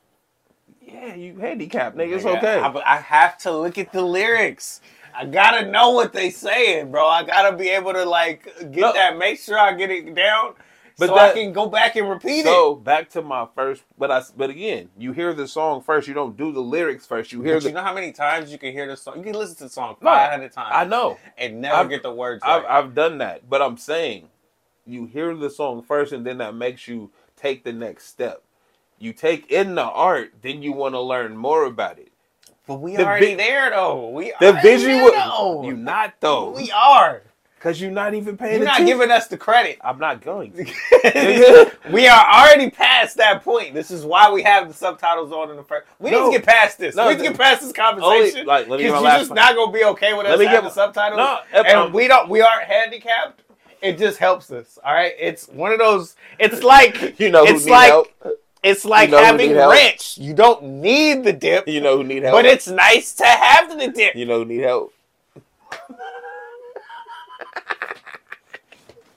Yeah, 0.82 1.14
you 1.14 1.36
handicapped, 1.38 1.96
nigga. 1.96 2.16
It's 2.16 2.24
okay. 2.26 2.58
I, 2.58 2.68
I 2.84 2.96
have 2.96 3.38
to 3.38 3.52
look 3.56 3.78
at 3.78 3.92
the 3.92 4.02
lyrics. 4.02 4.80
I 5.14 5.24
gotta 5.26 5.70
know 5.70 5.90
what 5.90 6.12
they 6.12 6.30
saying, 6.30 6.90
bro. 6.90 7.06
I 7.06 7.22
gotta 7.24 7.56
be 7.56 7.68
able 7.68 7.92
to 7.92 8.04
like 8.04 8.44
get 8.72 8.80
No. 8.80 8.92
that, 8.92 9.18
make 9.18 9.38
sure 9.40 9.58
I 9.58 9.72
get 9.74 9.90
it 9.90 10.14
down, 10.16 10.54
But 11.00 11.08
so 11.08 11.14
that- 11.16 11.30
I 11.30 11.34
can 11.34 11.52
go 11.52 11.66
back 11.66 11.96
and 11.96 12.08
repeat 12.08 12.40
it. 12.40 12.44
so 12.44 12.76
back 12.76 13.10
to 13.10 13.22
my 13.22 13.48
first, 13.56 13.82
but 13.98 14.10
I, 14.12 14.22
but 14.36 14.50
again, 14.50 14.90
you 14.96 15.12
hear 15.12 15.32
the 15.34 15.48
song 15.48 15.82
first. 15.82 16.06
You 16.06 16.14
don't 16.14 16.36
do 16.36 16.52
the 16.52 16.60
lyrics 16.60 17.06
first. 17.06 17.32
You 17.32 17.42
hear 17.42 17.54
But 17.56 17.62
the. 17.64 17.68
you 17.70 17.74
know 17.74 17.82
how 17.82 17.94
many 17.94 18.12
times 18.12 18.52
you 18.52 18.58
can 18.58 18.72
hear 18.72 18.86
the 18.86 18.96
song? 18.96 19.16
You 19.18 19.24
can 19.24 19.32
listen 19.34 19.56
to 19.56 19.64
the 19.64 19.70
song 19.70 19.96
five 20.00 20.30
hundred 20.30 20.52
times. 20.52 20.70
I 20.72 20.84
know. 20.84 21.18
and 21.36 21.60
never 21.60 21.74
I've- 21.76 21.88
get 21.88 22.02
the 22.04 22.12
words 22.12 22.42
I've, 22.44 22.62
right. 22.62 22.70
I've 22.70 22.94
done 22.94 23.18
that, 23.18 23.48
but 23.50 23.60
I'm 23.62 23.76
saying 23.78 24.28
you 24.86 25.06
hear 25.06 25.34
the 25.34 25.50
song 25.50 25.82
first, 25.82 26.12
and 26.12 26.24
then 26.24 26.38
that 26.38 26.54
makes 26.54 26.86
you 26.86 27.10
take 27.36 27.64
the 27.64 27.72
next 27.72 28.06
step. 28.06 28.42
You 28.98 29.12
take 29.14 29.50
in 29.50 29.74
the 29.76 29.82
art, 29.84 30.34
then 30.42 30.62
you 30.62 30.72
want 30.72 30.94
to 30.94 31.00
learn 31.00 31.34
more 31.36 31.64
about 31.64 31.98
it. 31.98 32.12
but 32.66 32.74
we 32.76 32.94
the 32.96 33.04
already 33.06 33.28
vi- 33.28 33.34
there 33.36 33.70
though. 33.70 34.10
We 34.10 34.32
The 34.38 34.52
visual, 34.62 35.10
there, 35.10 35.12
though. 35.12 35.62
you 35.64 35.74
not 35.76 36.14
though, 36.20 36.50
We 36.50 36.70
are. 36.70 37.22
Because 37.60 37.78
you're 37.78 37.90
not 37.90 38.14
even 38.14 38.38
paying 38.38 38.56
You're 38.56 38.64
not 38.64 38.86
giving 38.86 39.10
us 39.10 39.26
the 39.26 39.36
credit. 39.36 39.76
I'm 39.82 39.98
not 39.98 40.22
going. 40.22 40.52
to. 40.52 41.70
we 41.92 42.08
are 42.08 42.26
already 42.26 42.70
past 42.70 43.18
that 43.18 43.44
point. 43.44 43.74
This 43.74 43.90
is 43.90 44.02
why 44.02 44.32
we 44.32 44.42
have 44.44 44.66
the 44.68 44.72
subtitles 44.72 45.30
on 45.30 45.50
in 45.50 45.56
the 45.56 45.62
first. 45.62 45.86
We 45.98 46.10
No. 46.10 46.24
need 46.30 46.32
to 46.32 46.38
get 46.38 46.48
past 46.48 46.78
this. 46.78 46.94
No, 46.96 47.06
we 47.08 47.12
need 47.16 47.18
to 47.24 47.28
get 47.28 47.38
past 47.38 47.60
this 47.60 47.72
conversation. 47.72 48.40
Only- 48.40 48.44
like, 48.44 48.66
let 48.68 48.78
me 48.78 48.84
get 48.84 48.88
Because 48.92 49.02
my 49.02 49.10
you're 49.10 49.18
just 49.18 49.30
one. 49.30 49.36
not 49.36 49.54
gonna 49.54 49.72
be 49.72 49.84
okay 49.84 50.14
with 50.14 50.24
us 50.26 50.30
Let 50.30 50.38
me 50.38 50.46
having 50.46 50.64
get- 50.64 50.72
subtitles. 50.74 51.18
No, 51.18 51.38
and 51.52 51.66
I'm- 51.66 51.92
we 51.92 52.08
don't. 52.08 52.30
We 52.30 52.40
aren't 52.40 52.64
handicapped. 52.64 53.42
It 53.82 53.98
just 53.98 54.16
helps 54.16 54.50
us. 54.50 54.78
All 54.82 54.94
right. 54.94 55.12
It's 55.18 55.46
one 55.48 55.72
of 55.72 55.78
those. 55.78 56.16
It's 56.38 56.62
like 56.62 57.18
You 57.20 57.28
know 57.30 57.44
who 57.44 57.54
It's 57.54 57.66
like 57.68 57.88
help. 57.90 58.08
it's 58.62 58.84
like 58.86 59.10
You 59.10 59.16
know 59.16 59.22
having 59.24 59.54
ranch. 59.54 60.16
You 60.16 60.32
don't 60.34 60.62
need 60.64 61.24
the 61.24 61.32
dip, 61.34 61.68
You 61.68 61.80
know 61.82 61.98
who 61.98 62.04
need 62.04 62.22
help. 62.22 62.36
but 62.36 62.46
it's 62.46 62.68
nice 62.68 63.12
to 63.16 63.24
have 63.26 63.78
the 63.78 63.88
dip. 63.88 64.14
you 64.16 64.24
know 64.26 64.38
who 64.38 64.44
need 64.46 64.60
help. 64.62 64.92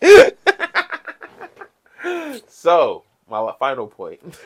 so 2.48 3.04
my 3.30 3.54
final 3.60 3.88
point 3.88 4.20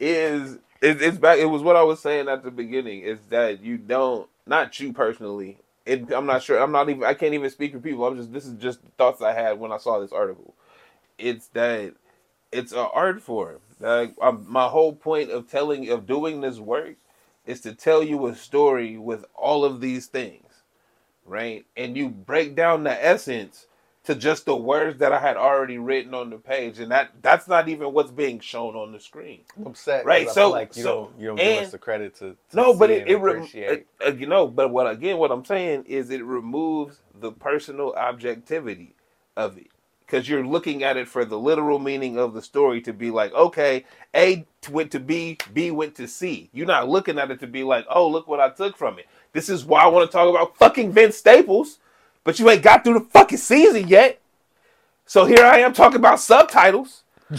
is 0.00 0.54
it, 0.80 1.02
it's 1.02 1.18
back. 1.18 1.38
It 1.38 1.46
was 1.46 1.62
what 1.62 1.76
I 1.76 1.82
was 1.82 2.00
saying 2.00 2.28
at 2.28 2.44
the 2.44 2.50
beginning. 2.50 3.02
Is 3.02 3.18
that 3.30 3.62
you 3.62 3.78
don't 3.78 4.28
not 4.46 4.78
you 4.78 4.92
personally. 4.92 5.58
It, 5.86 6.12
I'm 6.12 6.26
not 6.26 6.42
sure. 6.42 6.62
I'm 6.62 6.72
not 6.72 6.88
even. 6.88 7.04
I 7.04 7.14
can't 7.14 7.34
even 7.34 7.50
speak 7.50 7.72
for 7.72 7.80
people. 7.80 8.06
I'm 8.06 8.16
just. 8.16 8.32
This 8.32 8.46
is 8.46 8.60
just 8.60 8.80
thoughts 8.96 9.22
I 9.22 9.32
had 9.32 9.58
when 9.58 9.72
I 9.72 9.78
saw 9.78 9.98
this 9.98 10.12
article. 10.12 10.54
It's 11.18 11.48
that 11.48 11.94
it's 12.52 12.72
an 12.72 12.88
art 12.92 13.22
form. 13.22 13.58
Like 13.80 14.14
um, 14.20 14.46
my 14.48 14.68
whole 14.68 14.92
point 14.92 15.30
of 15.30 15.50
telling 15.50 15.88
of 15.90 16.06
doing 16.06 16.40
this 16.40 16.58
work 16.58 16.96
is 17.46 17.60
to 17.62 17.74
tell 17.74 18.02
you 18.02 18.26
a 18.26 18.34
story 18.34 18.98
with 18.98 19.24
all 19.34 19.64
of 19.64 19.80
these 19.80 20.06
things, 20.06 20.47
right? 21.28 21.66
And 21.76 21.96
you 21.96 22.10
break 22.10 22.56
down 22.56 22.84
the 22.84 23.06
essence 23.06 23.68
to 24.04 24.16
just 24.16 24.46
the 24.46 24.56
words 24.56 25.00
that 25.00 25.12
I 25.12 25.20
had 25.20 25.36
already 25.38 25.78
written 25.78 26.14
on 26.14 26.30
the 26.30 26.38
page, 26.38 26.80
and 26.80 26.92
that 26.92 27.10
that's 27.22 27.48
not 27.48 27.68
even 27.68 27.92
what's 27.94 28.12
being 28.12 28.40
shown 28.40 28.76
on 28.76 28.92
the 28.92 29.00
screen. 29.00 29.42
I'm 29.58 29.68
upset. 29.68 30.06
Right, 30.06 30.30
so- 30.30 30.50
like 30.52 30.76
you 30.76 30.84
so- 30.84 31.06
don't 31.12 31.20
you 31.20 31.28
don't 31.28 31.36
give 31.36 31.46
us 31.66 31.72
the 31.72 31.78
credit 31.78 32.16
to, 32.16 32.36
to 32.50 32.56
No, 32.56 32.74
but 32.74 32.90
it, 32.90 33.02
and 33.02 33.10
it 33.10 33.14
appreciate. 33.16 33.86
uh, 34.02 34.08
uh, 34.08 34.12
you 34.14 34.26
know, 34.28 34.48
but 34.48 34.70
what 34.70 34.90
again? 34.90 35.18
What 35.18 35.32
I'm 35.32 35.46
saying 35.46 35.84
is 35.86 36.10
it 36.10 36.24
removes 36.24 37.02
the 37.20 37.32
personal 37.32 37.94
objectivity 37.94 38.94
of 39.36 39.58
it 39.58 39.68
because 40.06 40.28
you're 40.28 40.46
looking 40.46 40.84
at 40.84 40.96
it 40.98 41.08
for 41.08 41.24
the 41.24 41.38
literal 41.38 41.78
meaning 41.80 42.18
of 42.18 42.34
the 42.34 42.42
story 42.42 42.80
to 42.82 42.92
be 42.94 43.10
like, 43.10 43.32
okay, 43.34 43.84
A 44.14 44.46
went 44.70 44.92
to 44.92 45.00
B, 45.00 45.38
B 45.54 45.70
went 45.72 45.96
to 45.96 46.08
C. 46.08 46.50
You're 46.52 46.66
not 46.66 46.88
looking 46.88 47.18
at 47.18 47.30
it 47.30 47.40
to 47.40 47.48
be 47.48 47.64
like, 47.64 47.86
oh, 47.90 48.08
look 48.08 48.28
what 48.28 48.40
I 48.40 48.50
took 48.50 48.76
from 48.76 48.98
it. 48.98 49.06
This 49.32 49.48
is 49.48 49.64
why 49.64 49.82
I 49.82 49.86
want 49.88 50.10
to 50.10 50.12
talk 50.16 50.28
about 50.28 50.56
fucking 50.56 50.92
Vince 50.92 51.16
Staples, 51.16 51.78
but 52.24 52.38
you 52.38 52.48
ain't 52.50 52.62
got 52.62 52.84
through 52.84 52.94
the 52.98 53.04
fucking 53.06 53.38
season 53.38 53.88
yet. 53.88 54.20
So 55.06 55.24
here 55.24 55.44
I 55.44 55.58
am 55.60 55.72
talking 55.72 55.96
about 55.96 56.20
subtitles, 56.20 57.02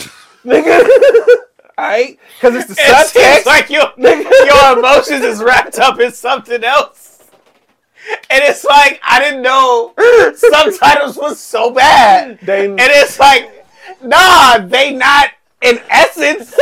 nigga. 0.44 0.88
All 1.78 1.86
right, 1.86 2.20
because 2.36 2.56
it's 2.56 2.68
the 2.68 2.74
It 2.78 3.08
seems 3.08 3.26
subtext. 3.26 3.46
like 3.46 3.70
your 3.70 3.92
your 3.98 4.78
emotions 4.80 5.24
is 5.24 5.42
wrapped 5.42 5.80
up 5.80 6.00
in 6.00 6.12
something 6.12 6.64
else. 6.64 7.08
And 8.30 8.42
it's 8.44 8.64
like 8.66 9.00
I 9.04 9.20
didn't 9.20 9.42
know 9.42 9.94
subtitles 10.36 11.16
was 11.18 11.40
so 11.40 11.72
bad. 11.72 12.40
They- 12.42 12.66
and 12.66 12.80
it's 12.80 13.18
like, 13.20 13.66
nah, 14.04 14.58
they 14.60 14.94
not 14.94 15.30
in 15.62 15.80
essence. 15.90 16.54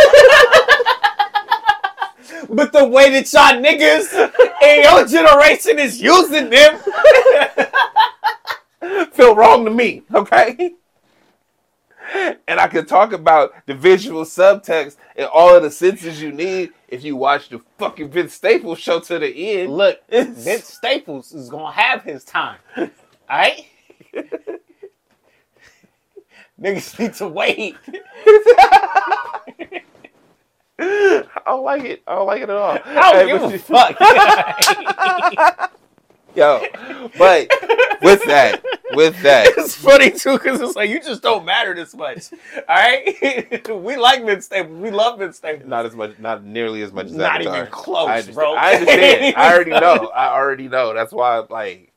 But 2.50 2.72
the 2.74 2.86
way 2.88 3.10
that 3.12 3.32
y'all 3.34 3.62
niggas 3.62 4.14
in 4.64 4.84
your 4.84 5.06
generation 5.06 5.80
is 5.80 6.02
using 6.02 6.50
them. 6.50 6.80
feel 9.12 9.36
wrong 9.36 9.66
to 9.66 9.72
me, 9.72 10.04
okay? 10.14 10.76
And 12.48 12.60
I 12.60 12.68
could 12.68 12.88
talk 12.88 13.12
about 13.12 13.52
the 13.66 13.74
visual 13.74 14.24
subtext 14.24 14.96
and 15.16 15.28
all 15.28 15.56
of 15.56 15.64
the 15.64 15.72
senses 15.72 16.22
you 16.22 16.32
need 16.32 16.72
if 16.88 17.04
you 17.04 17.18
watch 17.18 17.50
the 17.50 17.60
fucking 17.78 18.10
Vince 18.10 18.34
Staples 18.34 18.80
show 18.80 19.02
to 19.02 19.20
the 19.20 19.28
end. 19.28 19.76
Look, 19.76 20.00
Vince 20.10 20.74
Staples 20.74 21.34
is 21.34 21.50
gonna 21.50 21.72
have 21.72 22.04
his 22.04 22.24
time. 22.24 22.60
Alright? 23.30 23.66
Niggas 26.60 26.98
need 27.00 27.14
to 27.16 27.28
wait. 27.28 27.76
I 30.80 31.24
don't 31.46 31.64
like 31.64 31.84
it. 31.84 32.02
I 32.08 32.16
don't 32.16 32.28
like 32.28 32.42
it 32.42 32.50
at 32.50 32.56
all. 32.56 32.72
I 32.72 32.78
Hey, 32.86 33.28
don't 33.28 33.42
but 33.42 33.48
give 33.50 33.50
a 33.50 33.54
you- 33.54 33.60
fuck. 33.60 33.96
Yo, 36.36 36.62
but 37.18 37.48
with 38.04 38.24
that, 38.28 38.62
with 38.94 39.20
that, 39.24 39.48
it's 39.58 39.74
funny 39.74 40.12
too 40.12 40.34
because 40.38 40.62
it's 40.62 40.76
like 40.76 40.88
you 40.88 41.00
just 41.02 41.24
don't 41.24 41.44
matter 41.46 41.74
this 41.74 41.96
much. 41.96 42.26
Alright? 42.70 43.68
we 43.70 43.96
like 43.98 44.24
Vince 44.24 44.46
Staples. 44.46 44.78
We 44.80 44.92
love 44.92 45.18
Vince 45.18 45.38
Staples. 45.38 45.68
not 45.68 45.88
as 45.88 45.96
much, 45.96 46.20
not 46.20 46.44
nearly 46.44 46.84
as 46.84 46.94
much 46.94 47.08
as 47.08 47.14
that. 47.14 47.18
Not 47.18 47.36
Avatar. 47.42 47.58
even 47.62 47.72
close, 47.72 48.08
I 48.08 48.22
bro. 48.32 48.54
I 48.54 48.74
understand. 48.76 49.36
I 49.36 49.52
already 49.52 49.72
know. 49.72 50.12
I 50.14 50.28
already 50.36 50.68
know. 50.68 50.94
That's 50.94 51.12
why, 51.12 51.40
like, 51.50 51.92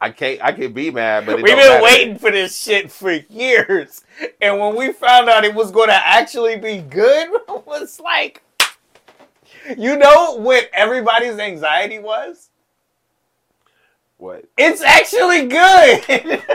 I 0.00 0.10
can't. 0.10 0.42
I 0.42 0.52
can 0.52 0.72
be 0.72 0.90
mad, 0.90 1.24
but 1.24 1.38
it 1.38 1.42
We've 1.42 1.56
been 1.56 1.56
matter. 1.56 1.82
waiting 1.82 2.18
for 2.18 2.30
this 2.30 2.58
shit 2.60 2.90
for 2.90 3.12
years. 3.12 4.02
And 4.42 4.60
when 4.60 4.76
we 4.76 4.92
found 4.92 5.28
out 5.28 5.44
it 5.44 5.54
was 5.54 5.70
going 5.70 5.88
to 5.88 5.94
actually 6.06 6.56
be 6.58 6.78
good, 6.78 7.28
it 7.48 7.66
was 7.66 7.98
like, 7.98 8.42
you 9.76 9.96
know 9.96 10.36
what 10.36 10.68
everybody's 10.72 11.38
anxiety 11.38 11.98
was? 11.98 12.50
What? 14.18 14.44
It's 14.56 14.82
actually 14.82 15.46
good. 15.46 16.42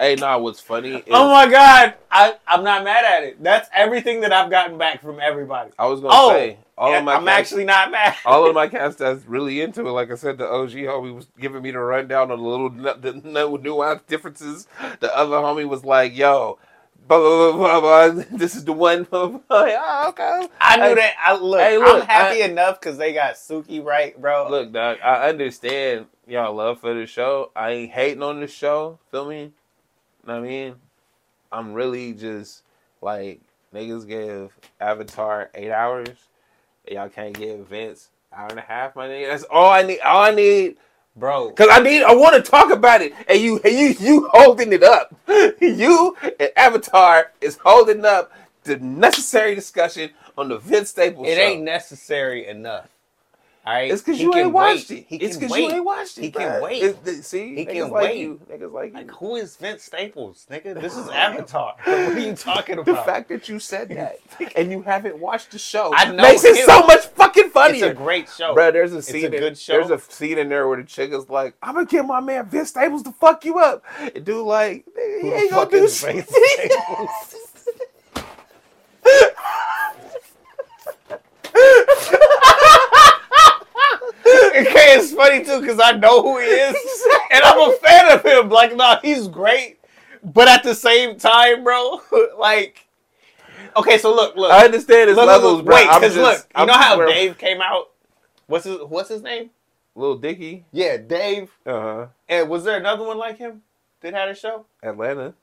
Hey, 0.00 0.14
nah. 0.14 0.38
What's 0.38 0.60
funny? 0.60 0.92
Oh 0.94 0.96
is, 1.00 1.04
oh 1.10 1.28
my 1.32 1.48
God. 1.50 1.94
I, 2.08 2.36
I'm 2.46 2.62
not 2.62 2.84
mad 2.84 3.04
at 3.04 3.24
it. 3.24 3.42
That's 3.42 3.68
everything 3.74 4.20
that 4.20 4.32
I've 4.32 4.48
gotten 4.48 4.78
back 4.78 5.02
from 5.02 5.18
everybody. 5.18 5.72
I 5.76 5.86
was 5.88 6.00
gonna 6.00 6.14
Oh, 6.16 6.28
say 6.30 6.56
all 6.76 6.94
of 6.94 7.02
my 7.02 7.14
I'm 7.14 7.24
cast- 7.24 7.38
actually 7.40 7.64
not 7.64 7.90
mad. 7.90 8.14
all 8.24 8.46
of 8.48 8.54
my 8.54 8.68
cast 8.68 8.98
that's 8.98 9.24
really 9.26 9.60
into 9.60 9.80
it. 9.88 9.90
Like 9.90 10.12
I 10.12 10.14
said, 10.14 10.38
the 10.38 10.46
OG 10.46 10.70
homie 10.70 11.12
was 11.12 11.26
giving 11.40 11.62
me 11.62 11.72
the 11.72 11.80
rundown 11.80 12.30
on 12.30 12.38
the 12.40 12.44
little 12.48 12.70
the 12.70 13.14
nu- 13.24 13.58
nuanced 13.58 14.06
differences. 14.06 14.68
The 15.00 15.12
other 15.16 15.34
homie 15.38 15.66
was 15.68 15.84
like, 15.84 16.16
"Yo, 16.16 16.60
blah 17.08 17.18
blah 17.18 17.52
blah 17.52 17.80
blah. 17.80 18.10
blah. 18.12 18.24
This 18.38 18.54
is 18.54 18.64
the 18.64 18.72
one." 18.72 19.06
Like, 19.12 19.42
oh, 19.78 20.06
okay. 20.10 20.48
I 20.60 20.76
knew 20.76 20.82
Hey, 20.84 20.94
that. 20.94 21.14
I 21.24 21.36
look. 21.36 21.60
hey, 21.60 21.78
look, 21.78 22.02
I'm 22.02 22.06
happy 22.08 22.42
I- 22.42 22.46
enough 22.46 22.80
because 22.80 22.98
they 22.98 23.12
got 23.12 23.34
Suki 23.34 23.84
right, 23.84 24.18
bro. 24.20 24.48
Look, 24.50 24.72
dog. 24.72 24.98
I 25.02 25.28
understand 25.28 26.06
y'all 26.26 26.54
love 26.54 26.80
for 26.80 26.94
the 26.94 27.06
show. 27.06 27.50
I 27.56 27.70
ain't 27.70 27.92
hating 27.92 28.22
on 28.22 28.40
the 28.40 28.46
show. 28.46 28.98
Feel 29.10 29.28
me? 29.28 29.52
Know 30.26 30.34
what 30.34 30.44
I 30.44 30.48
mean, 30.48 30.74
I'm 31.50 31.72
really 31.72 32.12
just 32.12 32.62
like 33.00 33.40
niggas 33.74 34.06
give 34.06 34.52
Avatar 34.80 35.50
eight 35.54 35.70
hours. 35.70 36.08
Y'all 36.90 37.08
can't 37.08 37.34
give 37.36 37.60
Vince 37.68 38.10
hour 38.32 38.48
and 38.50 38.58
a 38.58 38.62
half, 38.62 38.94
my 38.96 39.08
nigga. 39.08 39.30
That's 39.30 39.44
all 39.44 39.70
I 39.70 39.82
need. 39.82 40.00
All 40.00 40.22
I 40.22 40.30
need 40.32 40.76
bro. 41.18 41.50
Cause 41.52 41.68
I 41.70 41.80
need, 41.80 42.02
I 42.02 42.14
want 42.14 42.42
to 42.42 42.50
talk 42.50 42.70
about 42.72 43.02
it, 43.02 43.12
and 43.28 43.40
you, 43.40 43.60
and 43.64 43.72
you, 43.76 43.88
you 44.00 44.28
holding 44.32 44.72
it 44.72 44.82
up. 44.82 45.14
You 45.60 46.16
and 46.40 46.50
Avatar 46.56 47.32
is 47.40 47.58
holding 47.62 48.04
up 48.04 48.32
the 48.64 48.76
necessary 48.78 49.54
discussion 49.54 50.10
on 50.36 50.48
the 50.48 50.58
Vince 50.58 50.90
Staples 50.90 51.26
It 51.28 51.36
show. 51.36 51.40
ain't 51.42 51.62
necessary 51.62 52.46
enough. 52.46 52.86
All 53.68 53.74
right, 53.74 53.90
It's 53.92 54.00
because 54.00 54.18
you 54.18 54.34
ain't 54.34 54.50
watched 54.50 54.90
it. 54.90 55.04
He 55.08 55.16
it's 55.16 55.36
because 55.36 55.54
you 55.54 55.70
ain't 55.70 55.84
watched 55.84 56.16
it. 56.16 56.22
He 56.22 56.30
can 56.30 56.62
wait. 56.62 56.82
It's 56.82 57.26
see, 57.26 57.54
He 57.54 57.66
niggas 57.66 57.72
can 57.72 57.90
like 57.90 58.02
wait. 58.04 58.18
you. 58.18 58.40
Niggas 58.50 58.72
like 58.72 58.92
you. 58.92 58.96
Like, 58.96 59.10
who 59.10 59.36
is 59.36 59.56
Vince 59.56 59.82
Staples, 59.82 60.46
nigga? 60.50 60.80
This 60.80 60.96
is 60.96 61.06
Avatar. 61.12 61.74
what 61.84 61.98
are 61.98 62.18
you 62.18 62.32
talking 62.34 62.78
about? 62.78 62.86
the 62.86 62.96
fact 63.02 63.28
that 63.28 63.46
you 63.50 63.58
said 63.58 63.88
that 63.90 64.20
and 64.56 64.70
you 64.72 64.80
haven't 64.80 65.18
watched 65.18 65.50
the 65.50 65.58
show 65.58 65.92
I 65.94 66.10
know 66.10 66.22
makes 66.22 66.44
it 66.44 66.64
so 66.64 66.80
much 66.86 67.04
fucking 67.08 67.50
funnier. 67.50 67.84
it's 67.88 67.92
a 67.92 67.94
great 67.94 68.30
show. 68.30 68.54
Bro, 68.54 68.72
there's 68.72 68.94
a 68.94 69.02
scene. 69.02 69.16
It's 69.26 69.34
a 69.34 69.36
in- 69.36 69.42
good 69.42 69.58
show. 69.58 69.72
There's 69.74 69.90
a 69.90 69.98
scene 69.98 70.38
in 70.38 70.48
there 70.48 70.66
where 70.66 70.78
the 70.78 70.84
chick 70.84 71.12
is 71.12 71.28
like, 71.28 71.54
"I'm 71.62 71.74
gonna 71.74 71.84
get 71.84 72.06
my 72.06 72.20
man 72.20 72.46
Vince 72.46 72.70
Staples 72.70 73.02
to 73.02 73.12
fuck 73.12 73.44
you 73.44 73.58
up." 73.58 73.84
And 74.00 74.24
dude, 74.24 74.46
like, 74.46 74.86
he 75.20 75.28
ain't 75.28 75.50
gonna 75.50 75.68
do 75.68 75.86
shit. 75.90 76.24
Vince 76.26 76.30
Staples? 76.30 77.34
Okay, 84.58 84.94
it's 84.96 85.12
funny 85.12 85.44
too 85.44 85.60
because 85.60 85.80
I 85.80 85.92
know 85.92 86.22
who 86.22 86.38
he 86.38 86.46
is, 86.46 86.76
and 87.30 87.42
I'm 87.44 87.70
a 87.70 87.72
fan 87.76 88.12
of 88.12 88.24
him. 88.24 88.48
Like, 88.48 88.74
nah, 88.76 88.98
he's 89.00 89.28
great, 89.28 89.78
but 90.24 90.48
at 90.48 90.62
the 90.62 90.74
same 90.74 91.16
time, 91.18 91.64
bro, 91.64 92.00
like, 92.38 92.86
okay, 93.76 93.98
so 93.98 94.14
look, 94.14 94.36
look, 94.36 94.50
I 94.52 94.64
understand 94.64 95.08
his 95.08 95.16
look, 95.16 95.26
levels, 95.26 95.56
look, 95.58 95.66
bro. 95.66 95.74
wait, 95.76 95.86
because 95.86 96.16
look, 96.16 96.38
you 96.38 96.44
I'm 96.56 96.66
know 96.66 96.74
how 96.74 96.96
Dave 97.06 97.38
came 97.38 97.60
out? 97.60 97.90
What's 98.46 98.64
his 98.64 98.78
What's 98.80 99.08
his 99.10 99.22
name? 99.22 99.50
Lil 99.94 100.16
Dicky, 100.18 100.64
Yeah, 100.72 100.96
Dave. 100.96 101.50
uh 101.66 101.80
huh, 101.80 102.06
And 102.28 102.48
was 102.48 102.64
there 102.64 102.76
another 102.78 103.04
one 103.04 103.18
like 103.18 103.38
him 103.38 103.62
that 104.00 104.14
had 104.14 104.28
a 104.28 104.34
show? 104.34 104.66
Atlanta. 104.82 105.34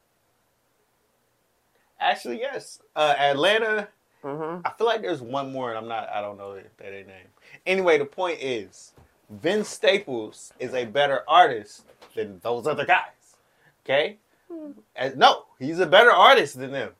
Actually, 1.99 2.39
yes. 2.39 2.79
Uh, 2.95 3.15
Atlanta. 3.17 3.87
Mm-hmm. 4.23 4.61
I 4.65 4.71
feel 4.77 4.87
like 4.87 5.01
there's 5.01 5.21
one 5.21 5.51
more, 5.51 5.69
and 5.69 5.77
I'm 5.77 5.87
not. 5.87 6.09
I 6.09 6.21
don't 6.21 6.37
know 6.37 6.55
that 6.55 6.77
their 6.77 6.91
name. 6.91 7.27
Anyway, 7.65 7.97
the 7.97 8.05
point 8.05 8.39
is, 8.41 8.93
Vince 9.29 9.69
Staples 9.69 10.53
is 10.59 10.73
a 10.73 10.85
better 10.85 11.23
artist 11.27 11.85
than 12.15 12.39
those 12.39 12.67
other 12.67 12.85
guys. 12.85 13.37
Okay? 13.83 14.17
Hmm. 14.51 14.71
And 14.95 15.17
no, 15.17 15.45
he's 15.59 15.79
a 15.79 15.85
better 15.85 16.11
artist 16.11 16.59
than 16.59 16.71
them. 16.71 16.91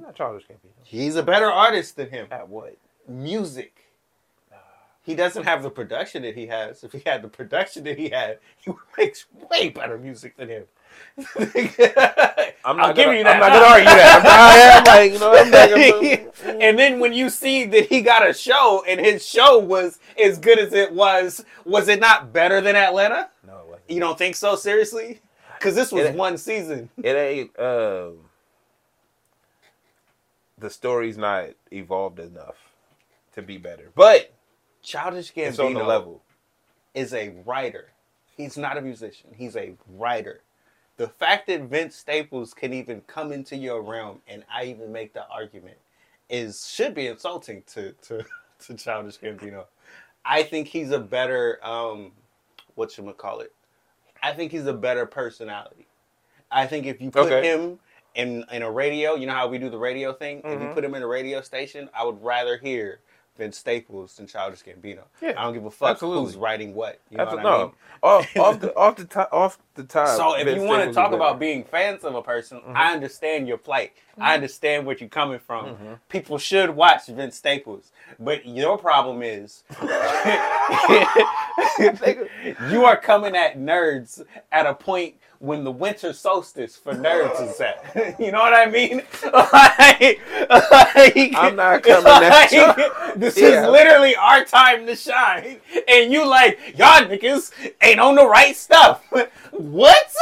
Not 0.00 0.16
Campbell. 0.16 0.40
He's 0.84 1.16
a 1.16 1.22
better 1.22 1.50
artist 1.50 1.96
than 1.96 2.10
him. 2.10 2.28
At 2.30 2.48
what? 2.48 2.76
Music. 3.08 3.74
Uh, 4.52 4.56
he 5.02 5.14
doesn't 5.14 5.44
have 5.44 5.62
the 5.62 5.70
production 5.70 6.22
that 6.22 6.36
he 6.36 6.46
has. 6.46 6.84
If 6.84 6.92
he 6.92 7.02
had 7.04 7.22
the 7.22 7.28
production 7.28 7.84
that 7.84 7.98
he 7.98 8.10
had, 8.10 8.38
he 8.58 8.70
would 8.70 8.78
make 8.96 9.16
way 9.50 9.70
better 9.70 9.98
music 9.98 10.36
than 10.36 10.48
him. 10.48 10.64
I'm 11.18 12.78
I'll 12.80 12.88
not 12.88 12.96
give 12.96 13.06
gonna, 13.06 13.18
you 13.18 13.24
that. 13.24 13.34
I'm 13.34 13.40
not 13.40 13.52
gonna 13.52 13.66
argue 13.66 13.84
that. 13.84 14.78
I'm, 14.78 14.84
like, 14.84 15.12
you 15.12 15.18
know, 15.18 15.32
I'm 15.32 15.50
not 15.50 15.70
gonna, 15.70 16.58
and 16.62 16.78
then 16.78 17.00
when 17.00 17.12
you 17.12 17.30
see 17.30 17.64
that 17.64 17.86
he 17.86 18.02
got 18.02 18.28
a 18.28 18.32
show 18.32 18.84
and 18.86 19.00
his 19.00 19.26
show 19.26 19.58
was 19.58 19.98
as 20.22 20.38
good 20.38 20.58
as 20.58 20.72
it 20.72 20.92
was, 20.92 21.44
was 21.64 21.88
it 21.88 22.00
not 22.00 22.32
better 22.32 22.60
than 22.60 22.76
Atlanta? 22.76 23.30
no, 23.46 23.58
it 23.58 23.66
wasn't. 23.66 23.90
You 23.90 24.00
don't 24.00 24.18
think 24.18 24.36
so? 24.36 24.54
Seriously? 24.56 25.20
Because 25.58 25.74
this 25.74 25.90
was 25.90 26.10
one 26.10 26.38
season. 26.38 26.88
it 27.02 27.16
ain't. 27.16 27.58
Um, 27.58 28.18
the 30.58 30.70
story's 30.70 31.16
not 31.16 31.50
evolved 31.72 32.20
enough 32.20 32.56
to 33.34 33.42
be 33.42 33.58
better, 33.58 33.90
but 33.94 34.32
Childish 34.82 35.32
it's 35.34 35.58
on 35.58 35.74
the 35.74 35.80
Gambino 35.80 35.86
level. 35.86 36.22
is 36.94 37.12
a 37.12 37.30
writer. 37.44 37.90
He's 38.36 38.56
not 38.56 38.78
a 38.78 38.80
musician. 38.82 39.30
He's 39.36 39.56
a 39.56 39.74
writer. 39.88 40.42
The 40.98 41.08
fact 41.08 41.48
that 41.48 41.62
Vince 41.62 41.96
Staples 41.96 42.54
can 42.54 42.74
even 42.74 43.02
come 43.02 43.32
into 43.32 43.56
your 43.56 43.82
realm 43.82 44.22
and 44.28 44.44
I 44.52 44.66
even 44.66 44.92
make 44.92 45.14
the 45.14 45.28
argument 45.28 45.78
is 46.30 46.68
should 46.68 46.94
be 46.94 47.08
insulting 47.08 47.64
to 47.68 47.92
to, 48.02 48.26
to 48.60 48.74
Childish 48.76 49.18
Gambino. 49.18 49.66
I 50.24 50.44
think 50.44 50.68
he's 50.68 50.92
a 50.92 51.00
better 51.00 51.60
um 51.66 52.12
what 52.76 52.98
you 52.98 53.12
call 53.14 53.40
it. 53.40 53.52
I 54.22 54.32
think 54.34 54.52
he's 54.52 54.66
a 54.66 54.74
better 54.74 55.06
personality. 55.06 55.88
I 56.50 56.66
think 56.66 56.86
if 56.86 57.00
you 57.00 57.10
put 57.12 57.34
Okay. 57.34 57.44
him 57.44 57.80
in 58.16 58.44
in 58.52 58.62
a 58.62 58.70
radio, 58.70 59.14
you 59.16 59.26
know 59.26 59.34
how 59.34 59.48
we 59.48 59.58
do 59.58 59.70
the 59.70 59.78
radio 59.78 60.12
thing. 60.12 60.44
If 60.50 60.60
you 60.60 60.68
Mhm. 60.68 60.74
put 60.74 60.84
him 60.84 60.94
in 60.96 61.02
a 61.04 61.08
radio 61.08 61.42
station, 61.42 61.90
I 61.94 62.04
would 62.04 62.22
rather 62.22 62.58
hear 62.58 63.00
Vince 63.38 63.56
Staples 63.56 64.16
than 64.16 64.26
Childish 64.26 64.62
Gambino. 64.62 65.04
Yeah, 65.22 65.34
I 65.38 65.44
don't 65.44 65.54
give 65.54 65.64
a 65.64 65.70
fuck 65.70 65.92
absolutely. 65.92 66.24
who's 66.26 66.36
writing 66.36 66.74
what. 66.74 67.00
You 67.10 67.16
know 67.16 67.24
That's 67.24 67.36
what 67.36 67.46
I 67.46 67.58
mean? 67.62 67.72
off, 68.02 68.36
off 68.36 68.60
the 68.60 68.76
off 68.76 68.96
the 68.96 69.04
top 69.06 69.28
off 69.32 69.58
the 69.74 69.84
top. 69.84 70.08
So 70.16 70.34
if 70.36 70.44
Vince 70.44 70.60
you 70.60 70.68
want 70.68 70.86
to 70.86 70.92
talk 70.92 71.12
about 71.12 71.38
being 71.38 71.64
fans 71.64 72.04
of 72.04 72.14
a 72.14 72.22
person, 72.22 72.58
Mm-hmm. 72.58 72.76
I 72.76 72.92
understand 72.92 73.46
your 73.46 73.56
plight. 73.58 73.92
I 74.18 74.34
understand 74.34 74.84
where 74.84 74.96
you're 74.96 75.08
coming 75.08 75.38
from. 75.38 75.66
Mm-hmm. 75.66 75.92
People 76.08 76.38
should 76.38 76.70
watch 76.70 77.06
Vince 77.06 77.36
Staples, 77.36 77.92
but 78.18 78.44
your 78.46 78.76
problem 78.78 79.22
is 79.22 79.62
you 82.70 82.84
are 82.84 82.96
coming 82.96 83.34
at 83.36 83.58
nerds 83.58 84.22
at 84.52 84.66
a 84.66 84.74
point 84.74 85.14
when 85.40 85.62
the 85.62 85.70
winter 85.70 86.12
solstice 86.12 86.76
for 86.76 86.92
nerds 86.94 87.40
is 87.48 87.60
at. 87.60 88.16
You 88.20 88.32
know 88.32 88.38
what 88.38 88.54
I 88.54 88.66
mean? 88.66 89.02
Like- 89.32 90.20
like- 90.50 91.34
I'm 91.36 91.56
not 91.56 91.82
coming 91.82 92.06
at 92.06 92.50
you. 92.52 92.72
This 93.16 93.38
Yeah. 93.38 93.64
is 93.64 93.68
literally 93.70 94.16
our 94.16 94.44
time 94.44 94.86
to 94.86 94.96
shine, 94.96 95.60
and 95.88 96.12
you 96.12 96.26
like 96.26 96.58
y'all 96.76 97.04
niggas 97.04 97.52
ain't 97.82 98.00
on 98.00 98.14
the 98.16 98.26
right 98.26 98.56
stuff. 98.56 99.04
What? 99.52 100.12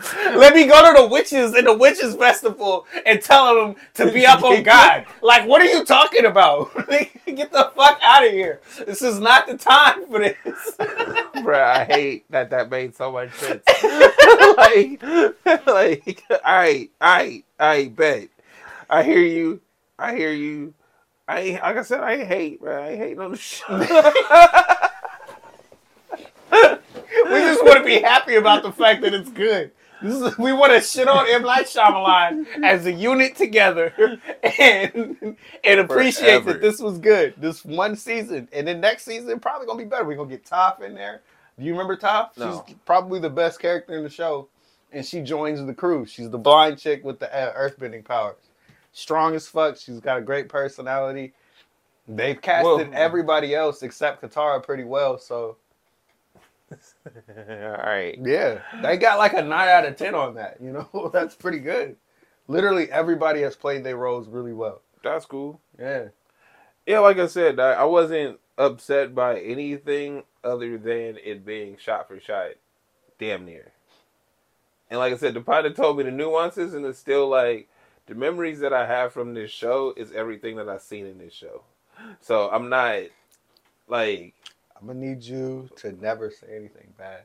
Let 0.14 0.54
me 0.54 0.66
go 0.66 0.94
to 0.94 1.02
the 1.02 1.08
witches 1.08 1.54
in 1.54 1.64
the 1.64 1.76
witches 1.76 2.14
festival 2.14 2.86
and 3.04 3.20
tell 3.20 3.54
them 3.54 3.76
to 3.94 4.10
be 4.12 4.26
up 4.26 4.42
on 4.42 4.62
God. 4.64 5.06
Like, 5.22 5.46
what 5.46 5.60
are 5.60 5.66
you 5.66 5.84
talking 5.84 6.24
about? 6.24 6.72
Get 7.26 7.52
the 7.52 7.72
fuck 7.76 8.00
out 8.02 8.26
of 8.26 8.32
here. 8.32 8.60
This 8.86 9.02
is 9.02 9.18
not 9.18 9.46
the 9.46 9.58
time 9.58 10.06
for 10.06 10.18
this. 10.20 10.36
Bruh, 10.78 11.62
I 11.62 11.84
hate 11.84 12.30
that 12.30 12.50
that 12.50 12.70
made 12.70 12.94
so 12.96 13.12
much 13.12 13.32
sense. 13.34 13.62
like, 14.56 15.02
like, 15.66 16.22
I, 16.44 16.88
I, 17.00 17.44
I 17.58 17.88
bet. 17.88 18.28
I 18.88 19.02
hear 19.02 19.20
you. 19.20 19.60
I 19.98 20.16
hear 20.16 20.32
you. 20.32 20.74
I 21.28 21.60
like 21.62 21.76
I 21.76 21.82
said, 21.82 22.00
I 22.00 22.24
hate, 22.24 22.60
bro. 22.60 22.82
I 22.82 22.96
hate 22.96 23.16
the 23.16 23.36
show. 23.36 23.78
We 27.30 27.38
just 27.40 27.64
want 27.64 27.78
to 27.78 27.84
be 27.84 28.00
happy 28.00 28.34
about 28.36 28.62
the 28.62 28.72
fact 28.72 29.02
that 29.02 29.14
it's 29.14 29.30
good. 29.30 29.70
This 30.02 30.14
is, 30.32 30.38
we 30.38 30.52
want 30.52 30.72
to 30.72 30.80
shit 30.80 31.08
on 31.08 31.26
M. 31.28 31.42
Night 31.42 31.66
Shyamalan 31.66 32.46
as 32.64 32.86
a 32.86 32.92
unit 32.92 33.36
together 33.36 33.92
and 34.42 35.36
and 35.64 35.80
appreciate 35.80 36.42
Forever. 36.42 36.52
that 36.54 36.60
this 36.62 36.80
was 36.80 36.98
good. 36.98 37.34
This 37.36 37.64
one 37.64 37.96
season, 37.96 38.48
and 38.52 38.66
then 38.66 38.80
next 38.80 39.04
season 39.04 39.38
probably 39.40 39.66
gonna 39.66 39.78
be 39.78 39.84
better. 39.88 40.04
We're 40.04 40.16
gonna 40.16 40.30
get 40.30 40.44
Toph 40.44 40.80
in 40.82 40.94
there. 40.94 41.22
Do 41.58 41.64
you 41.64 41.72
remember 41.72 41.96
Toph? 41.96 42.36
No. 42.38 42.64
She's 42.66 42.76
probably 42.86 43.20
the 43.20 43.30
best 43.30 43.60
character 43.60 43.96
in 43.96 44.02
the 44.02 44.10
show, 44.10 44.48
and 44.92 45.04
she 45.04 45.20
joins 45.20 45.64
the 45.64 45.74
crew. 45.74 46.06
She's 46.06 46.30
the 46.30 46.38
blind 46.38 46.78
chick 46.78 47.04
with 47.04 47.18
the 47.18 47.34
uh, 47.34 47.52
earthbending 47.54 48.04
powers. 48.04 48.36
Strong 48.92 49.34
as 49.34 49.46
fuck. 49.46 49.76
She's 49.76 50.00
got 50.00 50.18
a 50.18 50.22
great 50.22 50.48
personality. 50.48 51.32
They've 52.08 52.40
casted 52.40 52.64
Well- 52.88 52.90
everybody 52.92 53.54
else 53.54 53.82
except 53.82 54.22
Katara 54.22 54.62
pretty 54.62 54.84
well, 54.84 55.18
so 55.18 55.56
All 57.28 57.84
right. 57.84 58.18
yeah, 58.20 58.60
they 58.82 58.96
got 58.96 59.18
like 59.18 59.32
a 59.34 59.42
nine 59.42 59.68
out 59.68 59.86
of 59.86 59.96
ten 59.96 60.14
on 60.14 60.34
that. 60.34 60.58
You 60.60 60.72
know, 60.72 61.10
that's 61.12 61.34
pretty 61.34 61.58
good. 61.58 61.96
Literally 62.48 62.90
everybody 62.90 63.42
has 63.42 63.56
played 63.56 63.84
their 63.84 63.96
roles 63.96 64.28
really 64.28 64.52
well. 64.52 64.82
That's 65.02 65.26
cool. 65.26 65.60
Yeah, 65.78 66.08
Yeah, 66.86 67.00
like 67.00 67.18
I 67.18 67.26
said, 67.26 67.60
I, 67.60 67.72
I 67.72 67.84
wasn't 67.84 68.40
upset 68.58 69.14
by 69.14 69.40
anything 69.40 70.24
other 70.44 70.78
than 70.78 71.18
it 71.24 71.44
being 71.44 71.76
shot 71.78 72.08
for 72.08 72.20
shot, 72.20 72.52
damn 73.18 73.44
near. 73.46 73.72
And 74.90 74.98
like 74.98 75.12
I 75.12 75.16
said, 75.16 75.34
the 75.34 75.40
pilot 75.40 75.76
told 75.76 75.98
me 75.98 76.04
the 76.04 76.10
nuances, 76.10 76.74
and 76.74 76.84
it's 76.84 76.98
still 76.98 77.28
like 77.28 77.68
the 78.06 78.14
memories 78.14 78.60
that 78.60 78.72
I 78.72 78.86
have 78.86 79.12
from 79.12 79.34
this 79.34 79.50
show 79.50 79.94
is 79.96 80.12
everything 80.12 80.56
that 80.56 80.68
I've 80.68 80.82
seen 80.82 81.06
in 81.06 81.18
this 81.18 81.32
show. 81.34 81.62
So 82.20 82.50
I'm 82.50 82.68
not 82.68 83.02
like 83.88 84.34
I'm 84.80 84.86
gonna 84.86 84.98
need 84.98 85.22
you 85.22 85.68
to 85.76 85.92
never 85.92 86.30
say 86.30 86.46
anything 86.56 86.92
bad 86.96 87.22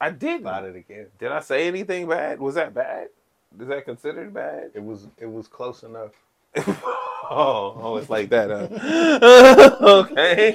I 0.00 0.10
did. 0.10 0.40
about 0.42 0.64
it 0.64 0.76
again. 0.76 1.06
Did 1.18 1.32
I 1.32 1.40
say 1.40 1.66
anything 1.66 2.06
bad? 2.08 2.38
Was 2.38 2.54
that 2.56 2.74
bad? 2.74 3.08
Is 3.58 3.68
that 3.68 3.84
considered 3.84 4.32
bad? 4.34 4.70
It 4.74 4.82
was 4.82 5.08
it 5.18 5.30
was 5.30 5.48
close 5.48 5.82
enough. 5.82 6.12
oh, 6.58 7.76
oh, 7.80 7.96
it's 7.96 8.08
like 8.08 8.30
that, 8.30 8.50
huh? 8.50 9.78
okay. 9.80 10.48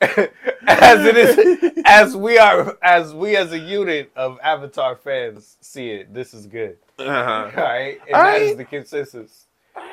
as 0.66 1.04
it 1.06 1.16
is, 1.16 1.72
as 1.86 2.16
we 2.16 2.38
are, 2.38 2.76
as 2.82 3.14
we 3.14 3.36
as 3.36 3.52
a 3.52 3.58
unit 3.58 4.10
of 4.14 4.38
Avatar 4.42 4.96
fans 4.96 5.56
see 5.60 5.90
it, 5.90 6.12
this 6.12 6.34
is 6.34 6.46
good. 6.46 6.76
Uh-huh. 6.98 7.50
All 7.56 7.62
right, 7.62 7.98
and 8.06 8.14
All 8.14 8.22
that 8.24 8.42
is 8.42 8.48
right. 8.48 8.58
the 8.58 8.64
consensus. 8.64 9.46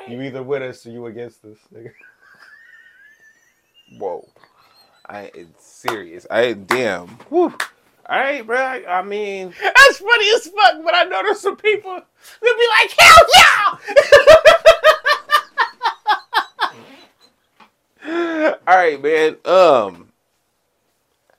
You 0.08 0.20
either 0.22 0.42
with 0.42 0.62
us 0.62 0.84
or 0.86 0.90
you 0.90 1.06
against 1.06 1.44
us. 1.44 1.56
Whoa. 3.98 4.28
I 5.06 5.30
it's 5.34 5.64
serious. 5.64 6.26
I 6.30 6.52
damn. 6.52 7.08
Whew. 7.28 7.54
All 8.06 8.18
right, 8.18 8.46
bro. 8.46 8.58
I, 8.58 9.02
mean, 9.02 9.54
That's 9.62 9.98
funny 9.98 10.30
as 10.34 10.46
fuck, 10.48 10.84
but 10.84 10.94
I 10.94 11.04
know 11.04 11.22
there's 11.22 11.40
some 11.40 11.56
people 11.56 11.92
that'll 11.92 12.58
be 12.58 12.66
like, 12.80 12.94
hell 12.98 13.26
yeah! 13.34 13.78
all 18.66 18.76
right, 18.76 19.02
man. 19.02 19.36
Um, 19.46 20.12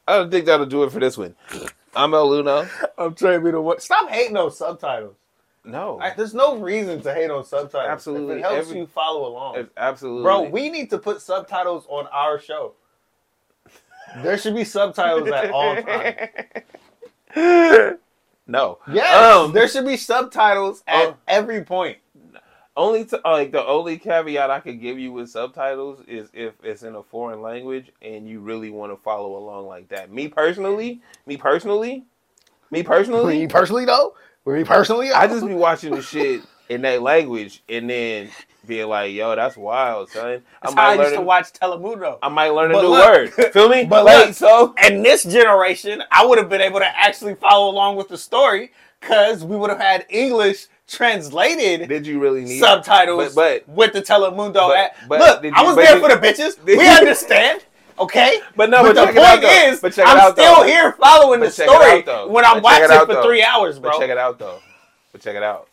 I 0.08 0.18
don't 0.18 0.32
think 0.32 0.48
that'll 0.48 0.66
do 0.66 0.84
it 0.84 0.92
for 0.92 1.00
this 1.00 1.18
one. 1.18 1.36
I'm 1.96 2.16
El 2.16 2.34
uno. 2.34 2.68
I'm 2.98 3.14
trying 3.14 3.40
to 3.40 3.46
be 3.46 3.52
the 3.52 3.62
one. 3.62 3.80
Stop 3.80 4.10
hating 4.10 4.34
those 4.34 4.58
subtitles. 4.58 5.16
No, 5.66 5.96
Like, 5.96 6.16
there's 6.16 6.34
no 6.36 6.58
reason 6.58 7.02
to 7.02 7.14
hate 7.14 7.32
on 7.32 7.44
subtitles. 7.44 7.90
Absolutely. 7.90 8.36
If 8.36 8.40
it 8.40 8.44
helps 8.44 8.68
Every- 8.70 8.80
you 8.82 8.88
follow 8.88 9.28
along. 9.28 9.58
It's 9.58 9.72
absolutely, 9.78 10.24
Bro, 10.24 10.42
we 10.50 10.70
need 10.70 10.90
to 10.92 10.98
put 11.00 11.22
subtitles 11.22 11.86
on 11.90 12.08
our 12.08 12.40
show. 12.40 12.74
There 14.22 14.38
should 14.38 14.56
be 14.56 14.64
subtitles 14.64 15.28
at 15.30 15.50
all 15.52 15.76
times. 15.82 16.30
No. 18.48 18.78
Yes, 18.92 19.16
Um, 19.36 19.52
there 19.54 19.68
should 19.68 19.86
be 19.86 19.98
subtitles 19.98 20.84
at 20.88 21.08
Oh. 21.10 21.16
every 21.28 21.64
point. 21.64 21.98
only 22.78 23.06
to, 23.06 23.20
like 23.24 23.54
the 23.54 23.66
only 23.66 23.98
caveat 23.98 24.52
I 24.52 24.60
could 24.60 24.82
give 24.82 25.00
you 25.00 25.14
with 25.14 25.30
subtitles 25.30 26.02
is 26.10 26.30
if 26.34 26.54
it's 26.62 26.84
in 26.84 26.94
a 26.96 27.02
foreign 27.02 27.42
language 27.42 27.90
and 28.02 28.28
you 28.28 28.42
really 28.42 28.70
want 28.70 28.92
to 28.92 28.98
follow 29.02 29.38
along 29.38 29.66
like 29.68 29.88
that. 29.90 30.12
Me 30.12 30.28
personally, 30.28 31.02
me 31.26 31.38
personally, 31.38 32.04
me 32.72 32.84
personally, 32.84 33.38
Me 33.40 33.48
personally, 33.48 33.86
though, 33.86 34.14
me 34.54 34.64
personally, 34.64 35.12
I 35.12 35.28
just 35.28 35.46
be 35.46 35.54
watching 35.54 35.96
the 35.96 36.02
shit 36.02 36.42
in 36.70 36.82
that 36.82 37.02
language 37.02 37.64
and 37.70 37.90
then 37.90 38.30
being 38.68 38.88
like, 38.88 39.14
"Yo, 39.14 39.36
that's 39.36 39.56
wild, 39.58 40.10
son." 40.10 40.42
That's 40.62 40.76
I 40.76 40.82
how 40.82 40.88
I 40.90 40.96
might 40.98 41.04
used 41.04 41.12
learn. 41.12 41.14
to 41.14 41.20
A, 41.20 41.26
watch 41.26 41.54
Telemundo. 41.54 42.18
I 42.24 42.30
might 42.30 42.50
learn 42.50 42.72
a 42.72 42.82
new 42.82 42.88
look- 42.88 43.06
word. 43.36 43.52
Feel 43.54 43.70
me? 43.70 43.86
but 43.86 44.06
Like, 44.06 44.28
look- 44.28 44.36
so 44.36 44.74
And 44.78 45.04
this 45.06 45.24
generation, 45.24 46.04
I 46.12 46.26
would 46.26 46.38
have 46.38 46.50
been 46.50 46.62
able 46.62 46.80
to 46.80 46.88
actually 47.00 47.36
follow 47.36 47.70
along 47.72 47.96
with 47.96 48.08
the 48.10 48.18
story 48.18 48.72
because 49.02 49.44
we 49.44 49.56
would 49.56 49.70
have 49.70 49.80
had 49.80 50.06
English 50.10 50.68
translated 50.88 51.88
did 51.90 52.06
you 52.08 52.20
really 52.20 52.44
need 52.44 52.60
subtitles 52.60 53.34
But, 53.36 53.68
with 53.70 53.94
the 53.94 54.02
Telemundo. 54.02 54.54
But- 54.54 54.96
but 55.08 55.20
Look, 55.20 55.42
did 55.44 55.54
I 55.54 55.62
was 55.64 55.76
but 55.76 55.84
there 55.84 56.00
did- 56.00 56.02
for 56.02 56.10
the 56.16 56.28
bitches. 56.28 56.64
We 56.66 56.74
you- 56.74 56.80
understand. 56.90 57.64
Okay, 57.98 58.40
but 58.56 58.70
no, 58.70 58.84
but, 58.84 58.96
but, 58.96 59.06
the 59.08 59.14
check 59.14 59.18
out, 59.18 59.42
point 59.42 59.74
is, 59.74 59.80
but 59.80 60.00
I'm 60.00 60.18
out, 60.18 60.34
still 60.34 60.56
though. 60.58 60.64
here 60.64 60.92
following 60.94 61.40
But 61.40 61.46
the 61.46 61.52
story 61.52 62.08
out, 62.08 62.30
when 62.30 62.44
I'm 62.44 62.56
But 62.56 62.58
it 62.58 62.64
watching 62.64 62.92
out, 62.92 63.08
for 63.08 63.14
though. 63.14 63.24
three 63.24 63.42
hours, 63.42 63.80
bro. 63.80 63.92
But 63.92 64.00
check 64.00 64.10
it 64.10 64.18
out 64.18 64.38
though. 64.38 64.60
But 65.14 65.22
check 65.22 65.36
it 65.36 65.44
out. 65.44 65.70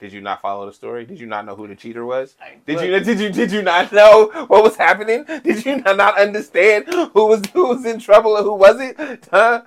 Did 0.00 0.12
you 0.12 0.20
not 0.20 0.40
follow 0.40 0.66
the 0.66 0.72
story? 0.72 1.04
Did 1.04 1.20
you 1.20 1.26
not 1.26 1.44
know 1.44 1.54
who 1.54 1.68
the 1.68 1.76
cheater 1.76 2.04
was? 2.06 2.34
Did 2.66 2.80
you 2.80 2.98
did 3.04 3.20
you 3.20 3.30
did 3.30 3.52
you 3.52 3.62
not 3.62 3.92
know 3.92 4.32
what 4.48 4.64
was 4.64 4.74
happening? 4.74 5.24
Did 5.44 5.64
you 5.64 5.76
not, 5.76 5.96
not 5.96 6.18
understand 6.18 6.86
who 6.88 7.26
was 7.26 7.42
who 7.52 7.68
was 7.68 7.84
in 7.84 8.00
trouble 8.00 8.36
and 8.36 8.44
who 8.44 8.54
wasn't? 8.54 9.28
Huh? 9.30 9.62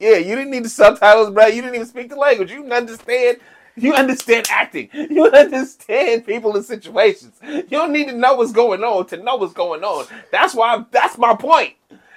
Yeah, 0.00 0.16
you 0.16 0.34
didn't 0.34 0.50
need 0.50 0.64
the 0.64 0.68
subtitles, 0.68 1.30
bro. 1.30 1.46
You 1.46 1.62
didn't 1.62 1.74
even 1.76 1.86
speak 1.86 2.08
the 2.08 2.16
language. 2.16 2.50
You 2.50 2.58
didn't 2.58 2.72
understand. 2.72 3.38
You 3.76 3.94
understand 3.94 4.46
acting. 4.50 4.88
You 4.92 5.26
understand 5.32 6.26
people 6.26 6.56
in 6.56 6.62
situations. 6.62 7.34
You 7.42 7.62
don't 7.70 7.92
need 7.92 8.08
to 8.08 8.16
know 8.16 8.34
what's 8.34 8.52
going 8.52 8.82
on 8.82 9.06
to 9.06 9.16
know 9.18 9.36
what's 9.36 9.52
going 9.52 9.84
on. 9.84 10.06
That's 10.32 10.54
why. 10.54 10.84
That's 10.90 11.18
my 11.18 11.34
point. 11.34 11.74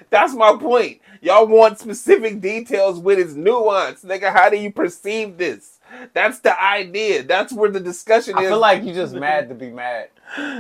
That's 0.10 0.34
my 0.34 0.58
point. 0.60 1.02
Y'all 1.22 1.46
want 1.46 1.80
specific 1.80 2.42
details 2.42 3.00
with 3.00 3.20
its 3.20 3.34
nuance, 3.34 4.04
nigga. 4.04 4.32
How 4.32 4.50
do 4.50 4.58
you 4.58 4.72
perceive 4.72 5.38
this? 5.38 5.80
That's 6.14 6.40
the 6.40 6.60
idea. 6.62 7.24
That's 7.24 7.52
where 7.52 7.70
the 7.70 7.80
discussion 7.80 8.36
I 8.38 8.44
is. 8.44 8.50
feel 8.50 8.60
like 8.60 8.84
you 8.84 8.94
just 8.94 9.14
mad 9.14 9.50
to 9.50 9.56
be 9.56 9.70
mad. 9.70 10.10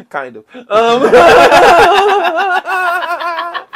kind 0.09 0.37
of. 0.37 0.45
Um, 0.53 1.03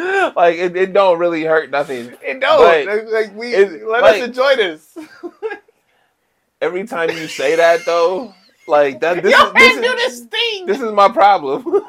like 0.36 0.56
it, 0.56 0.76
it 0.76 0.92
don't 0.92 1.18
really 1.18 1.44
hurt 1.44 1.70
nothing. 1.70 2.12
It 2.22 2.40
don't. 2.40 2.86
But 2.86 3.06
Like, 3.12 3.34
we 3.36 3.54
it- 3.54 3.86
let 3.86 4.02
like- 4.02 4.22
us 4.22 4.28
enjoy 4.28 4.56
this. 4.56 4.98
Every 6.60 6.86
time 6.86 7.10
you 7.10 7.26
say 7.26 7.56
that 7.56 7.84
though, 7.86 8.34
like 8.66 9.00
that. 9.00 9.22
This 9.22 9.32
Yo, 9.32 9.46
is 9.46 9.52
this 9.54 9.74
do 9.76 9.82
is, 9.82 10.20
this 10.20 10.20
thing. 10.28 10.66
this 10.66 10.80
is 10.80 10.92
my 10.92 11.08
problem. 11.08 11.80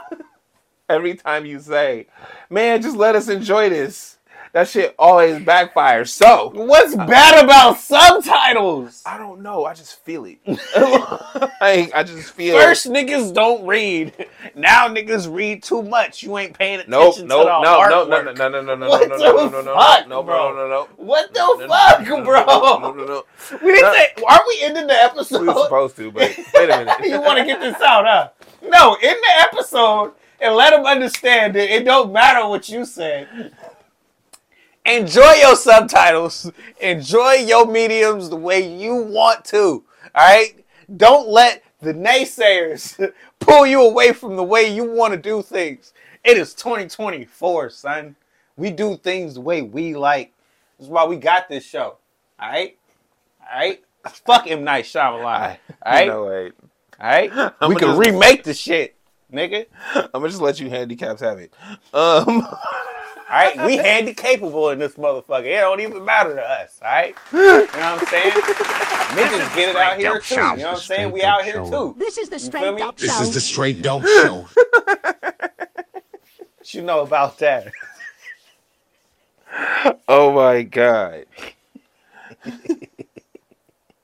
Every 0.90 1.16
time 1.16 1.46
you 1.46 1.60
say, 1.60 2.08
"Man, 2.50 2.82
just 2.82 2.96
let 2.96 3.16
us 3.16 3.28
enjoy 3.30 3.70
this," 3.70 4.18
that 4.54 4.68
shit 4.68 4.94
always 5.00 5.38
backfires. 5.40 6.10
So 6.10 6.52
What's 6.54 6.96
bad 6.96 7.44
about 7.44 7.78
subtitles? 7.78 9.02
I 9.06 9.18
don't 9.18 9.42
know. 9.42 9.66
I 9.66 9.74
just 9.74 10.04
feel 10.04 10.26
it. 10.26 10.40
like, 10.46 11.94
I 11.96 12.04
just 12.06 12.32
feel. 12.34 12.58
First 12.58 12.88
niggas 12.88 13.34
don't 13.34 13.66
read. 13.66 14.28
Now 14.56 14.88
niggas 14.88 15.34
read 15.34 15.64
too 15.64 15.82
much. 15.84 16.24
You 16.24 16.38
ain't 16.38 16.58
paying 16.58 16.76
attention 16.82 16.92
Nope, 16.92 17.16
to 17.16 17.24
nope, 17.26 17.46
the 17.46 17.62
no, 17.62 17.62
no, 17.62 17.88
no, 17.88 18.06
artwork. 18.08 18.10
no, 18.10 18.34
no, 18.34 18.50
no, 18.50 18.62
no, 18.62 18.76
no, 18.76 18.90
What 18.90 19.10
no, 19.10 19.18
the 19.18 19.24
no, 19.24 19.48
no, 19.50 19.62
no, 19.62 19.76
fuck, 19.76 20.08
no, 20.08 20.24
bro? 20.24 20.50
no, 20.54 20.56
no, 20.58 20.68
no. 20.70 20.88
What 20.98 21.34
the 21.34 21.40
No, 21.40 21.54
no, 21.56 21.68
fuck, 21.68 22.02
no, 22.08 22.18
no, 22.18 22.24
bro? 22.24 22.44
No, 22.46 22.92
no, 22.94 23.06
no. 23.06 23.24
We 23.64 23.72
didn't 23.72 23.82
No. 23.84 23.94
say. 23.94 24.08
Are 24.28 24.42
we 24.48 24.60
ending 24.64 24.88
the 24.88 24.94
episode? 25.02 25.42
We 25.42 25.48
were 25.48 25.64
supposed 25.64 25.96
to, 25.98 26.12
but 26.12 26.36
wait 26.54 26.70
a 26.70 26.78
minute. 26.86 26.96
you 27.04 27.22
want 27.22 27.40
to 27.40 27.46
get 27.46 27.60
this 27.62 27.76
out, 27.82 28.06
huh? 28.06 28.30
No, 28.64 28.96
in 29.02 29.14
the 29.16 29.32
episode 29.40 30.14
and 30.40 30.56
let 30.56 30.72
them 30.72 30.86
understand 30.86 31.56
that 31.56 31.74
it 31.74 31.86
don't 31.86 32.12
matter 32.12 32.48
what 32.48 32.68
you 32.70 32.84
said. 32.86 33.54
Enjoy 34.86 35.34
your 35.34 35.56
subtitles. 35.56 36.52
Enjoy 36.80 37.34
your 37.34 37.66
mediums 37.66 38.30
the 38.30 38.36
way 38.36 38.76
you 38.76 38.96
want 38.96 39.46
to. 39.46 39.84
All 40.16 40.28
right? 40.28 40.66
Don't 40.98 41.28
let 41.30 41.64
the 41.82 41.94
naysayers 41.94 43.12
pull 43.40 43.66
you 43.66 43.82
away 43.82 44.14
from 44.14 44.36
the 44.36 44.44
way 44.44 44.74
you 44.74 44.84
want 44.84 45.14
to 45.14 45.20
do 45.20 45.42
things. 45.42 45.94
It 46.24 46.38
is 46.38 46.54
2024, 46.54 47.70
son. 47.70 48.16
We 48.58 48.70
do 48.72 48.98
things 48.98 49.36
the 49.36 49.42
way 49.42 49.62
we 49.62 49.96
like. 49.96 50.34
This 50.78 50.86
is 50.86 50.92
why 50.92 51.06
we 51.06 51.16
got 51.16 51.48
this 51.50 51.64
show. 51.64 51.98
All 52.40 52.50
right? 52.50 52.78
All 53.52 53.60
right? 53.60 53.84
Fuck 54.08 54.50
M. 54.50 54.64
Night 54.64 54.86
Shyamalan. 54.86 55.58
All 55.86 55.92
right? 55.92 56.08
No, 56.08 56.26
wait. 56.26 56.54
All 57.00 57.10
right? 57.10 57.54
We 57.68 57.76
can 57.76 57.98
remake 57.98 58.44
the 58.44 58.54
shit, 58.54 58.96
nigga. 59.32 59.66
I'm 59.96 60.10
gonna 60.14 60.30
just 60.30 60.42
let 60.42 60.60
you 60.60 60.70
handicaps 60.70 61.22
have 61.22 61.40
it. 61.40 61.54
Um, 61.94 62.48
All 63.32 63.38
right? 63.38 63.66
We 63.66 63.78
handy 63.78 64.14
capable 64.14 64.72
in 64.72 64.80
this 64.80 64.96
motherfucker. 64.96 65.46
It 65.46 65.62
don't 65.62 65.80
even 65.80 66.04
matter 66.04 66.36
to 66.36 66.42
us. 66.42 66.78
All 66.82 66.92
right? 66.92 67.16
You 67.32 67.40
know 67.40 67.62
what 67.62 67.78
I'm 67.78 68.06
saying? 68.08 68.32
Niggas 68.32 69.56
get 69.56 69.70
it 69.70 69.76
out 69.78 69.98
here 69.98 70.20
too. 70.20 70.36
You 70.36 70.42
know 70.42 70.52
what 70.52 70.66
I'm 70.66 70.78
saying? 70.78 71.12
We 71.12 71.24
out 71.24 71.44
here 71.44 71.64
too. 71.64 71.96
This 71.98 72.18
is 72.18 72.30
the 72.30 72.40
straight 72.40 72.76
me? 72.76 72.82
up 72.82 72.98
This 72.98 73.20
is 73.22 73.34
the 73.34 73.40
straight 73.40 73.82
dope 73.82 74.04
show. 74.22 74.48
What 76.58 76.74
you 76.74 76.82
know 76.82 77.02
about 77.02 77.40
that? 77.40 77.72
oh 80.08 80.34
my 80.34 80.64
god. 80.64 81.26